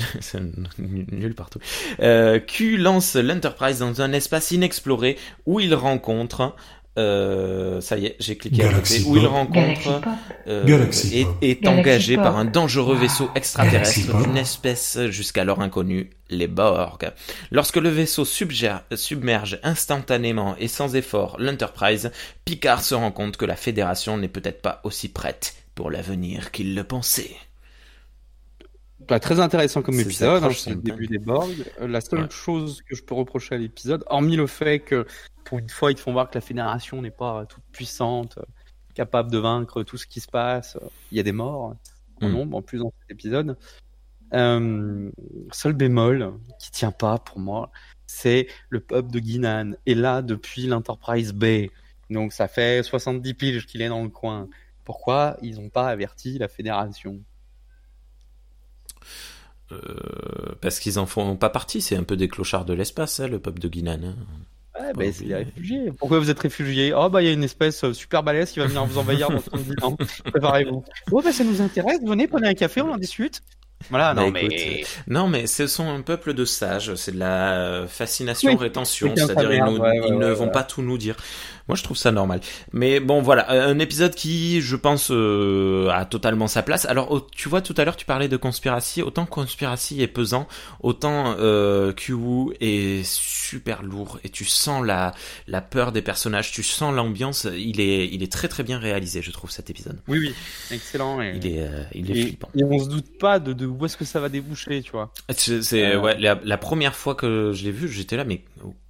[0.79, 1.59] nul partout.
[1.99, 6.55] Euh, Q lance l'Enterprise dans un espace inexploré où il rencontre
[6.97, 10.01] euh, ça y est, j'ai cliqué à Galaxy côté, où il rencontre
[10.47, 11.35] euh, est, Pop.
[11.41, 12.23] est Galaxy engagé Pop.
[12.23, 17.11] par un dangereux vaisseau extraterrestre d'une espèce jusqu'alors inconnue, les Borg.
[17.51, 22.11] Lorsque le vaisseau subgère- submerge instantanément et sans effort l'Enterprise,
[22.45, 26.75] Picard se rend compte que la Fédération n'est peut-être pas aussi prête pour l'avenir qu'il
[26.75, 27.35] le pensait.
[29.07, 31.51] Bah, très intéressant comme épisode, hein, c'est le début des Borg.
[31.79, 32.29] Euh, La seule Ouais.
[32.29, 35.05] chose que je peux reprocher à l'épisode, hormis le fait que
[35.43, 38.37] pour une fois ils te font voir que la Fédération n'est pas euh, toute puissante,
[38.39, 38.43] euh,
[38.95, 40.77] capable de vaincre tout ce qui se passe,
[41.11, 41.75] il y a des morts
[42.21, 42.31] en Mm.
[42.31, 43.57] nombre en plus dans cet épisode.
[44.33, 45.11] Euh,
[45.51, 47.71] seul bémol qui tient pas pour moi,
[48.07, 49.73] c'est le pub de Guinan.
[49.85, 51.67] Et là depuis l'Enterprise B,
[52.09, 54.47] donc ça fait 70 piges qu'il est dans le coin.
[54.83, 57.19] Pourquoi ils n'ont pas averti la Fédération?
[60.61, 63.39] Parce qu'ils en font pas partie, c'est un peu des clochards de l'espace, hein, le
[63.39, 63.99] peuple de Guinan.
[64.03, 64.15] hein.
[64.77, 65.27] Ouais, bah, c'est oublier.
[65.29, 65.91] des réfugiés.
[65.97, 66.93] Pourquoi vous êtes réfugiés?
[66.93, 69.29] Oh, bah, il y a une espèce euh, super balèze qui va venir vous envahir
[69.29, 69.95] dans 70 ans.
[70.25, 70.83] Préparez-vous.
[71.13, 71.99] Oh, bah, ça nous intéresse.
[72.05, 73.41] Venez, prenez un café, on en discute.
[73.89, 74.83] Voilà, Bah, non, écoute, mais.
[75.07, 78.57] Non, mais ce sont un peuple de sages, c'est de la euh, fascination, Oui.
[78.57, 80.81] rétention, Chacun sa c'est-à-dire ils, merde, nous- ouais, ouais, ils ne ouais, vont pas tout
[80.81, 81.15] nous dire.
[81.67, 82.41] Moi, je trouve ça normal.
[82.73, 86.85] Mais bon, voilà, un épisode qui, je pense, euh, a totalement sa place.
[86.85, 89.01] Alors, tu vois, tout à l'heure, tu parlais de Conspiracy.
[89.01, 90.47] Autant Conspiracy est pesant,
[90.81, 95.13] autant euh, QU est super lourd et tu sens la
[95.47, 97.47] la peur des personnages, tu sens l'ambiance.
[97.57, 99.99] Il est il est très très bien réalisé, je trouve cet épisode.
[100.07, 100.35] Oui, oui.
[100.71, 101.19] Excellent.
[101.21, 102.49] Et, Il est euh, il est et, flippant.
[102.55, 105.11] et on se doute pas de, de où est-ce que ça va déboucher, tu vois.
[105.35, 105.99] C'est c'est- Euh.
[105.99, 108.43] ouais, la, la première fois que je l'ai vu, j'étais là, mais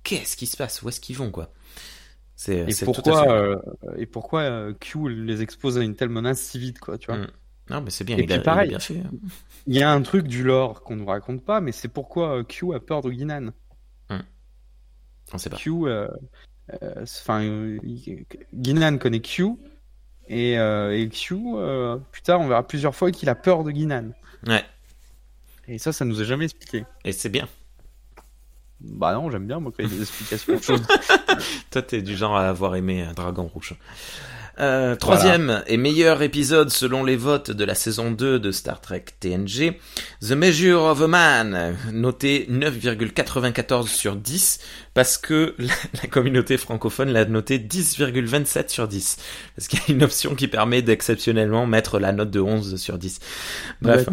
[0.03, 0.81] qu'est-ce qui se passe?
[0.81, 1.51] Où est-ce qu'ils vont quoi?
[2.35, 3.55] C'est Et pourquoi, fait- euh,
[3.97, 7.17] et pourquoi euh, Q les expose à une telle menace si vite, quoi, tu vois.
[7.21, 7.27] Mm.
[7.69, 8.17] Non, mais c'est bien.
[8.17, 8.69] Et il, puis a, il a pareil.
[8.69, 8.97] bien fait.
[8.99, 9.11] hein.
[9.67, 12.43] Il y a un truc du lore qu'on nous raconte pas, mais c'est pourquoi euh,
[12.43, 13.51] Q a peur de Guinan.
[15.33, 15.57] On sait pas.
[15.57, 16.07] Q, euh,
[16.83, 17.79] euh, enfin, euh,
[18.53, 19.45] Guinan connaît Q,
[20.27, 23.71] et, euh, et Q, euh, plus tard, on verra plusieurs fois qu'il a peur de
[23.71, 24.11] Guinan.
[24.45, 24.63] Ouais.
[25.67, 26.85] Et ça, ça nous a jamais expliqué.
[27.05, 27.47] Et c'est bien.
[28.91, 30.55] Bah non, j'aime bien, moi, quand il y a des explications.
[31.71, 33.75] Toi, t'es du genre à avoir aimé euh, Dragon Rouge.
[34.57, 39.03] Euh, troisième et meilleur épisode selon les votes de la saison 2 de Star Trek
[39.19, 39.73] TNG,
[40.21, 44.59] The Measure of a Man, noté 9,94 sur 10,
[44.95, 49.17] parce que la, la communauté francophone l'a noté 10,27 sur 10.
[49.55, 52.97] Parce qu'il y a une option qui permet d'exceptionnellement mettre la note de 11 sur
[52.97, 53.19] 10.
[53.81, 54.07] Bref.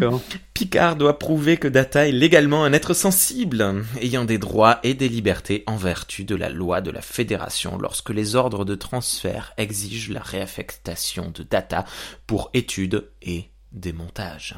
[0.53, 5.09] Picard doit prouver que Data est légalement un être sensible, ayant des droits et des
[5.09, 10.13] libertés en vertu de la loi de la Fédération lorsque les ordres de transfert exigent
[10.13, 11.85] la réaffectation de Data
[12.27, 14.55] pour études et démontage.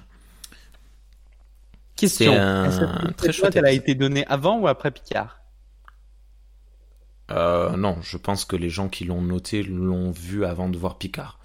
[1.96, 2.34] Question.
[2.34, 5.45] Est-ce que cette note, elle a été donnée avant ou après Picard?
[7.32, 10.98] Euh, non, je pense que les gens qui l'ont noté l'ont vu avant de voir
[10.98, 11.40] Picard.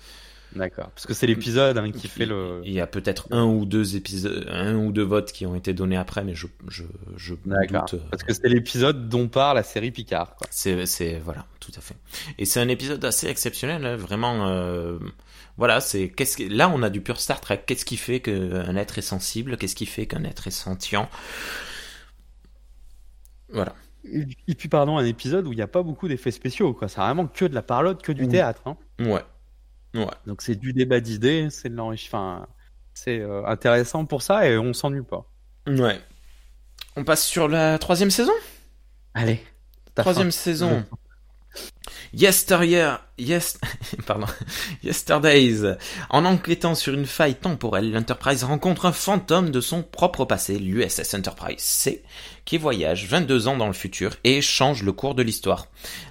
[0.54, 0.90] D'accord.
[0.90, 2.60] Parce que c'est l'épisode hein, qui fait le.
[2.64, 5.72] Il y a peut-être un ou deux épisodes, un ou deux votes qui ont été
[5.74, 6.82] donnés après, mais je, je,
[7.16, 7.94] je doute.
[7.94, 10.36] euh, Parce que c'est l'épisode dont parle la série Picard.
[10.50, 11.94] C'est, voilà, tout à fait.
[12.36, 14.48] Et c'est un épisode assez exceptionnel, hein, vraiment.
[14.48, 14.98] euh,
[15.56, 17.62] voilà, c'est qu'est-ce que, là on a du pur Star Trek.
[17.64, 19.56] Qu'est-ce qui fait qu'un être est sensible?
[19.56, 21.08] Qu'est-ce qui fait qu'un être est sentient?
[23.52, 23.74] Voilà.
[24.48, 26.72] Et puis, pardon, un épisode où il n'y a pas beaucoup d'effets spéciaux.
[26.74, 26.88] quoi.
[26.88, 28.28] C'est vraiment que de la parlotte, que du Mm.
[28.30, 28.62] théâtre.
[28.66, 28.76] Hein.
[29.00, 29.22] Ouais.
[29.94, 30.06] Ouais.
[30.26, 32.36] Donc c'est du débat d'idées, c'est de l'enrichissement.
[32.36, 32.46] Enfin,
[32.94, 35.24] c'est euh, intéressant pour ça et on s'ennuie pas.
[35.66, 36.00] Ouais.
[36.96, 38.32] On passe sur la troisième saison?
[39.14, 39.40] Allez.
[39.94, 40.84] Troisième saison.
[42.12, 43.00] Yesteryear,
[44.82, 45.76] Yesterdays.
[46.08, 51.14] En enquêtant sur une faille temporelle, l'Enterprise rencontre un fantôme de son propre passé, l'USS
[51.14, 52.02] Enterprise C,
[52.44, 55.66] qui voyage 22 ans dans le futur et change le cours de l'histoire.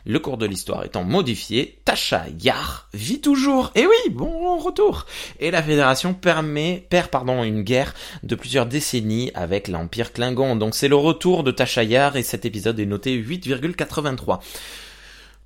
[0.06, 3.72] Le cours de l'histoire étant modifié, Tasha Yar vit toujours.
[3.76, 5.06] Et oui, bon retour.
[5.40, 10.56] Et la Fédération permet, perd pardon, une guerre de plusieurs décennies avec l'Empire Klingon.
[10.56, 14.40] Donc c'est le retour de Tasha Yar et cet épisode est noté 8,83.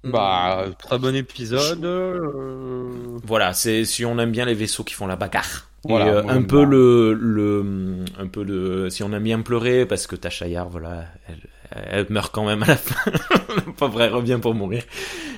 [0.04, 1.84] Bah, très bon épisode.
[1.86, 5.70] euh, Voilà, c'est si on aime bien les vaisseaux qui font la bagarre.
[5.86, 9.86] Voilà, et euh, un peu le, le, un peu le, si on aime bien pleurer
[9.86, 11.40] parce que Tasha Yar, voilà, elle,
[11.72, 13.12] elle meurt quand même à la fin.
[13.78, 14.84] Pauvre, elle revient pour mourir.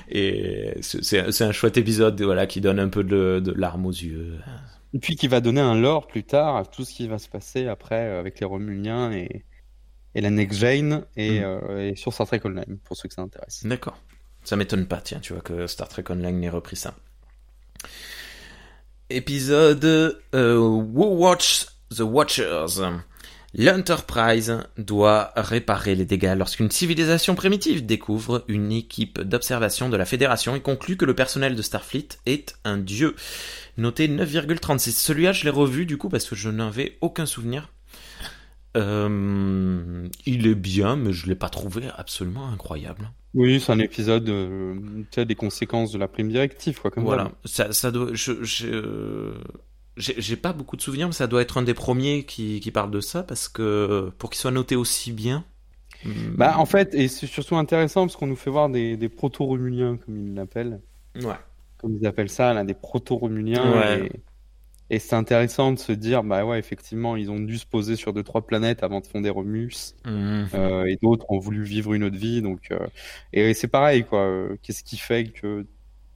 [0.08, 4.36] Et c'est, un chouette épisode, voilà, qui donne un peu de, de larmes aux yeux.
[4.94, 7.28] Et puis qui va donner un lore plus tard à tout ce qui va se
[7.28, 9.44] passer après euh, avec les Romuliens et,
[10.14, 11.04] et la Next et, Mm.
[11.16, 13.66] euh, et sur Star Trek Online pour ceux que ça intéresse.
[13.66, 13.98] D'accord.
[14.46, 16.94] Ça m'étonne pas, tiens, tu vois, que Star Trek Online ait repris ça.
[19.10, 22.80] Épisode euh, Who Watch the Watchers?
[23.54, 30.54] L'Enterprise doit réparer les dégâts lorsqu'une civilisation primitive découvre une équipe d'observation de la Fédération
[30.54, 33.16] et conclut que le personnel de Starfleet est un dieu.
[33.78, 34.92] Noté 9,36.
[34.92, 37.68] Celui-là, je l'ai revu du coup parce que je n'avais aucun souvenir.
[38.76, 43.10] Euh, il est bien, mais je l'ai pas trouvé absolument incroyable.
[43.36, 46.90] Oui, c'est un épisode euh, sais, des conséquences de la prime directive, quoi.
[46.90, 48.14] Comme Voilà, ça, ça doit.
[48.14, 49.34] Je, je-
[49.96, 52.70] j'ai j'ai pas beaucoup de souvenirs, mais ça doit être un des premiers qui, qui
[52.70, 55.44] parle de ça parce que pour qu'il soit noté aussi bien.
[56.04, 59.96] Bah, en fait, et c'est surtout intéressant parce qu'on nous fait voir des, des proto-romuliens,
[59.98, 60.80] comme ils l'appellent.
[61.16, 61.38] ouais.
[61.78, 63.80] Comme ils appellent ça, là, des proto-romuliens.
[63.80, 64.06] Ouais.
[64.06, 64.22] Et,
[64.88, 68.12] et c'est intéressant de se dire, bah ouais, effectivement, ils ont dû se poser sur
[68.12, 69.94] deux, trois planètes avant de fonder Romus.
[70.04, 70.48] Mhm.
[70.54, 72.40] Euh, et d'autres ont voulu vivre une autre vie.
[72.40, 72.86] Donc, euh,
[73.32, 74.20] et c'est pareil, quoi.
[74.20, 75.66] Euh, Qu'est-ce qui fait que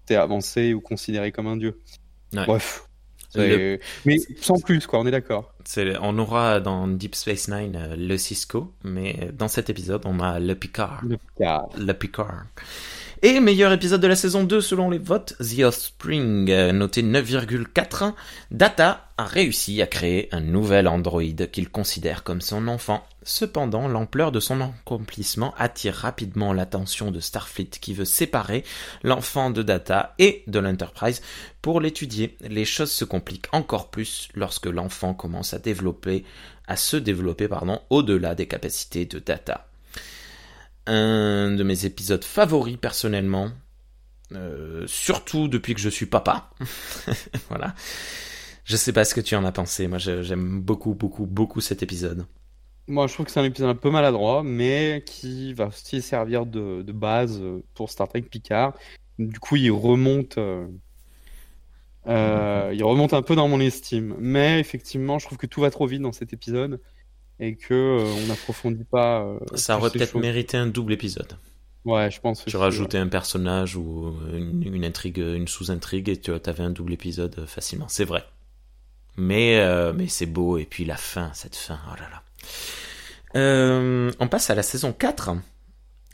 [0.06, 1.80] t'es avancé ou considéré comme un dieu?
[2.32, 2.46] Ouais.
[2.46, 2.86] Bref.
[3.36, 5.00] Mais sans plus, quoi.
[5.00, 5.52] On est d'accord.
[6.00, 10.54] On aura dans Deep Space Nine le Cisco, mais dans cet épisode, on a le
[10.54, 11.02] Picard.
[11.04, 11.62] Le cas.
[11.76, 12.46] Le Picard.
[13.22, 18.14] Et meilleur épisode de la saison 2 selon les votes, The Offspring, noté 9,4.
[18.50, 23.06] Data a réussi à créer un nouvel androïde qu'il considère comme son enfant.
[23.22, 28.64] Cependant, l'ampleur de son accomplissement attire rapidement l'attention de Starfleet qui veut séparer
[29.02, 31.20] l'enfant de Data et de l'Enterprise
[31.60, 32.38] pour l'étudier.
[32.40, 36.24] Les choses se compliquent encore plus lorsque l'enfant commence à développer,
[36.66, 39.66] à se développer, pardon, au-delà des capacités de Data
[40.90, 43.50] un de mes épisodes favoris personnellement,
[44.32, 46.50] euh, surtout depuis que je suis papa.
[47.48, 47.74] voilà.
[48.64, 49.86] Je sais pas ce que tu en as pensé.
[49.88, 52.26] Moi, j'aime beaucoup, beaucoup, beaucoup cet épisode.
[52.88, 56.44] Moi, je trouve que c'est un épisode un peu maladroit, mais qui va aussi servir
[56.44, 58.74] de, base euh, pour Star Trek Picard.
[59.18, 60.66] Du coup, il remonte, euh,
[62.06, 64.16] il remonte un peu dans mon estime.
[64.18, 66.80] Mais effectivement, je trouve que tout va trop vite dans cet épisode
[67.40, 69.22] et que euh, on n'approfondit pas.
[69.22, 71.36] euh, Ça aurait peut-être mérité un double épisode.
[71.84, 72.44] Ouais, je pense.
[72.44, 76.92] Tu rajoutais un personnage ou une, une intrigue, une sous-intrigue et tu avais un double
[76.92, 77.88] épisode facilement.
[77.88, 78.24] C'est vrai.
[79.16, 80.58] Mais, euh, mais c'est beau.
[80.58, 82.22] Et puis la fin, cette fin, oh là là.
[84.20, 85.30] On passe à la saison 4.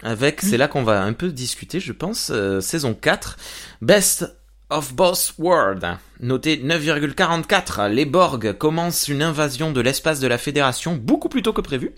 [0.03, 2.31] Avec, c'est là qu'on va un peu discuter, je pense.
[2.61, 3.37] saison 4.
[3.81, 4.27] Best
[4.71, 5.87] of Both World.
[6.21, 7.89] Noté 9,44.
[7.89, 11.95] Les Borg commencent une invasion de l'espace de la Fédération beaucoup plus tôt que prévu.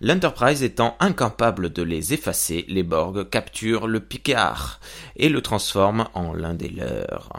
[0.00, 4.80] L'Enterprise étant incapable de les effacer, les Borg capturent le Picard
[5.16, 7.32] et le transforment en l'un des leurs.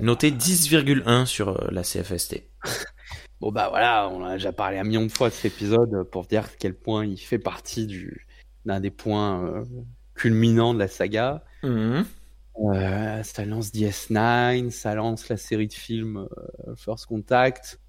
[0.00, 2.42] Noté 10,1 sur euh, la CFST.
[3.40, 6.26] Bon bah voilà, on a déjà parlé un million de fois de cet épisode pour
[6.26, 8.26] dire à quel point il fait partie du
[8.66, 9.64] d'un des points euh,
[10.14, 11.42] culminants de la saga.
[11.62, 12.04] Mhm.
[12.60, 16.28] Euh, ça lance DS9, ça lance la série de films
[16.68, 17.80] euh, First Contact,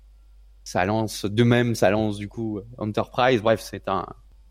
[0.64, 3.42] ça lance de même, ça lance du coup Enterprise.
[3.42, 4.06] Bref, c'est un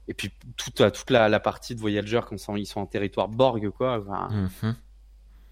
[0.08, 3.28] et puis toute euh, toute la, la partie de Voyager quand ils sont- en territoire
[3.28, 3.98] Borg quoi.
[4.00, 4.28] Enfin,
[4.62, 4.74] Mhm.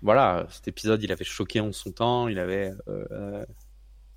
[0.02, 3.44] voilà, cet épisode il avait choqué en son temps, il avait euh,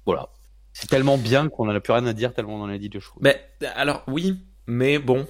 [0.05, 0.29] voilà.
[0.73, 2.89] C'est tellement bien qu'on en a plus rien à dire tellement on en a dit
[2.89, 3.19] de choses.
[3.21, 3.39] Mais
[3.75, 5.27] alors oui, mais bon,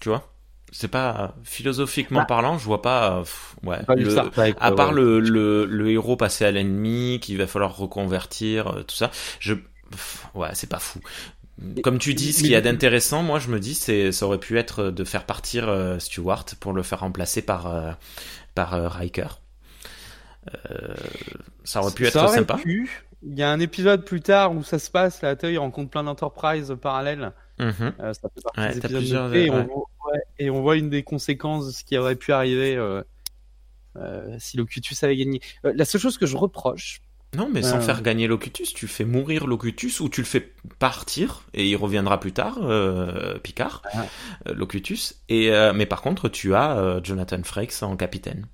[0.00, 0.30] tu vois,
[0.72, 2.24] c'est pas philosophiquement Bah.
[2.26, 3.18] parlant, je vois pas.
[3.18, 3.82] euh, pff, ouais.
[3.84, 4.94] Pas le- Star Trek, à part ouais.
[4.96, 9.10] le, le le héros passé à l'ennemi, qu'il va falloir reconvertir, euh, tout ça,
[9.40, 9.54] je
[9.90, 11.00] pff, ouais, c'est pas fou.
[11.82, 14.38] Comme tu dis, ce qu'il y a d'intéressant, moi je me dis, c'est ça aurait
[14.38, 17.90] pu être de faire partir euh, Stewart pour le faire remplacer par euh,
[18.54, 19.26] par euh, Riker.
[20.70, 20.94] Euh,
[21.64, 22.54] ça aurait pu être Ça aurait sympa.
[22.56, 23.02] pu.
[23.22, 26.04] Il y a un épisode plus tard où ça se passe, là, il rencontre plein
[26.04, 27.32] d'entreprises parallèles.
[27.58, 27.92] Mhm.
[28.00, 29.56] Euh, ça fait partie Ouais, des t'as épisodes plusieurs- notés, et, ouais.
[29.56, 32.76] on voit, ouais, et on voit une des conséquences de ce qui aurait pu arriver
[32.76, 33.02] euh,
[33.96, 35.40] euh, si Locutus avait gagné.
[35.64, 37.00] La seule chose que je reproche,
[37.36, 41.42] Non, mais sans faire gagner Locutus, tu fais mourir Locutus ou tu le fais partir
[41.52, 42.58] et il reviendra plus tard,
[43.42, 44.04] Picard, Ah.
[44.52, 45.20] Locutus.
[45.28, 48.46] Et mais par contre, tu as Jonathan Frakes en capitaine.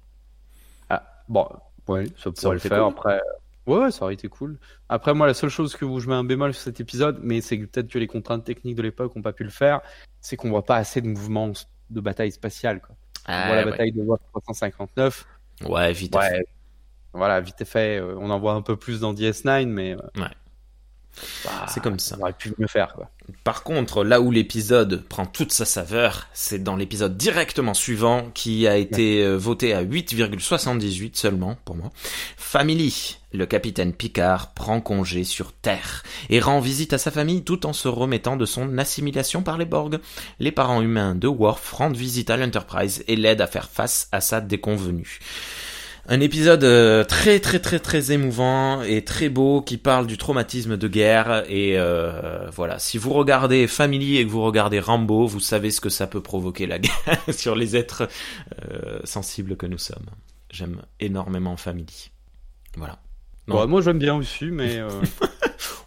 [1.28, 1.46] bon,
[1.88, 2.92] ouais, ça pourrait le faire cool.
[2.92, 3.20] après.
[3.66, 4.58] Ouais, ouais, ça aurait été cool.
[4.88, 7.40] Après, moi, la seule chose que où je mets un bémol sur cet épisode, mais
[7.40, 9.80] c'est que peut-être que les contraintes techniques de l'époque n'ont pas pu le faire,
[10.20, 11.52] c'est qu'on voit pas assez de mouvements
[11.90, 12.80] de bataille spatiale.
[12.80, 12.94] Quoi.
[13.28, 13.70] on voit la Ah, ouais.
[13.70, 15.26] bataille de Warp 359.
[15.66, 16.14] Ouais, vite.
[16.14, 16.44] Ouais,
[17.14, 20.28] voilà, vite fait, euh, on en voit un peu plus dans DS9, mais euh, Ouais.
[21.44, 22.16] bah, C'est comme ça.
[22.18, 23.08] On aurait pu mieux faire, quoi.
[23.44, 28.66] Par contre, là où l'épisode prend toute sa saveur, c'est dans l'épisode directement suivant qui
[28.66, 31.90] a été euh, voté à 8,78 seulement pour moi.
[32.36, 33.18] Family.
[33.34, 37.72] Le capitaine Picard prend congé sur Terre et rend visite à sa famille tout en
[37.72, 39.98] se remettant de son assimilation par les Borg.
[40.38, 44.20] Les parents humains de Worf rendent visite à l'Enterprise et l'aident à faire face à
[44.20, 45.18] sa déconvenue.
[46.06, 50.76] Un épisode euh, très très très très émouvant et très beau qui parle du traumatisme
[50.76, 52.78] de guerre et euh, voilà.
[52.78, 56.22] Si vous regardez Family et que vous regardez Rambo, vous savez ce que ça peut
[56.22, 58.06] provoquer la guerre sur les êtres
[58.70, 60.06] euh, sensibles que nous sommes.
[60.52, 62.12] J'aime énormément Family.
[62.76, 63.00] Voilà.
[63.48, 64.88] Ouais, moi j'aime bien aussi, mais euh,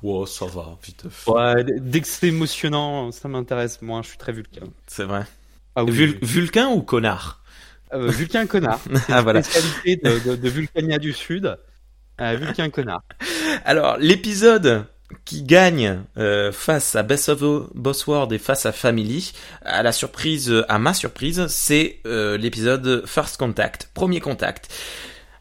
[0.04, 1.04] Oh, ça va, vite.
[1.28, 4.04] ouais, dès que c'est émotionnant, ça m'intéresse moins.
[4.04, 4.68] Je suis très vulcain.
[4.86, 5.26] C'est vrai.
[5.76, 7.42] Ah oui, Vul- Vulcain ou connard?
[7.94, 8.80] Euh, vulcain connard.
[9.10, 9.42] Ah voilà.
[9.44, 11.58] Spécialité de, de, de Vulcania du Sud.
[12.22, 13.04] Euh, vulcain connard.
[13.66, 14.86] Alors, l'épisode
[15.24, 17.42] qui gagne euh, face à Best of
[17.74, 19.32] Bossword et face à Family,
[19.64, 24.68] à la surprise, à ma surprise, c'est euh, l'épisode First Contact, premier contact.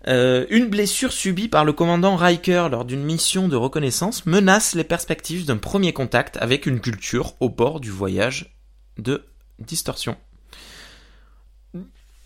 [0.08, 4.84] Euh, une blessure subie par le commandant Riker lors d'une mission de reconnaissance menace les
[4.84, 8.56] perspectives d'un premier contact avec une culture au bord du voyage
[8.98, 9.24] de
[9.58, 10.16] distorsion.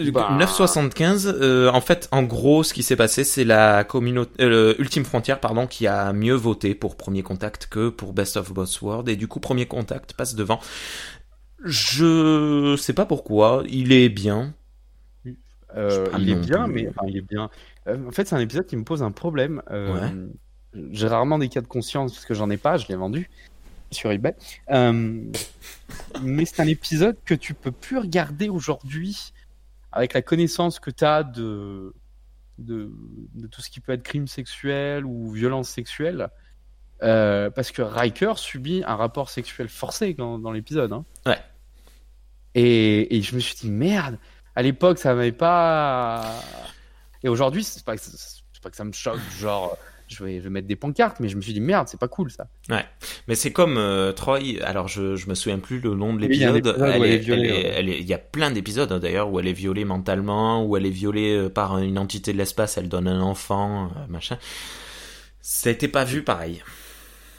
[0.09, 0.35] Bah.
[0.39, 5.05] 975, euh, en fait, en gros, ce qui s'est passé, c'est la communauté, euh, Ultime
[5.05, 9.11] Frontière, pardon, qui a mieux voté pour Premier Contact que pour Best of Boss World,
[9.11, 10.59] et du coup, Premier Contact passe devant.
[11.63, 14.55] Je sais pas pourquoi, il est bien.
[15.77, 16.73] Euh, il est bien, plus.
[16.73, 17.51] mais enfin, il est bien.
[17.87, 19.63] Euh, en fait, c'est un épisode qui me pose un problème.
[19.71, 20.29] Euh,
[20.93, 22.77] J'ai rarement des cas de conscience parce que j'en ai pas.
[22.77, 23.29] Je l'ai vendu
[23.91, 24.37] sur eBay.
[24.71, 25.23] Euh,
[26.23, 29.33] mais c'est un épisode que tu peux plus regarder aujourd'hui
[29.93, 31.93] avec la connaissance que tu as de,
[32.59, 32.93] de
[33.35, 36.29] de tout ce qui peut être crime sexuel ou violence sexuelle.
[37.01, 40.93] Parce que Riker subit un rapport sexuel forcé dans, dans l'épisode.
[40.93, 41.05] Hein.
[41.27, 41.39] Ouais.
[42.55, 44.19] Et, et je me suis dit merde.
[44.55, 46.23] À l'époque, ça m'avait pas.
[47.23, 47.95] Et aujourd'hui, c'est pas,
[48.63, 49.77] pas que ça me choque, genre,
[50.09, 52.09] je vais, je vais mettre des pancartes, mais je me suis dit merde, c'est pas
[52.09, 52.49] cool ça.
[53.29, 56.29] Mais c'est comme euh, Troy, alors je, je me souviens plus le nom de Oui,
[56.33, 56.77] il l'épisode.
[56.81, 58.01] Elle, elle ouais.
[58.01, 60.91] il y a plein d'épisodes hein, d'ailleurs où elle est violée mentalement, où elle est
[60.91, 64.39] violée euh, par une entité de l'espace, elle donne un enfant, euh, machin.
[65.41, 66.63] Ça a été pas vu pareil.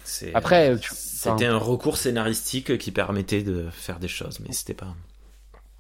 [0.03, 4.73] C'est- Après, tu- c'était un recours scénaristique qui permettait de faire des choses, mais c'était
[4.73, 4.95] pas.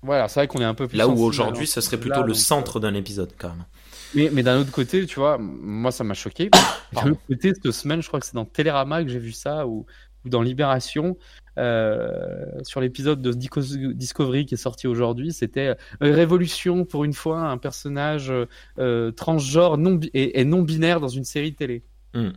[0.03, 0.97] Voilà, c'est vrai qu'on est un peu plus.
[0.97, 3.65] Là où aujourd'hui, ce serait là, plutôt le donc, centre d'un épisode quand même.
[4.13, 6.49] Mais, mais d'un autre côté, tu vois, moi ça m'a choqué.
[6.93, 9.65] D'un autre côté, cette semaine, je crois que c'est dans Télérama que j'ai vu ça,
[9.65, 9.85] ou,
[10.25, 11.17] ou dans Libération,
[11.57, 17.41] euh, sur l'épisode de Discovery qui est sorti aujourd'hui, c'était euh, Révolution pour une fois,
[17.41, 18.31] un personnage
[18.79, 21.83] euh, transgenre non et, et non binaire dans une série télé.
[22.13, 22.31] Hmm.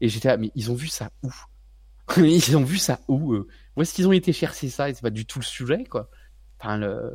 [0.00, 1.30] Et j'étais là, mais ils ont vu ça où?
[2.18, 3.34] Ils ont vu ça où
[3.76, 4.90] Où est-ce qu'ils ont été chercher ça?
[4.90, 6.10] Et c'est pas du tout le sujet, quoi.
[6.60, 7.10] Enfin, le...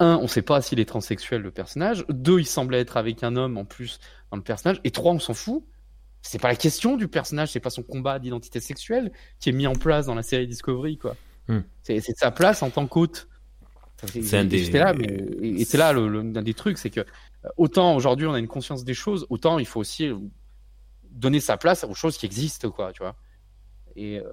[0.00, 2.04] Un, on sait pas s'il est transsexuel, le personnage.
[2.08, 4.00] Deux, il semblait être avec un homme en plus
[4.30, 4.80] dans le personnage.
[4.82, 5.64] Et trois, on s'en fout.
[6.22, 9.66] C'est pas la question du personnage, c'est pas son combat d'identité sexuelle qui est mis
[9.66, 11.16] en place dans la série Discovery, quoi.
[11.48, 11.60] Hmm.
[11.82, 13.28] C'est sa place en tant qu'hôte.
[14.06, 15.06] C'est un des- là, mais
[15.42, 18.38] et c'est là le, le- un des trucs, c'est que euh, autant aujourd'hui on a
[18.38, 20.10] une conscience des choses, autant il faut aussi
[21.10, 23.16] donner sa place aux choses qui existent, quoi, tu vois.
[23.96, 24.24] Et euh,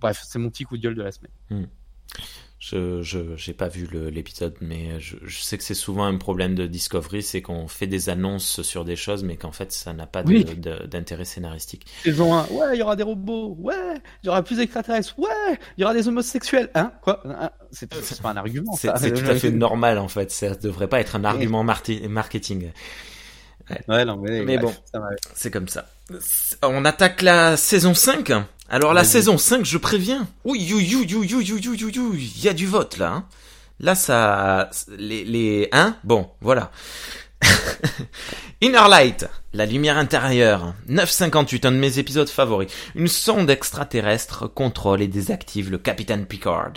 [0.00, 1.32] bref, c'est mon petit coup de gueule de la semaine.
[1.50, 1.56] Je
[2.72, 6.66] je j'ai pas vu l'épisode, mais je, je sais que c'est souvent un problème de
[6.66, 10.22] Discovery, c'est qu'on fait des annonces sur des choses, mais qu'en fait ça n'a pas
[10.22, 10.44] de- Oui.
[10.88, 11.86] d'intérêt scénaristique.
[12.02, 13.74] Saison 1, ouais, il y aura des robots, ouais,
[14.22, 17.92] il y aura plus d'extraterrestres, ouais, il y aura des homosexuels, hein, quoi hein, C'est
[17.94, 21.16] c'est pas un argument, C'est tout à fait normal en fait, ça devrait pas être
[21.16, 22.70] un argument marketing.
[23.88, 24.72] Ouais, non, mais, Mais bon.
[25.34, 25.86] C'est comme ça.
[26.62, 28.30] On attaque la saison 5.
[28.68, 30.26] Alors la saison 5, je préviens.
[30.44, 33.12] Oui, il y a du vote là.
[33.12, 33.26] Hein.
[33.80, 36.70] Là, ça, les, les, hein Bon, voilà.
[38.60, 42.72] Inner Light, la lumière intérieure, 9,58, un de mes épisodes favoris.
[42.94, 46.74] Une sonde extraterrestre contrôle et désactive le capitaine Picard,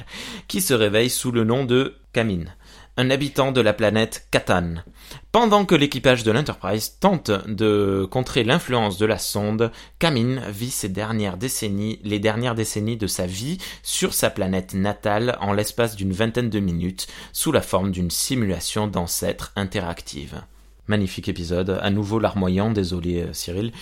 [0.48, 2.56] qui se réveille sous le nom de Camine
[2.98, 4.84] un habitant de la planète Catan.
[5.32, 10.90] Pendant que l'équipage de l'Enterprise tente de contrer l'influence de la sonde, Kamin vit ses
[10.90, 16.12] dernières décennies, les dernières décennies de sa vie sur sa planète natale en l'espace d'une
[16.12, 20.42] vingtaine de minutes, sous la forme d'une simulation d'ancêtres interactive.
[20.88, 23.74] Magnifique épisode, à nouveau larmoyant, désolé euh, Cyril.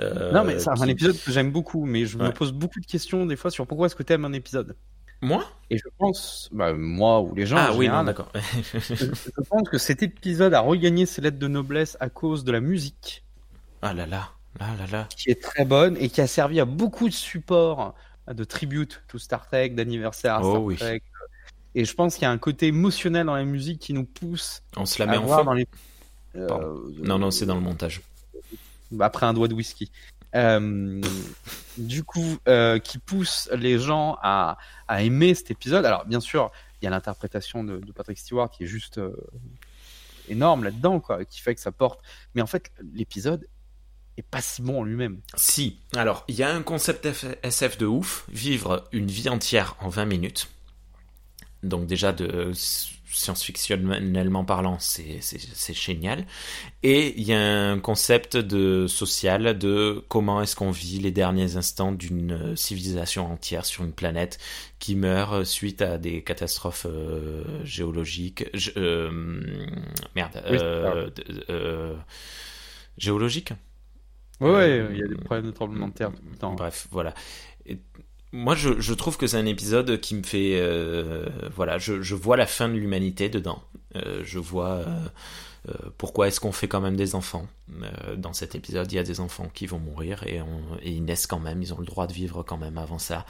[0.00, 2.86] Euh, Non, mais c'est un épisode que j'aime beaucoup, mais je me pose beaucoup de
[2.86, 4.76] questions des fois sur pourquoi est-ce que t'aimes un épisode?
[5.24, 8.30] Moi Et je pense, bah, moi ou les gens, Ah en oui, d'accord.
[8.34, 12.52] je, je pense que cet épisode a regagné ses lettres de noblesse à cause de
[12.52, 13.24] la musique,
[13.82, 14.30] ah là là,
[14.60, 15.08] là là là.
[15.16, 17.94] qui est très bonne et qui a servi à beaucoup de supports,
[18.32, 20.76] de tribute to Star Trek, d'anniversaire à Oh Star oui.
[20.76, 21.02] Trek.
[21.74, 24.62] Et je pense qu'il y a un côté émotionnel dans la musique qui nous pousse
[24.76, 25.66] On se la met en dans les.
[26.36, 26.78] Euh.
[27.02, 28.00] Non, non, c'est dans le montage.
[29.00, 29.90] après un doigt de whisky.
[30.34, 31.00] Euh,
[31.78, 34.58] du coup, euh, qui pousse les gens à,
[34.88, 35.84] à aimer cet épisode.
[35.84, 36.50] Alors, bien sûr,
[36.80, 39.16] il y a l'interprétation de, Patrick Stewart qui est juste euh,
[40.28, 42.00] énorme là-dedans, quoi, qui fait que ça porte.
[42.34, 43.48] Mais en fait, l'épisode
[44.16, 45.20] est pas si bon en lui-même.
[45.36, 45.80] Si.
[45.96, 47.08] Alors, il y a un concept
[47.42, 50.48] SF de ouf, vivre une vie entière en 20 minutes.
[51.62, 52.52] Donc déjà de
[53.14, 56.26] science-fictionnellement parlant, c'est génial.
[56.82, 61.56] Et il y a un concept de social de comment est-ce qu'on vit les derniers
[61.56, 64.38] instants d'une civilisation entière sur une planète
[64.78, 68.44] qui meurt suite à des catastrophes euh, géologiques.
[68.76, 69.10] Euh,
[70.14, 70.42] merde.
[70.46, 71.96] Euh,
[72.98, 73.52] géologiques
[74.40, 76.54] Oui, ouais, il y a des problèmes de tremblement de terre tout le temps.
[76.54, 77.14] Bref, voilà.
[77.66, 77.78] Et
[78.34, 81.24] moi, je, je, trouve que c'est un épisode qui me fait, euh,
[81.54, 83.62] voilà, je, je, vois la fin de l'humanité dedans.
[83.94, 84.82] Euh, je vois
[85.68, 87.46] euh, pourquoi est-ce qu'on fait quand même des enfants.
[88.16, 91.04] Dans cet épisode, il y a des enfants qui vont mourir et, on, et, ils
[91.04, 91.62] naissent quand même.
[91.62, 93.24] Ils ont le droit de vivre quand même avant ça.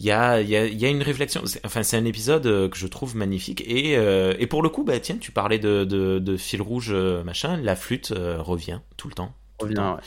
[0.00, 1.42] Il y a, il y a, il y a une réflexion.
[1.64, 3.60] Enfin, c'est un épisode que je trouve magnifique.
[3.60, 7.58] Et, et pour le coup, bah tiens, tu parlais de, de, de fil rouge, machin.
[7.58, 9.34] La flûte revient tout le temps.
[9.60, 9.78] Revient.
[9.78, 10.02] Ouais.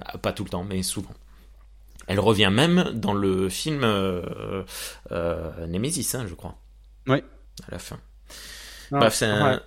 [0.00, 1.14] Ah, pas tout le temps, mais souvent.
[2.10, 4.64] Elle revient même dans le film euh,
[5.12, 6.56] euh, Nemesis, hein, je crois.
[7.06, 7.22] Oui.
[7.68, 8.00] À la fin.
[8.90, 9.60] Non, Bref, c'est un...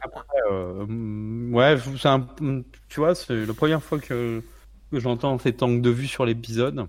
[0.51, 0.85] euh,
[1.51, 2.27] ouais, c'est un...
[2.89, 4.43] tu vois, c'est la première fois que,
[4.91, 6.75] que j'entends cet angle de vue sur l'épisode.
[6.75, 6.87] Mais mm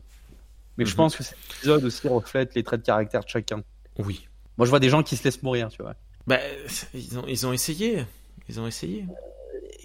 [0.77, 0.87] -hmm.
[0.87, 0.97] je mhm.
[0.97, 3.63] pense que cet épisode aussi reflète les traits de caractère de chacun.
[3.99, 4.27] Oui.
[4.57, 5.95] Moi, je vois des gens qui se laissent mourir, tu vois.
[6.27, 6.41] Bah,
[6.95, 8.05] ils ont, ils ont essayé.
[8.49, 9.07] Ils ont essayé.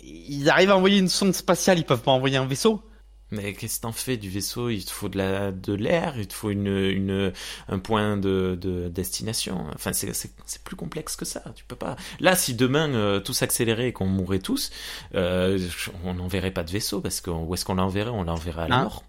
[0.02, 2.82] Ils arrivent à envoyer une sonde spatiale, ils peuvent pas envoyer un vaisseau.
[3.32, 4.70] Mais qu'est-ce que t'en fais du vaisseau?
[4.70, 7.32] Il te faut de la de l'air, il te faut une, une
[7.68, 9.68] un point de, de destination.
[9.76, 11.44] Enfin, c'est c'est plus complexe que ça.
[11.56, 11.96] Tu peux pas.
[12.20, 14.72] Là, si demain euh, tout s'accélérait et qu'on mourrait tous,
[15.14, 15.60] euh,
[16.04, 18.10] on n'enverrait pas de vaisseau parce que où est-ce qu'on l'enverrait?
[18.10, 19.04] On l'enverrait à la mort.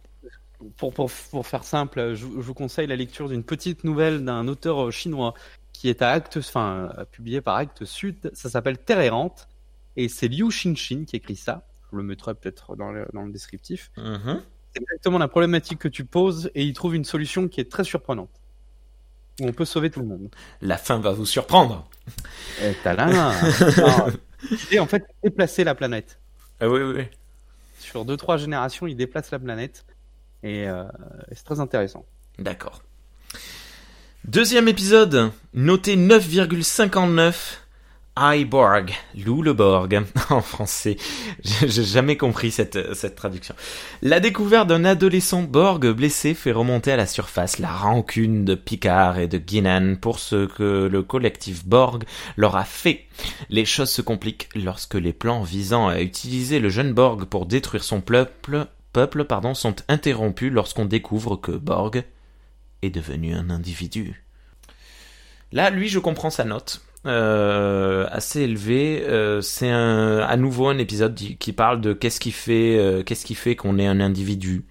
[0.77, 4.47] Pour, pour, pour faire simple, je, je vous conseille la lecture d'une petite nouvelle d'un
[4.49, 5.33] auteur chinois
[5.73, 8.31] qui est à Actes, enfin publié par Actes Sud.
[8.35, 9.49] Ça s'appelle Terre errante
[9.97, 13.33] et c'est Liu Xinxin qui écrit ça je le mettrai peut-être dans le, dans le
[13.33, 13.91] descriptif.
[13.97, 14.41] Mm -hmm.
[14.73, 17.85] C'est exactement la problématique que tu poses et il trouve une solution qui est très
[17.85, 18.31] surprenante.
[19.41, 20.29] Où on peut sauver tout le monde.
[20.61, 21.89] La fin va vous surprendre.
[22.63, 23.35] Et t'as là.
[24.71, 26.21] et en fait, déplacer la planète.
[26.61, 27.05] Ah oui, oui, oui.
[27.79, 29.87] Sur deux, trois générations, il déplace la planète.
[30.43, 30.85] Et, euh,
[31.31, 32.05] et c'est très intéressant.
[32.39, 32.83] D'accord.
[34.25, 37.60] Deuxième épisode, noté 9,59
[38.23, 38.93] Iborg,
[39.25, 40.99] Lou le Borg en français.
[41.43, 43.55] J'ai jamais compris cette, cette traduction.
[44.03, 49.19] La découverte d'un adolescent Borg blessé fait remonter à la surface la rancune de Picard
[49.19, 52.05] et de Guinan pour ce que le collectif Borg
[52.37, 53.07] leur a fait.
[53.49, 57.85] Les choses se compliquent lorsque les plans visant à utiliser le jeune Borg pour détruire
[57.85, 58.67] son peuple,
[59.55, 62.05] sont interrompus lorsqu'on découvre que Borg
[62.83, 64.23] est devenu un individu.
[65.53, 69.03] Là, lui, je comprends sa note euh, assez élevé.
[69.07, 73.35] Euh, c'est à nouveau un épisode qui parle de qu'est-ce qui fait, euh, qu'est-ce qui
[73.35, 74.65] fait qu'on est un individu.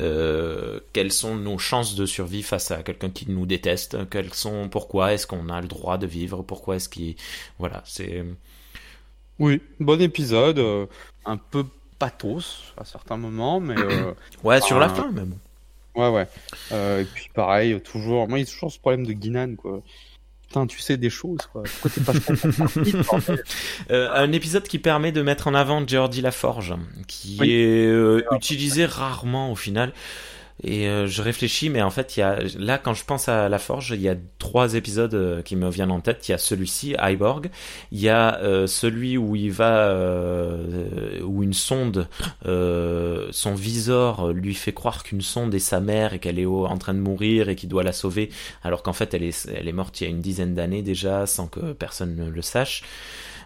[0.00, 4.08] Euh, quelles sont nos chances de survie face à quelqu'un qui nous déteste?
[4.10, 6.42] Quelles sont, pourquoi est-ce qu'on a le droit de vivre?
[6.42, 7.16] Pourquoi est-ce qu'il,
[7.58, 8.24] voilà, c'est.
[9.40, 10.60] Oui, bon épisode,
[11.24, 11.64] un peu
[11.98, 13.74] pathos à certains moments, mais
[14.44, 15.36] ouais, sur la fin même.
[15.96, 16.26] Ouais, ouais.
[17.00, 19.80] et puis pareil, toujours, moi il y a toujours ce problème de Guinan quoi
[20.54, 21.62] putain, tu sais des choses, quoi.
[21.62, 23.34] Pourquoi t'es pas
[23.90, 26.74] euh, Un épisode qui permet de mettre en avant Jordi Laforge,
[27.08, 27.50] qui oui.
[27.52, 29.92] est euh, utilisé rarement au final.
[30.62, 33.58] Et euh, je réfléchis, mais en fait, y a là quand je pense à la
[33.58, 36.28] Forge, il y a trois épisodes euh, qui me viennent en tête.
[36.28, 37.50] Il y a celui-ci, Iborg.
[37.90, 42.08] Il y a euh, celui où il va, euh, où une sonde,
[42.44, 46.94] son viseur lui fait croire qu'une sonde est sa mère et qu'elle est en train
[46.94, 48.30] de mourir et qu'il doit la sauver,
[48.62, 51.72] alors qu'en fait elle est morte il y a une dizaine d'années déjà, sans que
[51.72, 52.82] personne ne le sache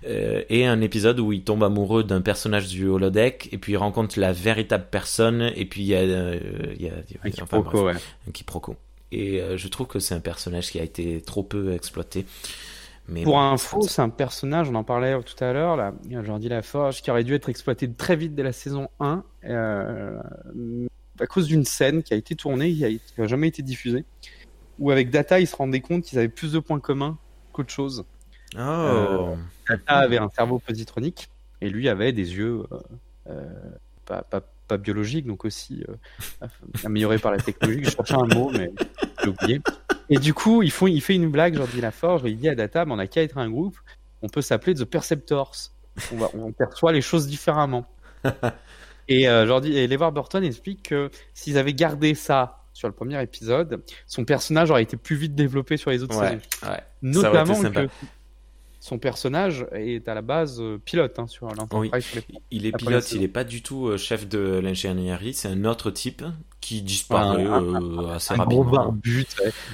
[0.06, 3.76] euh, et un épisode où il tombe amoureux d'un personnage du holodeck et puis il
[3.76, 6.38] rencontre la véritable personne et puis il y a, euh,
[6.76, 6.92] il y a,
[7.24, 7.94] un quiproquo, ouais.
[8.28, 8.76] un quiproquo.
[9.10, 12.26] Et euh, je trouve que c'est un personnage qui a été trop peu exploité.
[13.08, 16.50] Mais Pour bon, info, c'est un personnage, on en parlait tout à l'heure, là, Jordi
[16.50, 20.18] Laforge, qui aurait dû être exploité très vite dès la saison 1, euh,
[21.18, 24.04] à cause d'une scène qui a été tournée, qui n'a jamais été diffusée,
[24.78, 27.16] où avec Data, ils se rendaient compte qu'ils avaient plus de points communs
[27.52, 28.04] qu'autre chose.
[28.58, 29.36] Oh.
[29.68, 31.28] Tata avait un cerveau positronique
[31.60, 32.78] et lui avait des yeux euh,
[33.30, 33.44] euh,
[34.06, 36.46] pas, pas, pas, biologiques, donc aussi euh,
[36.84, 37.84] améliorés par la technologie.
[37.84, 38.70] Je cherchais un mot, mais
[39.22, 39.60] j'ai oublié.
[40.08, 42.84] Et du coup, il, font, il fait une blague, Jordi Laforge, il dit à Data,
[42.84, 43.76] mais on a qu'à être un groupe,
[44.22, 45.54] on peut s'appeler The Perceptors.
[46.12, 47.86] On, va, on perçoit les choses différemment.
[49.08, 53.20] et euh, Jordi et Levar Burton explique que s'ils avaient gardé ça sur le premier
[53.20, 56.40] épisode, son personnage aurait été plus vite développé sur les autres ouais, séries.
[56.62, 56.80] Ouais.
[57.02, 57.88] Notamment que
[58.80, 61.90] son personnage est à la base euh, pilote hein, sur l'Enterprise.
[62.50, 65.90] Il est pilote, il n'est pas du tout euh, chef de l'ingénierie, c'est un autre
[65.90, 66.24] type
[66.60, 68.64] qui disparaît euh, assez un rapidement.
[68.64, 69.26] Gros barbu,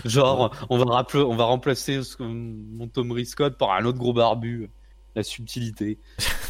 [0.05, 4.71] genre on va, rappeler, on va remplacer mon Tom Scott par un autre gros barbu.
[5.17, 5.99] La subtilité.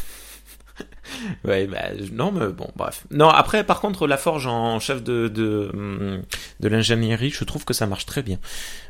[1.45, 3.05] ouais, bah, non, mais bon, bref.
[3.11, 6.21] Non, après, par contre, la forge en chef de, de,
[6.59, 8.39] de l'ingénierie, je trouve que ça marche très bien.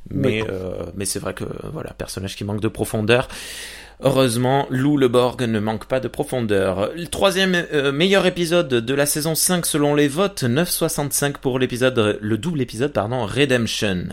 [0.09, 3.27] Mais, euh, mais c'est vrai que, voilà, personnage qui manque de profondeur.
[4.01, 6.91] Heureusement, Lou le Borg ne manque pas de profondeur.
[6.95, 12.19] Le troisième euh, meilleur épisode de la saison 5 selon les votes, 9,65 pour l'épisode,
[12.19, 14.07] le double épisode, pardon, Redemption.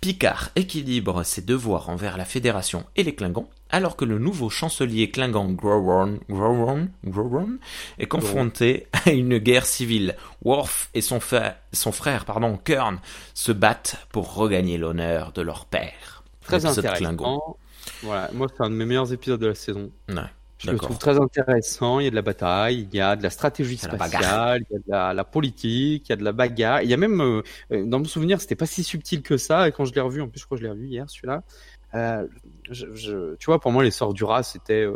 [0.00, 5.10] Picard équilibre ses devoirs envers la Fédération et les Klingons, alors que le nouveau chancelier
[5.10, 6.18] Klingon Gowron,
[7.98, 10.16] est confronté à une guerre civile.
[10.44, 11.20] Worf et son,
[11.72, 13.00] son frère pardon, Kern
[13.34, 16.22] se battent pour regagner l'honneur de leur père.
[16.40, 17.56] Très intéressant.
[18.02, 19.90] Voilà, moi c'est un de mes meilleurs épisodes de la saison.
[20.58, 22.00] Je le trouve très intéressant.
[22.00, 24.92] Il y a de la bataille, il y a de la stratégie spatiale, il y
[24.92, 26.82] a de la, politique, il y a de la bagarre.
[26.82, 27.42] Il y a même, euh,
[27.72, 29.68] euh, dans mon souvenir, c'était pas si subtil que ça.
[29.68, 31.44] Et quand je l'ai revu, en plus, je crois que je l'ai revu hier, celui-là.
[31.94, 32.26] Euh,
[33.38, 34.86] tu vois, pour moi, les sorts du rat, c'était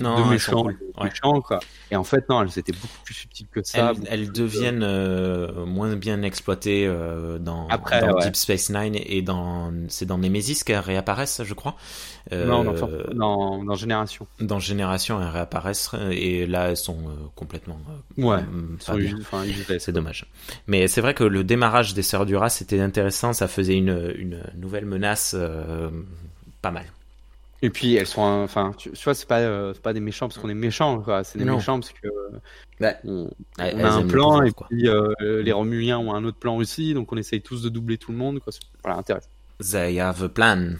[0.00, 0.66] non, de méchants,
[1.02, 1.60] méchants quoi.
[1.90, 3.92] Et en fait, non, elles étaient beaucoup plus subtiles que ça.
[4.08, 10.06] Elles, deviennent euh, moins bien exploitées euh, dans, dans Deep Space Nine et dans c'est
[10.06, 11.76] dans Nemesis qu'elles réapparaissent, je crois.
[12.32, 14.26] Euh, non, dans, dans, Génération.
[14.40, 16.98] Dans Génération, elles réapparaissent et là, elles sont
[17.34, 17.78] complètement.
[18.16, 18.40] ouais.
[19.78, 20.26] c'est dommage.
[20.66, 23.32] Mais c'est vrai que le démarrage des Sœurs du Rat, c'était intéressant.
[23.32, 25.36] Ça faisait une, une nouvelle menace
[26.62, 26.86] pas mal.
[27.64, 30.48] Et puis elles sont, enfin, tu, vois, c'est pas, euh, pas des méchants parce qu'on
[30.48, 31.22] est méchants, quoi.
[31.22, 32.08] C'est des méchants parce que
[32.80, 36.92] bah, on, a un plan et puis euh, les Romuliens ont un autre plan aussi,
[36.92, 38.52] donc on essaye tous de doubler tout le monde, quoi.
[38.82, 39.28] Voilà, intéressant.
[39.60, 40.74] They have a plan.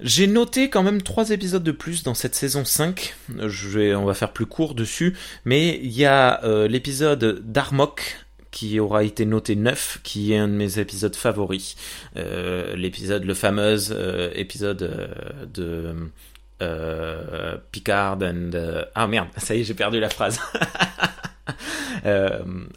[0.00, 3.14] J'ai noté quand même trois épisodes de plus dans cette saison 5.
[3.46, 8.25] Je vais, on va faire plus court dessus, mais il y a euh, l'épisode d'Armok
[8.56, 11.76] qui aura été noté 9, qui est un de mes épisodes favoris.
[12.16, 15.92] Euh, l'épisode, le fameux euh, épisode euh,
[16.58, 18.52] de Picard and...
[18.94, 20.40] ah merde, ça y est, j'ai perdu la phrase.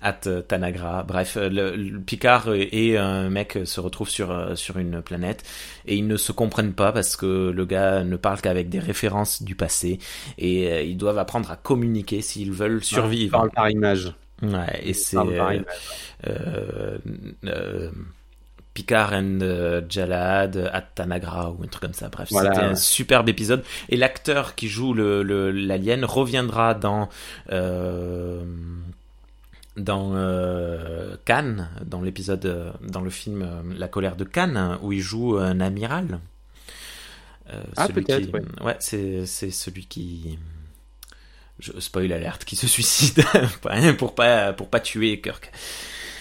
[0.02, 1.04] at Tanagra.
[1.04, 5.46] Bref, le, Picard et un mec se retrouvent sur sur une planète
[5.86, 9.44] et ils ne se comprennent pas parce que le gars ne parle qu'avec des références
[9.44, 10.00] du passé
[10.38, 13.24] et ils doivent apprendre à communiquer s'ils veulent survivre.
[13.24, 14.14] Ils parlent par image.
[14.42, 15.60] Ouais, et c'est euh,
[16.28, 16.98] euh,
[17.46, 17.92] euh,
[18.74, 22.08] Picard and euh, Jalad at Tanagra ou un truc comme ça.
[22.10, 23.64] Bref, c'était un superbe épisode.
[23.90, 27.10] Et l'acteur qui joue le l'alien reviendra dans
[27.52, 28.44] euh,
[29.76, 33.46] dans euh, Cannes, dans l'épisode, dans le film
[33.78, 36.20] La colère de Cannes, où il joue un amiral.
[37.76, 38.30] ah peut-être.
[38.64, 40.38] Ouais, c'est c'est celui qui
[41.60, 43.24] je, spoil alerte, qui se suicide
[43.98, 45.52] pour pas pour pas tuer Kirk.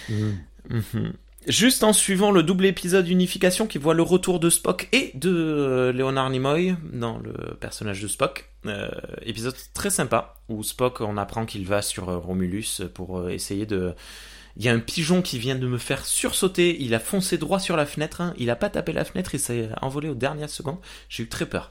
[0.08, 0.32] Mm.
[0.70, 1.12] Mhm.
[1.48, 5.30] Juste en suivant le double épisode Unification qui voit le retour de Spock et de
[5.30, 8.50] euh, Leonard Nimoy dans le personnage de Spock.
[8.66, 8.90] Euh,
[9.22, 13.94] épisode très sympa où Spock on apprend qu'il va sur euh, Romulus pour essayer de...
[14.56, 17.60] Il y a un pigeon qui vient de me faire sursauter, il a foncé droit
[17.60, 18.34] sur la fenêtre, hein.
[18.36, 20.78] il a pas tapé la fenêtre, il s'est envolé aux dernières secondes,
[21.08, 21.70] j'ai eu très peur.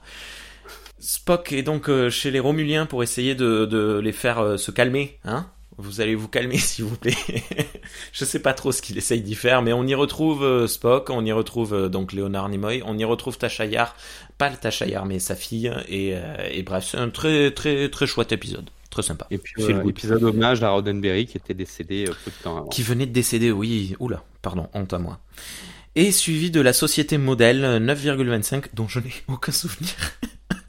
[1.00, 5.20] Spock est donc euh, chez les Romuliens pour essayer de, les faire euh, se calmer,
[5.24, 5.48] hein
[5.80, 7.14] vous allez vous calmer s'il vous plaît.
[8.12, 11.12] je sais pas trop ce qu'il essaye d'y faire, mais on y retrouve euh, Spock,
[11.12, 13.96] on y retrouve donc Léonard Nimoy, on y retrouve Tachayar,
[14.40, 16.16] pas le Tachayar mais sa fille, et,
[16.64, 18.70] bref, c'est un très très très chouette épisode.
[18.90, 19.28] Très sympa.
[19.30, 22.68] Et puis, épisode hommage à Roddenberry qui était décédé peu de temps avant.
[22.70, 23.96] Qui venait de décéder, oui.
[24.00, 25.20] Oula, pardon, honte à moi.
[25.94, 29.94] Et suivi de la société modèle 9,25 dont je n'ai aucun souvenir.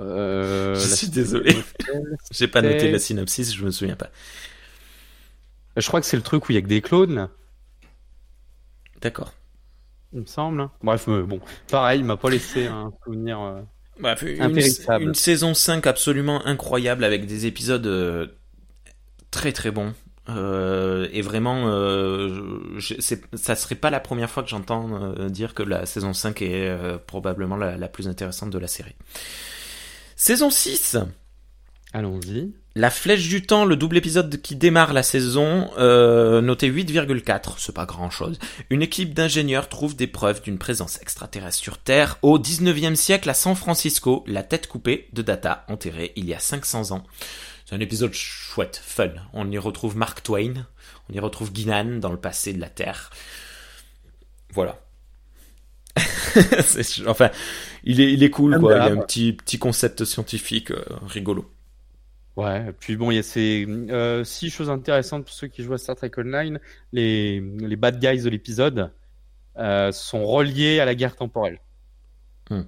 [0.00, 1.56] Euh, je suis désolé.
[2.30, 4.10] J'ai pas noté la synopsis, je me souviens pas.
[5.76, 7.28] Je crois que c'est le truc où il y a que des clones.
[9.00, 9.32] D'accord.
[10.12, 10.60] Il me semble.
[10.60, 10.70] Hein.
[10.82, 13.60] Bref, bon, pareil, il m'a pas laissé un souvenir euh,
[14.00, 18.26] Bref, une, saison 5 absolument incroyable avec des épisodes euh,
[19.30, 19.92] très très bons.
[20.28, 21.66] et vraiment,
[22.80, 27.56] ça serait pas la première fois que j'entends dire que la saison 5 est probablement
[27.56, 28.96] la, plus intéressante de la série.
[30.22, 30.98] Saison 6
[31.94, 32.52] Allons-y.
[32.74, 37.74] La Flèche du Temps, le double épisode qui démarre la saison, euh, noté 8,4, c'est
[37.74, 38.38] pas grand chose.
[38.68, 43.34] Une équipe d'ingénieurs trouve des preuves d'une présence extraterrestre sur Terre au 19e siècle à
[43.34, 47.06] San Francisco, la tête coupée de Data enterrée il y a 500 ans.
[47.64, 49.12] C'est un épisode chouette, fun.
[49.32, 50.66] On y retrouve Mark Twain,
[51.08, 53.08] on y retrouve Guinan dans le passé de la Terre.
[54.52, 54.78] Voilà.
[57.06, 57.30] enfin,
[57.84, 58.74] il est, il est cool, quoi.
[58.74, 61.50] Il y a un petit, petit concept scientifique euh, rigolo.
[62.36, 65.74] Ouais, puis bon, il y a ces euh, six choses intéressantes pour ceux qui jouent
[65.74, 66.60] à Star Trek Online.
[66.92, 68.92] Les, les bad guys de l'épisode
[69.58, 71.60] euh, sont reliés à la guerre temporelle.
[72.48, 72.62] Hmm.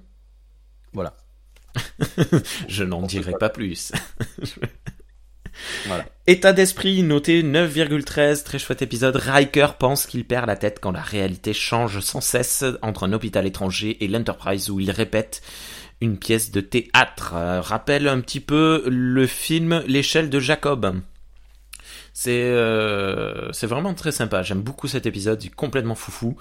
[0.91, 1.15] Voilà.
[2.67, 3.91] Je n'en dirai pas plus.
[5.85, 6.05] Voilà.
[6.27, 9.15] État d'esprit noté 9,13, très chouette épisode.
[9.15, 13.45] Riker pense qu'il perd la tête quand la réalité change sans cesse entre un hôpital
[13.45, 15.41] étranger et l'Enterprise où il répète
[16.01, 17.33] une pièce de théâtre.
[17.35, 21.01] Euh, rappelle un petit peu le film L'échelle de Jacob.
[22.13, 24.43] C'est euh, c'est vraiment très sympa.
[24.43, 26.37] J'aime beaucoup cet épisode, il est complètement foufou.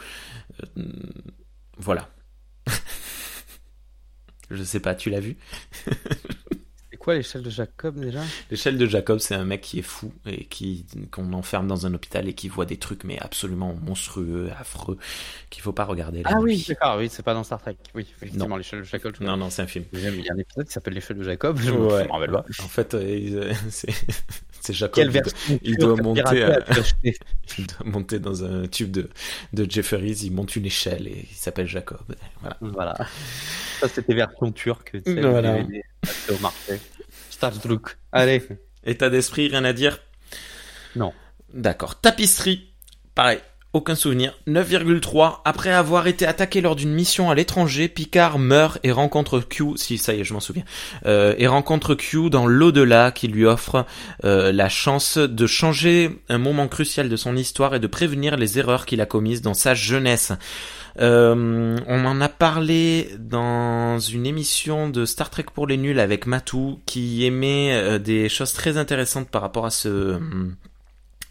[0.79, 0.85] Euh,
[1.79, 2.11] voilà.
[4.51, 5.37] Je sais pas, tu l'as vu?
[7.03, 8.21] quoi l'échelle de Jacob déjà?
[8.51, 11.95] L'échelle de Jacob, c'est un mec qui est fou et qui qu'on enferme dans un
[11.95, 14.97] hôpital et qui voit des trucs mais absolument monstrueux, affreux,
[15.51, 16.23] qu'il faut pas regarder.
[16.25, 17.77] Ah oui, d'accord, oui, c'est pas dans Star Trek.
[17.95, 19.15] Oui, effectivement, l'échelle de Jacob.
[19.21, 19.85] Non, non, c'est un film.
[19.93, 21.59] Il y a un épisode qui s'appelle l'échelle de Jacob.
[21.59, 22.05] Je Ouais.
[22.07, 22.45] me rappelle pas.
[22.63, 23.01] En fait, euh,
[23.51, 23.93] euh, c'est
[24.63, 25.05] c'est Jacob.
[25.63, 26.59] Il doit- il monter à-
[27.59, 27.87] Il doit
[28.19, 29.11] dans un tube de,
[29.53, 31.99] de Jefferies, il monte une échelle et il s'appelle Jacob.
[32.41, 32.57] Voilà.
[32.61, 32.97] Voilà.
[33.81, 34.97] Ça, c'était version turque.
[35.07, 35.59] Voilà.
[36.31, 36.81] Au marché.
[37.31, 37.79] Star Trek.
[38.13, 38.43] Allez.
[38.85, 39.99] État d'esprit, rien à dire?
[40.97, 41.13] Non.
[41.53, 42.01] D'accord.
[42.01, 42.73] Tapisserie,
[43.15, 43.41] pareil.
[43.75, 44.39] Aucun souvenir.
[44.47, 45.41] 9,3.
[45.47, 49.97] Après avoir été attaqué lors d'une mission à l'étranger, Picard meurt et rencontre Q, si
[49.97, 50.65] ça y est, je m'en souviens,
[51.07, 53.87] euh, et rencontre Q dans l'au-delà qui lui offre
[54.25, 58.59] euh, la chance de changer un moment crucial de son histoire et de prévenir les
[58.59, 60.33] erreurs qu'il a commises dans sa jeunesse.
[61.01, 66.27] Euh, on en a parlé dans une émission de Star Trek pour les nuls avec
[66.27, 70.21] Matou qui émet euh, des choses très intéressantes par rapport à ce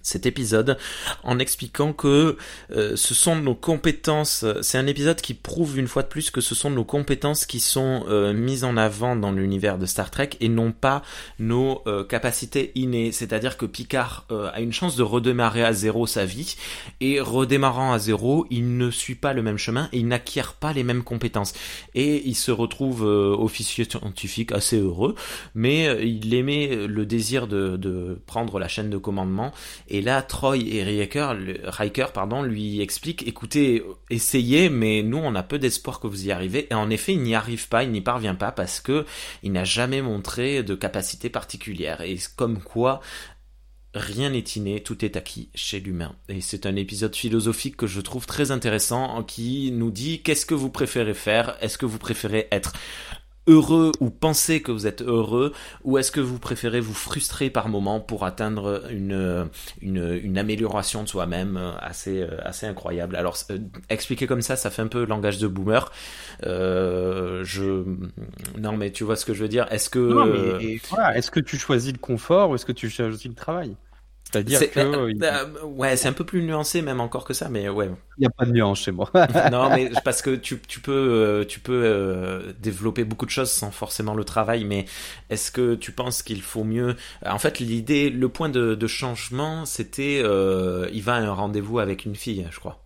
[0.03, 0.77] cet épisode
[1.23, 2.37] en expliquant que
[2.71, 6.41] euh, ce sont nos compétences, c'est un épisode qui prouve une fois de plus que
[6.41, 10.31] ce sont nos compétences qui sont euh, mises en avant dans l'univers de Star Trek
[10.39, 11.03] et non pas
[11.39, 13.11] nos euh, capacités innées.
[13.11, 16.55] C'est-à-dire que Picard a une chance de redémarrer à zéro sa vie
[16.99, 20.73] et redémarrant à zéro, il ne suit pas le même chemin et il n'acquiert pas
[20.73, 21.53] les mêmes compétences.
[21.95, 25.15] Et il se retrouve officier scientifique assez heureux,
[25.55, 29.51] mais il aimait le désir de, de prendre la chaîne de commandement
[29.93, 35.59] et là, Troy et Riker, pardon, lui expliquent, écoutez, essayez, mais nous, on a peu
[35.59, 36.67] d'espoir que vous y arrivez.
[36.71, 39.05] Et en effet, il n'y arrive pas, il n'y parvient pas parce que
[39.43, 41.99] il n'a jamais montré de capacité particulière.
[41.99, 43.01] Et comme quoi,
[43.93, 46.15] rien n'est inné, tout est acquis chez l'humain.
[46.29, 50.55] Et c'est un épisode philosophique que je trouve très intéressant, qui nous dit qu'est-ce que
[50.55, 51.57] vous préférez faire?
[51.59, 52.71] Est-ce que vous préférez être
[53.47, 55.53] heureux ou penser que vous êtes heureux
[55.83, 59.49] ou est-ce que vous préférez vous frustrer par moment pour atteindre une,
[59.81, 63.15] une, amélioration de soi-même euh, assez, euh, assez incroyable.
[63.15, 63.57] Alors euh,
[63.89, 65.91] expliquer comme ça ça fait un peu langage de boomer.
[66.43, 67.83] Je
[68.59, 69.67] non mais tu vois ce que je veux dire?
[69.71, 70.69] Est-ce que
[71.15, 73.75] est-ce que tu choisis le confort ou est-ce que tu choisis le travail?
[74.31, 77.33] C'est-à-dire c'est- que euh, il euh, ouais c'est un peu plus nuancé même encore que
[77.33, 77.89] ça mais ouais
[78.19, 79.09] n'y a pas de nuance chez moi.
[79.51, 83.49] non, mais parce que tu, tu peux, euh, tu peux euh, développer beaucoup de choses
[83.51, 84.85] sans forcément le travail, mais
[85.29, 86.95] est-ce que tu penses qu'il faut mieux
[87.25, 91.79] En fait, l'idée, le point de, de changement, c'était euh, il va à un rendez-vous
[91.79, 92.83] avec une fille, je crois.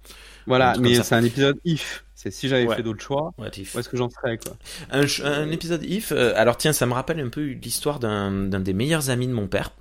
[0.47, 2.05] Voilà, mais c'est un épisode if.
[2.13, 2.75] C'est si j'avais Ouais.
[2.77, 3.75] fait d'autres choix, Ouais, Tiff.
[3.75, 4.53] où est-ce que j'en serais quoi?
[4.91, 6.11] Un, un épisode if.
[6.11, 9.33] euh, alors tiens, ça me rappelle un peu l'histoire d'un d'un des meilleurs amis de
[9.33, 9.71] mon père.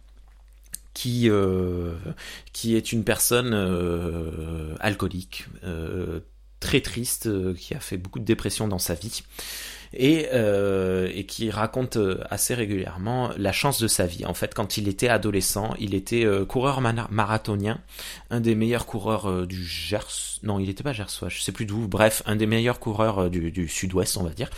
[0.95, 1.93] Qui, euh,
[2.53, 6.21] qui est une personne euh, alcoolique, euh,
[6.61, 9.25] très triste, euh, qui a fait beaucoup de dépression dans sa vie,
[9.97, 14.25] et, euh, et qui raconte euh, assez régulièrement la chance de sa vie.
[14.27, 17.81] En fait, quand il était adolescent, il était euh, coureur marathonien,
[18.31, 20.41] un des meilleurs coureurs euh, du Gers.
[20.43, 21.87] Non, il n'était pas gersois, je sais plus d'où.
[21.89, 24.51] Bref, un des meilleurs coureurs du, sud-ouest, on va dire.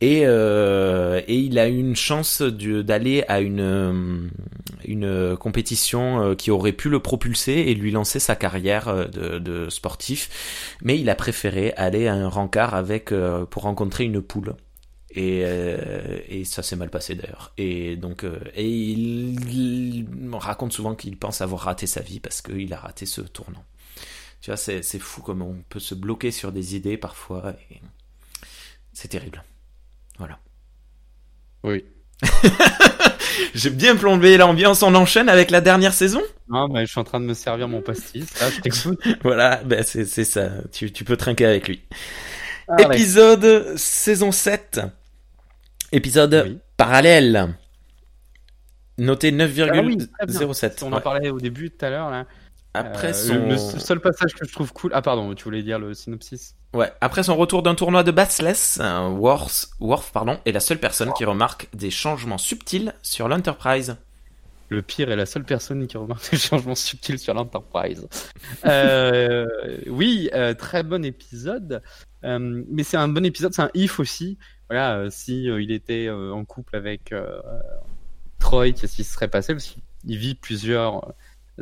[0.00, 4.30] Et, et il a eu une chance d'aller à une,
[5.40, 10.76] compétition qui aurait pu le propulser et lui lancer sa carrière de, sportif.
[10.82, 13.14] Mais il a préféré aller à un rencard avec,
[13.48, 14.54] pour rencontrer une poule.
[15.16, 17.52] Et, euh, et ça s'est mal passé d'ailleurs.
[17.56, 22.42] Et donc, euh, et il, il raconte souvent qu'il pense avoir raté sa vie parce
[22.42, 23.64] qu'il a raté ce tournant.
[24.40, 27.54] Tu vois, c'est fou comme on peut se bloquer sur des idées parfois.
[27.70, 27.80] et
[28.92, 29.42] C'est terrible.
[30.18, 30.38] Voilà.
[31.62, 31.84] Oui.
[33.54, 34.82] J'ai bien plombé l'ambiance.
[34.82, 36.20] On enchaîne avec la dernière saison?
[36.48, 38.38] Non, mais je suis en train de me servir mon pastis.
[38.40, 39.00] Là, je t'écoute.
[39.22, 40.50] Voilà, ben c'est ça.
[40.72, 41.82] Tu, tu peux trinquer avec lui.
[42.78, 44.80] Épisode saison 7.
[45.94, 46.58] Épisode Oui.
[46.76, 47.54] parallèle.
[48.98, 50.40] Noté Ah oui, très bien.
[50.40, 50.82] 9,07.
[50.82, 51.00] On en Ouais.
[51.00, 52.26] parlait au début tout à l'heure là.
[52.74, 53.48] Après Euh, son...
[53.48, 54.90] le, seul passage que je trouve cool.
[54.92, 56.56] Ah pardon, tu voulais dire le synopsis?
[56.74, 56.90] Ouais.
[57.00, 61.12] Après son retour d'un tournoi de Bassless, euh, Worf, Worf pardon, est la seule personne
[61.12, 63.96] qui remarque des changements subtils sur l'Enterprise.
[64.70, 68.08] Le pire est la seule personne qui remarque des changements subtils sur l'Enterprise.
[68.66, 69.46] euh,
[69.86, 71.82] oui, euh, très bon épisode.
[72.24, 74.38] Euh, mais c'est un bon épisode, c'est un if aussi.
[74.68, 77.14] Voilà, euh, si il était en couple avec
[78.38, 79.54] Troy, qu'est-ce qui se serait passé?
[79.54, 81.14] Parce qu'il vit plusieurs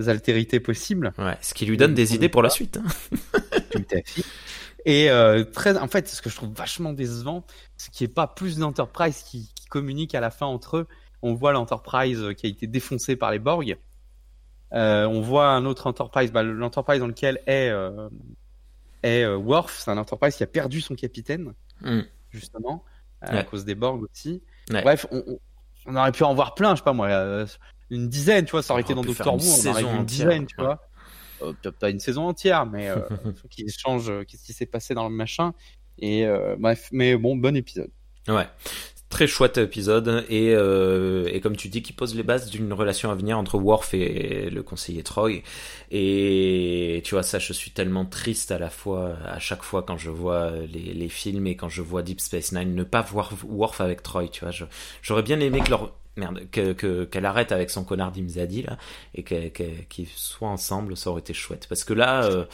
[0.07, 1.13] altérités possibles.
[1.19, 2.79] Ouais, ce qui lui donne des idées pour la suite.
[2.79, 3.39] Hein.
[3.71, 4.25] Tout à fait.
[4.85, 7.45] Et euh, très, en fait, ce que je trouve vachement décevant,
[7.77, 10.89] c'est qu'il n'y ait pas plus d'Enterprise qui, qui communiquent à la fin entre eux.
[11.23, 13.77] On voit l'Enterprise qui a été défoncée par les Borg.
[14.73, 18.09] Euh, on voit un autre Enterprise, bah, l'Enterprise dans lequel est, euh,
[19.03, 19.83] est euh, Worf.
[19.85, 21.53] C'est un Enterprise qui a perdu son capitaine,
[21.83, 22.01] mm.
[22.31, 22.85] justement,
[23.23, 24.43] à cause des Borg aussi.
[24.71, 24.83] Ouais.
[24.83, 25.23] Bref, on,
[25.87, 27.47] on, aurait pu en voir plein, je sais pas moi, euh,
[27.91, 30.57] une dizaine, tu vois, ça aurait été dans Doctor Who, on aurait une dizaine, tu
[30.57, 30.81] vois
[31.43, 32.97] euh, pas une saison entière, mais euh,
[33.43, 35.53] faut qu'il change euh, qu'est-ce qui s'est passé dans le machin.
[35.99, 37.91] Et euh, bref, mais bon, bon épisode.
[38.29, 38.47] Ouais.
[39.13, 43.11] Très chouette épisode et, euh, et comme tu dis qui pose les bases d'une relation
[43.11, 45.43] à venir entre Worf et le conseiller Troy
[45.91, 49.99] et tu vois ça je suis tellement triste à la fois à chaque fois quand
[49.99, 53.83] je vois les, films et quand je vois Deep Space Nine ne pas voir Worf
[53.83, 54.55] avec Troy tu vois
[55.03, 58.65] j'aurais bien aimé que leur merde, que, que, qu'elle arrête avec son connard d'Imzadi
[59.15, 61.67] et qu'ils qu qu soient ensemble, ça aurait été chouette.
[61.69, 62.45] Parce que là, euh...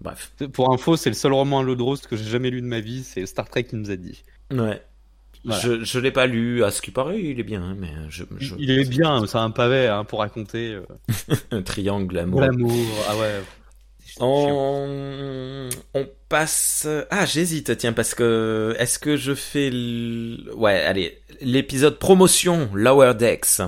[0.00, 0.32] bref.
[0.52, 2.66] Pour info, c'est le seul roman à l'eau de rose que j'ai jamais lu de
[2.66, 4.22] ma vie, c'est Star Trek Imzadi.
[4.50, 4.82] Ouais.
[5.44, 5.62] Voilà.
[5.62, 6.64] Je je l'ai pas lu.
[6.64, 8.54] À ce qui paraît, il est bien, hein, mais je, je...
[8.58, 9.26] il est bien.
[9.26, 10.74] C'est un pavé hein, pour raconter.
[10.74, 11.34] Euh...
[11.50, 12.40] un triangle amour.
[12.42, 12.86] L'amour.
[13.08, 13.40] Ah ouais.
[14.18, 15.68] On...
[15.94, 16.86] on, passe.
[17.10, 19.68] Ah, j'hésite, tiens, parce que est-ce que je fais.
[19.68, 20.50] L...
[20.54, 23.62] Ouais, allez, l'épisode promotion Lower Decks,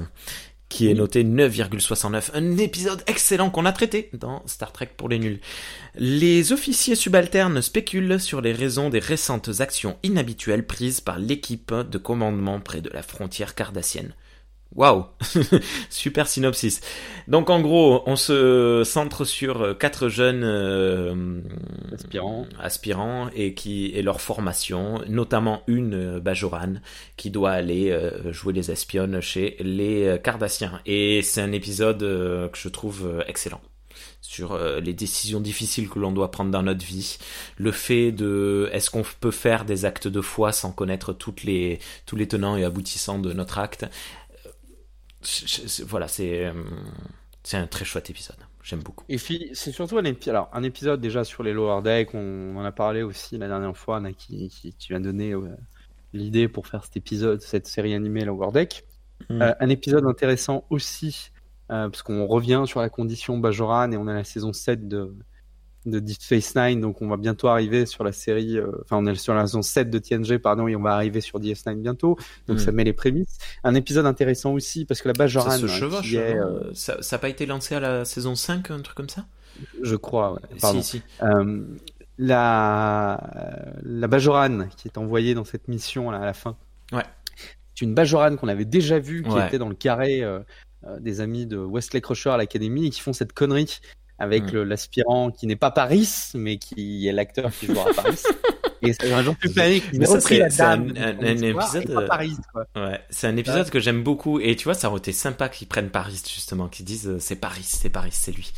[0.72, 2.30] qui est noté 9,69.
[2.32, 5.38] Un épisode excellent qu'on a traité dans Star Trek pour les nuls.
[5.96, 11.98] Les officiers subalternes spéculent sur les raisons des récentes actions inhabituelles prises par l'équipe de
[11.98, 14.14] commandement près de la frontière cardassienne.
[14.74, 15.04] Waouh,
[15.90, 16.80] super synopsis.
[17.28, 21.40] Donc en gros, on se centre sur quatre jeunes euh,
[21.92, 26.74] aspirants, aspirants et qui et leur formation, notamment une euh, Bajoran
[27.16, 30.80] qui doit aller euh, jouer les espionnes chez les Cardassiens.
[30.86, 33.60] Et c'est un épisode euh, que je trouve euh, excellent
[34.20, 37.18] sur euh, les décisions difficiles que l'on doit prendre dans notre vie,
[37.56, 41.80] le fait de est-ce qu'on peut faire des actes de foi sans connaître toutes les
[42.06, 43.84] tous les tenants et aboutissants de notre acte?
[45.86, 46.52] Voilà, c'est
[47.42, 48.36] c'est un très chouette épisode.
[48.62, 49.04] J'aime beaucoup.
[49.08, 52.14] Et puis c'est surtout un épisode, alors un épisode déjà sur les lower decks.
[52.14, 55.48] On en a parlé aussi la dernière fois, Anna, qui, qui, qui vient donner euh,
[56.12, 58.84] l'idée pour faire cet épisode, cette série animée lower deck.
[59.28, 59.42] Mm.
[59.42, 61.32] Euh, un épisode intéressant aussi
[61.70, 65.12] euh, parce qu'on revient sur la condition Bajoran et on a la saison 7 de
[65.86, 69.06] de Deep Space Nine, donc on va bientôt arriver sur la série, euh, enfin on
[69.06, 72.16] est sur la saison 7 de TNG, pardon, et on va arriver sur DS9 bientôt,
[72.46, 72.60] donc mm.
[72.60, 73.38] ça met les prémices.
[73.64, 75.50] Un épisode intéressant aussi, parce que la Bajoran...
[75.50, 76.72] Ça se chevauche, est, euh...
[76.74, 79.26] ça n'a pas été lancé à la saison 5, un truc comme ça?
[79.82, 80.40] Je crois, ouais.
[80.60, 80.82] Pardon.
[80.82, 81.02] Si, si.
[81.22, 81.62] Euh,
[82.18, 83.20] la,
[83.82, 86.56] la Bajoran qui est envoyée dans cette mission là, à la fin,
[86.92, 87.04] ouais.
[87.74, 89.46] c'est une Bajoran qu'on avait déjà vue, qui Ouais.
[89.46, 90.40] était dans le carré euh,
[90.84, 93.80] euh, des amis de Wesley Crusher à l'académie, et qui font cette connerie
[94.22, 94.62] avec Mm.
[94.62, 98.22] l'aspirant qui n'est pas Paris, mais qui est l'acteur qui jouera Paris.
[98.84, 99.84] Et c'est un jour plus panique.
[99.94, 102.32] Mais ça, c'est- c'est un- un- un épisode, Paris.
[102.74, 105.68] Ouais, c'est un épisode que j'aime beaucoup et tu vois ça aurait été sympa qu'ils
[105.68, 108.52] prennent Paris justement, qu'ils disent euh, c'est Paris, c'est Paris, c'est lui.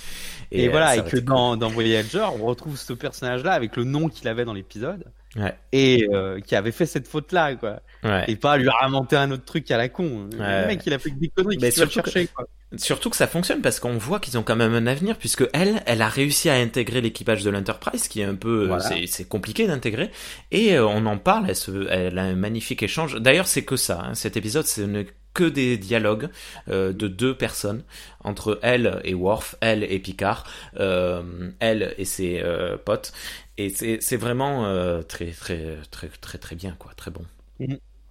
[0.50, 1.20] Et, euh, voilà, et que cool.
[1.24, 5.04] dans, dans Voyager, on retrouve ce personnage-là avec le nom qu'il avait dans l'épisode
[5.36, 7.80] Ouais, et euh, qui avait fait cette faute-là, quoi.
[8.04, 8.24] ouais.
[8.28, 10.28] Et pas lui inventer un autre truc à la con.
[10.38, 10.60] Ouais.
[10.62, 12.46] Le mec, il a fait que des conneries, Mais surtout chercher, quoi?
[12.76, 15.82] Surtout que ça fonctionne parce qu'on voit qu'ils ont quand même un avenir puisque elle,
[15.86, 18.82] elle a réussi à intégrer l'équipage de l'Enterprise qui est un peu, Voilà.
[18.82, 20.10] c'est- c'est compliqué d'intégrer
[20.50, 21.46] et euh, on en parle.
[21.48, 23.16] Elle, se, elle a un magnifique échange.
[23.20, 24.02] D'ailleurs, c'est que ça.
[24.04, 24.14] hein.
[24.14, 26.28] Cet épisode, ce n'est que des dialogues
[26.68, 27.82] euh, de deux personnes
[28.22, 30.44] entre elle et Worf, elle et Picard,
[30.78, 31.22] euh,
[31.60, 33.12] elle et ses euh, potes.
[33.56, 37.24] Et c'est vraiment euh, très très très très très bien quoi, très bon.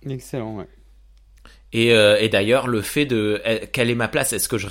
[0.06, 0.68] Excellent, ouais.
[1.72, 4.68] Et, euh, et d'ailleurs, le fait de eh, quelle est ma place, est-ce que je,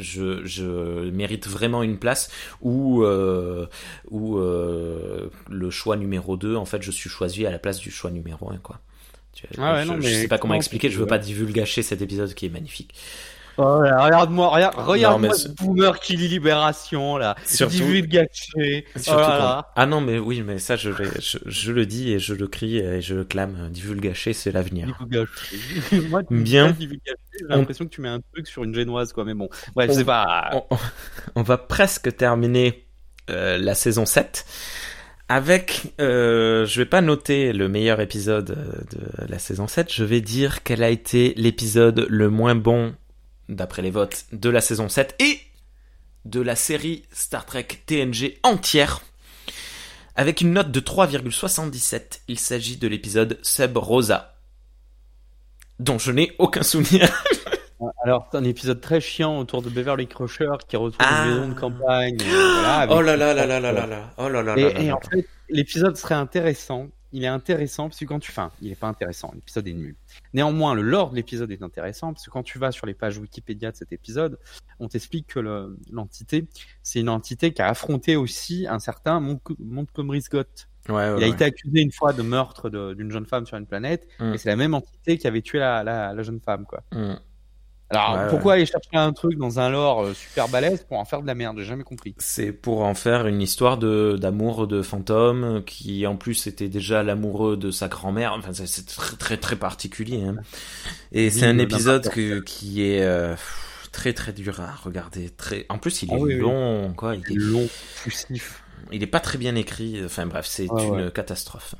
[0.00, 2.30] je, je mérite vraiment une place?
[2.62, 3.66] Ou euh,
[4.10, 7.90] ou euh, le choix numéro 2, en fait, je suis choisi à la place du
[7.90, 8.80] choix numéro 1 quoi.
[9.58, 11.82] Ah ouais, je, non, je mais sais pas comment expliquer, je veux veux pas divulgacher
[11.82, 12.94] cet épisode qui est magnifique.
[13.56, 17.36] Oh, là, regarde-moi, regarde, regarde-moi ce boomer qui lit Libération, là.
[17.46, 18.86] Surtout- Divulgaché.
[18.94, 19.62] Oh Surtout quand-.
[19.76, 22.46] Ah non, mais oui, mais ça, je, l'ai- je, je le dis et je le
[22.48, 23.68] crie et je le clame.
[23.70, 24.86] Divulgacher, c'est l'avenir.
[24.86, 26.00] Divulgaché.
[26.10, 26.70] Moi, Bien.
[26.72, 29.24] divulgaché, J'ai On- l'impression que tu mets un truc sur une génoise, quoi.
[29.24, 29.48] Mais bon.
[29.76, 30.50] Bref, On- c'est pas.
[30.70, 30.76] on,
[31.36, 32.86] on va presque terminer
[33.30, 34.44] euh, la saison 7
[35.28, 38.44] Avec, euh, je vais pas noter le meilleur épisode
[38.90, 42.94] de la saison 7, je vais dire quel a été l'épisode le moins bon,
[43.48, 45.40] d'après les votes, de la saison 7 et
[46.24, 49.02] de la série Star Trek TNG entière.
[50.16, 54.36] Avec une note de 3,77, il s'agit de l'épisode Sub Rosa,
[55.80, 57.08] dont je n'ai aucun souvenir.
[58.04, 61.54] Alors, c'est un épisode très chiant autour de Beverly Crusher qui retrouve une maison de
[61.54, 62.16] campagne.
[62.88, 64.14] oh là là là là là là là.
[64.16, 66.88] Oh là là et, là et en fait, l'épisode serait intéressant.
[67.14, 69.30] Il est intéressant parce que quand tu, enfin, il est pas intéressant.
[69.36, 69.94] L'épisode est nul.
[70.32, 73.18] Néanmoins, le lore de l'épisode est intéressant parce que quand tu vas sur les pages
[73.18, 74.36] Wikipédia de cet épisode,
[74.80, 75.38] on t'explique que
[75.92, 76.48] l'entité,
[76.82, 79.20] c'est une entité qui a affronté aussi un certain
[79.60, 80.68] Montgomery Scott.
[80.88, 83.66] Ouais, ouais, il a été accusé une fois de meurtre d'une jeune femme sur une
[83.66, 84.34] planète, mm.
[84.34, 86.82] et c'est la même entité qui avait tué la, la, la jeune femme, quoi.
[86.90, 87.14] Mm.
[87.94, 91.22] Alors pourquoi aller chercher un truc dans un lore euh, super balèze pour en faire
[91.22, 91.58] de la merde?
[91.58, 92.14] J'ai jamais compris.
[92.18, 97.02] C'est pour en faire une histoire de d'amour de fantôme qui en plus était déjà
[97.02, 98.34] l'amoureux de sa grand-mère.
[98.34, 100.22] Enfin c'est très, très très particulier.
[100.22, 100.36] Hein.
[101.12, 103.34] Et c'est un épisode que, qui est euh,
[103.92, 105.30] très très dur à regarder.
[105.30, 105.66] Très.
[105.68, 107.14] En plus il ah est long quoi.
[107.14, 107.68] Il est long,
[108.02, 108.62] poussif.
[108.92, 110.02] Il est pas très bien écrit.
[110.04, 111.74] Enfin bref c'est une catastrophe.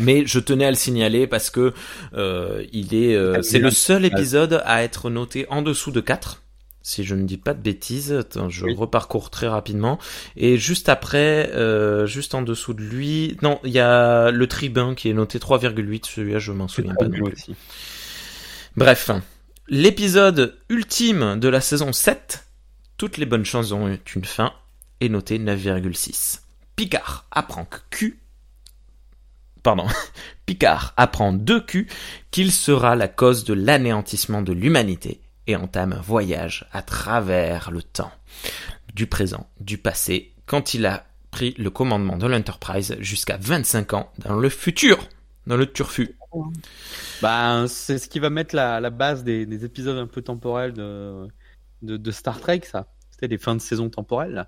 [0.00, 1.72] Mais je tenais à le signaler parce que
[2.14, 6.42] euh, il est, euh, c'est le seul épisode à être noté en dessous de 4
[6.82, 8.12] si je ne dis pas de bêtises.
[8.12, 9.98] Attends, je reparcours très rapidement.
[10.36, 14.94] Et juste après, euh, juste en dessous de lui, non, il y a le tribun
[14.94, 16.06] qui est noté 3,8.
[16.06, 17.06] Celui-là, je m'en souviens pas.
[17.06, 17.54] Non plus.
[18.76, 19.10] Bref,
[19.68, 22.46] l'épisode ultime de la saison 7,
[22.96, 24.52] toutes les bonnes choses ont une fin,
[25.00, 26.40] est noté 9,6.
[26.76, 28.19] Picard apprend que Q
[29.62, 29.86] pardon,
[30.46, 31.88] Picard apprend de Q
[32.30, 37.82] qu'il sera la cause de l'anéantissement de l'humanité et entame un voyage à travers le
[37.82, 38.12] temps,
[38.94, 44.12] du présent, du passé, quand il a pris le commandement de l'Enterprise jusqu'à 25 ans
[44.18, 44.98] dans le futur,
[45.46, 46.16] dans le turfu.
[47.22, 51.28] Bah, c'est ce qui va mettre la, base des, épisodes un peu temporels de,
[51.82, 52.86] de, Star Trek, ça.
[53.10, 54.46] C'était des fins de saison temporelles,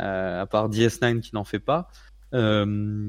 [0.00, 1.88] euh, à part DS9 qui n'en fait pas.
[2.34, 3.08] Euh,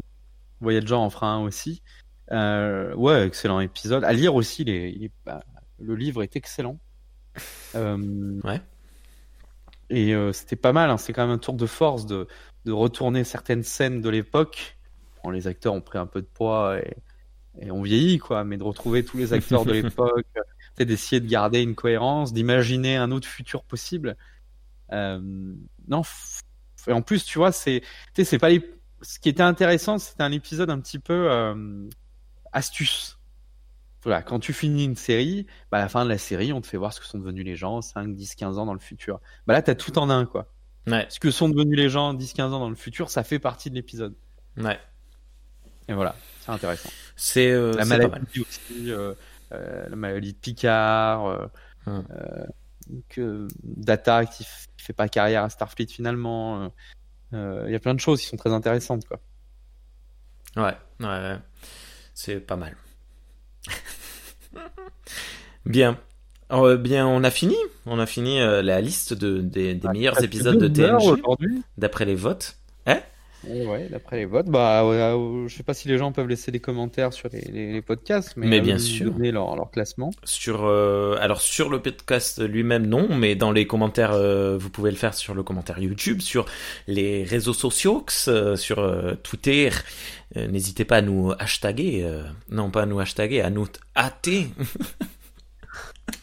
[0.63, 1.83] Voyager en fera un aussi.
[2.31, 4.03] Euh, ouais, excellent épisode.
[4.03, 5.43] À lire aussi, les, bah,
[5.79, 6.79] le livre est excellent.
[7.75, 8.61] Euh, ouais.
[9.89, 10.97] Et euh, c'était pas mal, hein.
[10.97, 12.27] c'est quand même un tour de force de,
[12.65, 14.77] de retourner certaines scènes de l'époque.
[15.23, 16.95] Bon, les acteurs ont pris un peu de poids et,
[17.59, 20.27] et on vieillit, quoi, mais de retrouver tous les acteurs de l'époque,
[20.77, 24.15] d'essayer de garder une cohérence, d'imaginer un autre futur possible.
[24.91, 26.03] non,
[26.87, 27.81] et en plus, tu vois, c'est,
[28.13, 28.61] c'est pas les,
[29.03, 31.87] ce qui était intéressant, c'était un épisode un petit peu euh,
[32.51, 33.19] astuce.
[34.03, 36.67] Voilà, quand tu finis une série, bah à la fin de la série, on te
[36.67, 39.21] fait voir ce que sont devenus les gens 5, 10, 15 ans dans le futur.
[39.47, 40.47] Bah là, t'as tout en un, quoi.
[40.87, 41.05] Ouais.
[41.09, 43.69] Ce que sont devenus les gens 10, 15 ans dans le futur, ça fait partie
[43.69, 44.15] de l'épisode.
[44.57, 44.79] Ouais.
[45.87, 46.89] Et voilà, c'est intéressant.
[47.15, 49.13] C'est euh, la maladie aussi, euh,
[49.51, 51.49] la maladie de Picard,
[51.85, 52.03] hum.
[53.09, 54.45] que Data qui
[54.77, 56.71] fait pas carrière à Starfleet finalement.
[57.33, 59.19] Il euh, y a plein de choses qui sont très intéressantes, quoi.
[60.55, 61.37] Ouais, ouais,
[62.13, 62.77] c'est pas mal.
[65.65, 65.97] bien.
[66.51, 67.55] Euh, bien, on a fini.
[67.87, 71.19] On a fini euh, la liste de, des, des meilleurs épisodes de TNG
[71.79, 72.57] d'après les votes.
[72.85, 73.01] Hein?
[73.47, 76.59] Ouais, d'après les votes, bah, euh, je sais pas si les gens peuvent laisser des
[76.59, 80.11] commentaires sur les, les, podcasts, mais, mais bien sûr, donner leur, leur classement.
[80.23, 84.91] Sur, euh, alors sur le podcast lui-même non, mais dans les commentaires, euh, vous pouvez
[84.91, 86.45] le faire sur le commentaire YouTube, sur
[86.87, 89.69] les réseaux sociaux, sur Twitter.
[90.35, 92.09] N'hésitez pas à nous hashtaguer,
[92.49, 94.47] non pas à nous hashtaguer, à nous hâter.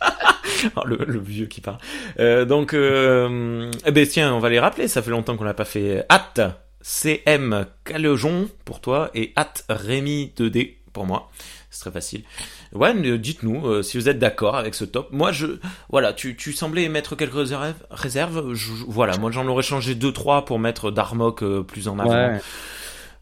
[0.77, 1.79] oh, le, le, vieux qui parle.
[2.47, 4.89] donc, eh ben tiens, on va les rappeler.
[4.89, 6.41] Ça fait longtemps qu'on n'a pas fait hâte.
[6.83, 11.31] CM Calejon pour toi et at Rémi 2D pour moi.
[11.71, 12.23] C'est très facile.
[12.73, 15.09] Ouais, dites-nous euh, si vous êtes d'accord avec ce top.
[15.13, 15.47] Moi, je,
[15.89, 17.75] voilà, tu, tu semblais mettre quelques réserves.
[17.91, 18.55] réserves
[18.89, 22.39] voilà, moi j'en aurais changé deux trois pour mettre Darmok euh, plus en avant.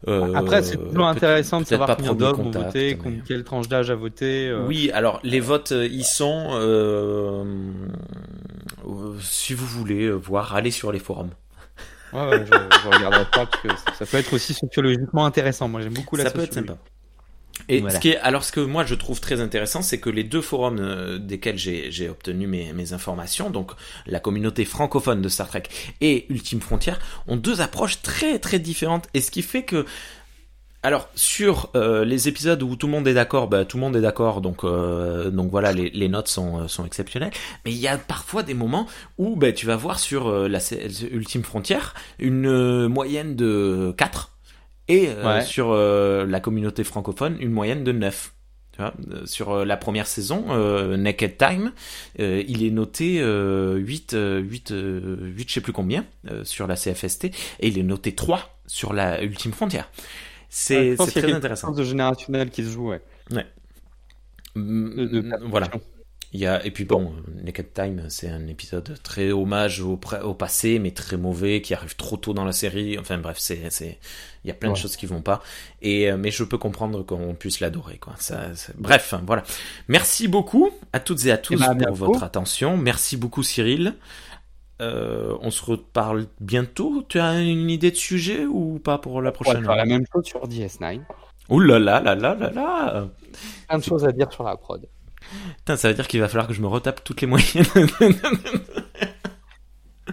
[0.07, 3.95] Euh, Après, c'est toujours intéressant de savoir combien d'hommes ont voté, quelle tranche d'âge a
[3.95, 4.51] voté.
[4.65, 6.47] Oui, alors les votes, ils sont,
[9.21, 11.31] si vous voulez voir, allez sur les forums.
[12.13, 15.67] Ouais, je, je regarderai pas parce que ça peut être aussi sociologiquement intéressant.
[15.67, 16.77] Moi, j'aime beaucoup la Ça peut être sympa.
[17.67, 20.23] Et ce qui est, alors ce que moi je trouve très intéressant, c'est que les
[20.23, 23.71] deux forums euh, desquels j'ai obtenu mes, mes, informations, donc
[24.07, 25.63] la communauté francophone de Star Trek
[26.01, 29.07] et Ultime Frontière, ont deux approches très très différentes.
[29.13, 29.85] Et ce qui fait que
[30.81, 33.95] alors sur euh, les épisodes où tout le monde est d'accord, bah, tout le monde
[33.97, 37.31] est d'accord, donc euh, donc voilà, les, les notes sont, euh, sont exceptionnelles.
[37.65, 38.87] Mais il y a parfois des moments
[39.17, 40.59] où bah, tu vas voir sur la
[41.11, 44.31] Ultime Frontière une moyenne de 4
[44.87, 48.33] Et euh, sur euh, la communauté francophone, une moyenne de 9.
[48.71, 50.45] Tu vois, euh, sur la première saison,
[50.95, 51.73] Naked Time,
[52.17, 56.05] il est noté 8, 8, 8, je sais plus combien,
[56.43, 59.89] sur la CFST, et il est noté 3 sur la Ultime Frontière.
[60.49, 61.71] C'est très intéressant.
[61.71, 63.01] de générationnel qui se joue, ouais.
[63.31, 63.45] Ouais.
[64.55, 65.69] voilà.
[66.31, 67.11] Il y a, et puis bon,
[67.43, 71.95] Naked Time, c'est un épisode très hommage au, au, passé, mais très mauvais, qui arrive
[71.95, 72.99] trop tôt dans la série.
[72.99, 73.97] Enfin bref, c'est, c'est,
[74.43, 75.41] il y a plein de choses qui vont pas.
[75.81, 78.13] Et, euh, mais je peux comprendre qu'on puisse l'adorer, quoi.
[78.19, 79.41] Ça, bref, voilà.
[79.87, 82.77] Merci beaucoup à toutes et à tous eh ben, pour votre attention.
[82.77, 83.95] Merci beaucoup, Cyril.
[84.81, 87.03] Euh, on se reparle bientôt.
[87.07, 90.47] Tu as une idée de sujet ou pas pour la prochaine la même chose sur
[90.47, 91.01] DS9.
[91.49, 93.07] Ouh là là là là là là
[93.67, 94.87] Plein de choses à dire sur la prod.
[95.57, 97.65] Putain, ça veut dire qu'il va falloir que je me retape toutes les moyennes.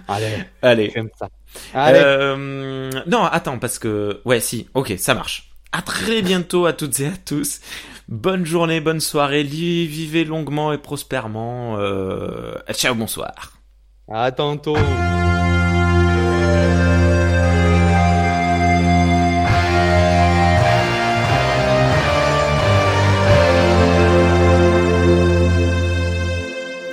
[0.09, 0.93] Allez, allez.
[1.19, 1.31] ça.
[1.75, 2.01] Allez.
[2.03, 5.51] Euh, non, attends, parce que ouais, si, ok, ça marche.
[5.73, 7.61] À très bientôt à toutes et à tous.
[8.09, 9.43] Bonne journée, bonne soirée.
[9.43, 11.79] Vivez longuement et prospèrement.
[11.79, 12.55] Euh...
[12.73, 13.56] Ciao, bonsoir.
[14.09, 14.77] À tantôt.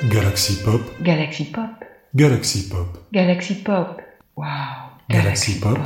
[0.10, 0.82] Galaxy Pop.
[1.02, 1.70] Galaxy Pop.
[2.16, 2.88] Galaxy Pop.
[3.12, 4.02] Galaxy Pop.
[4.36, 4.46] Wow.
[5.10, 5.78] Galaxy, Pop.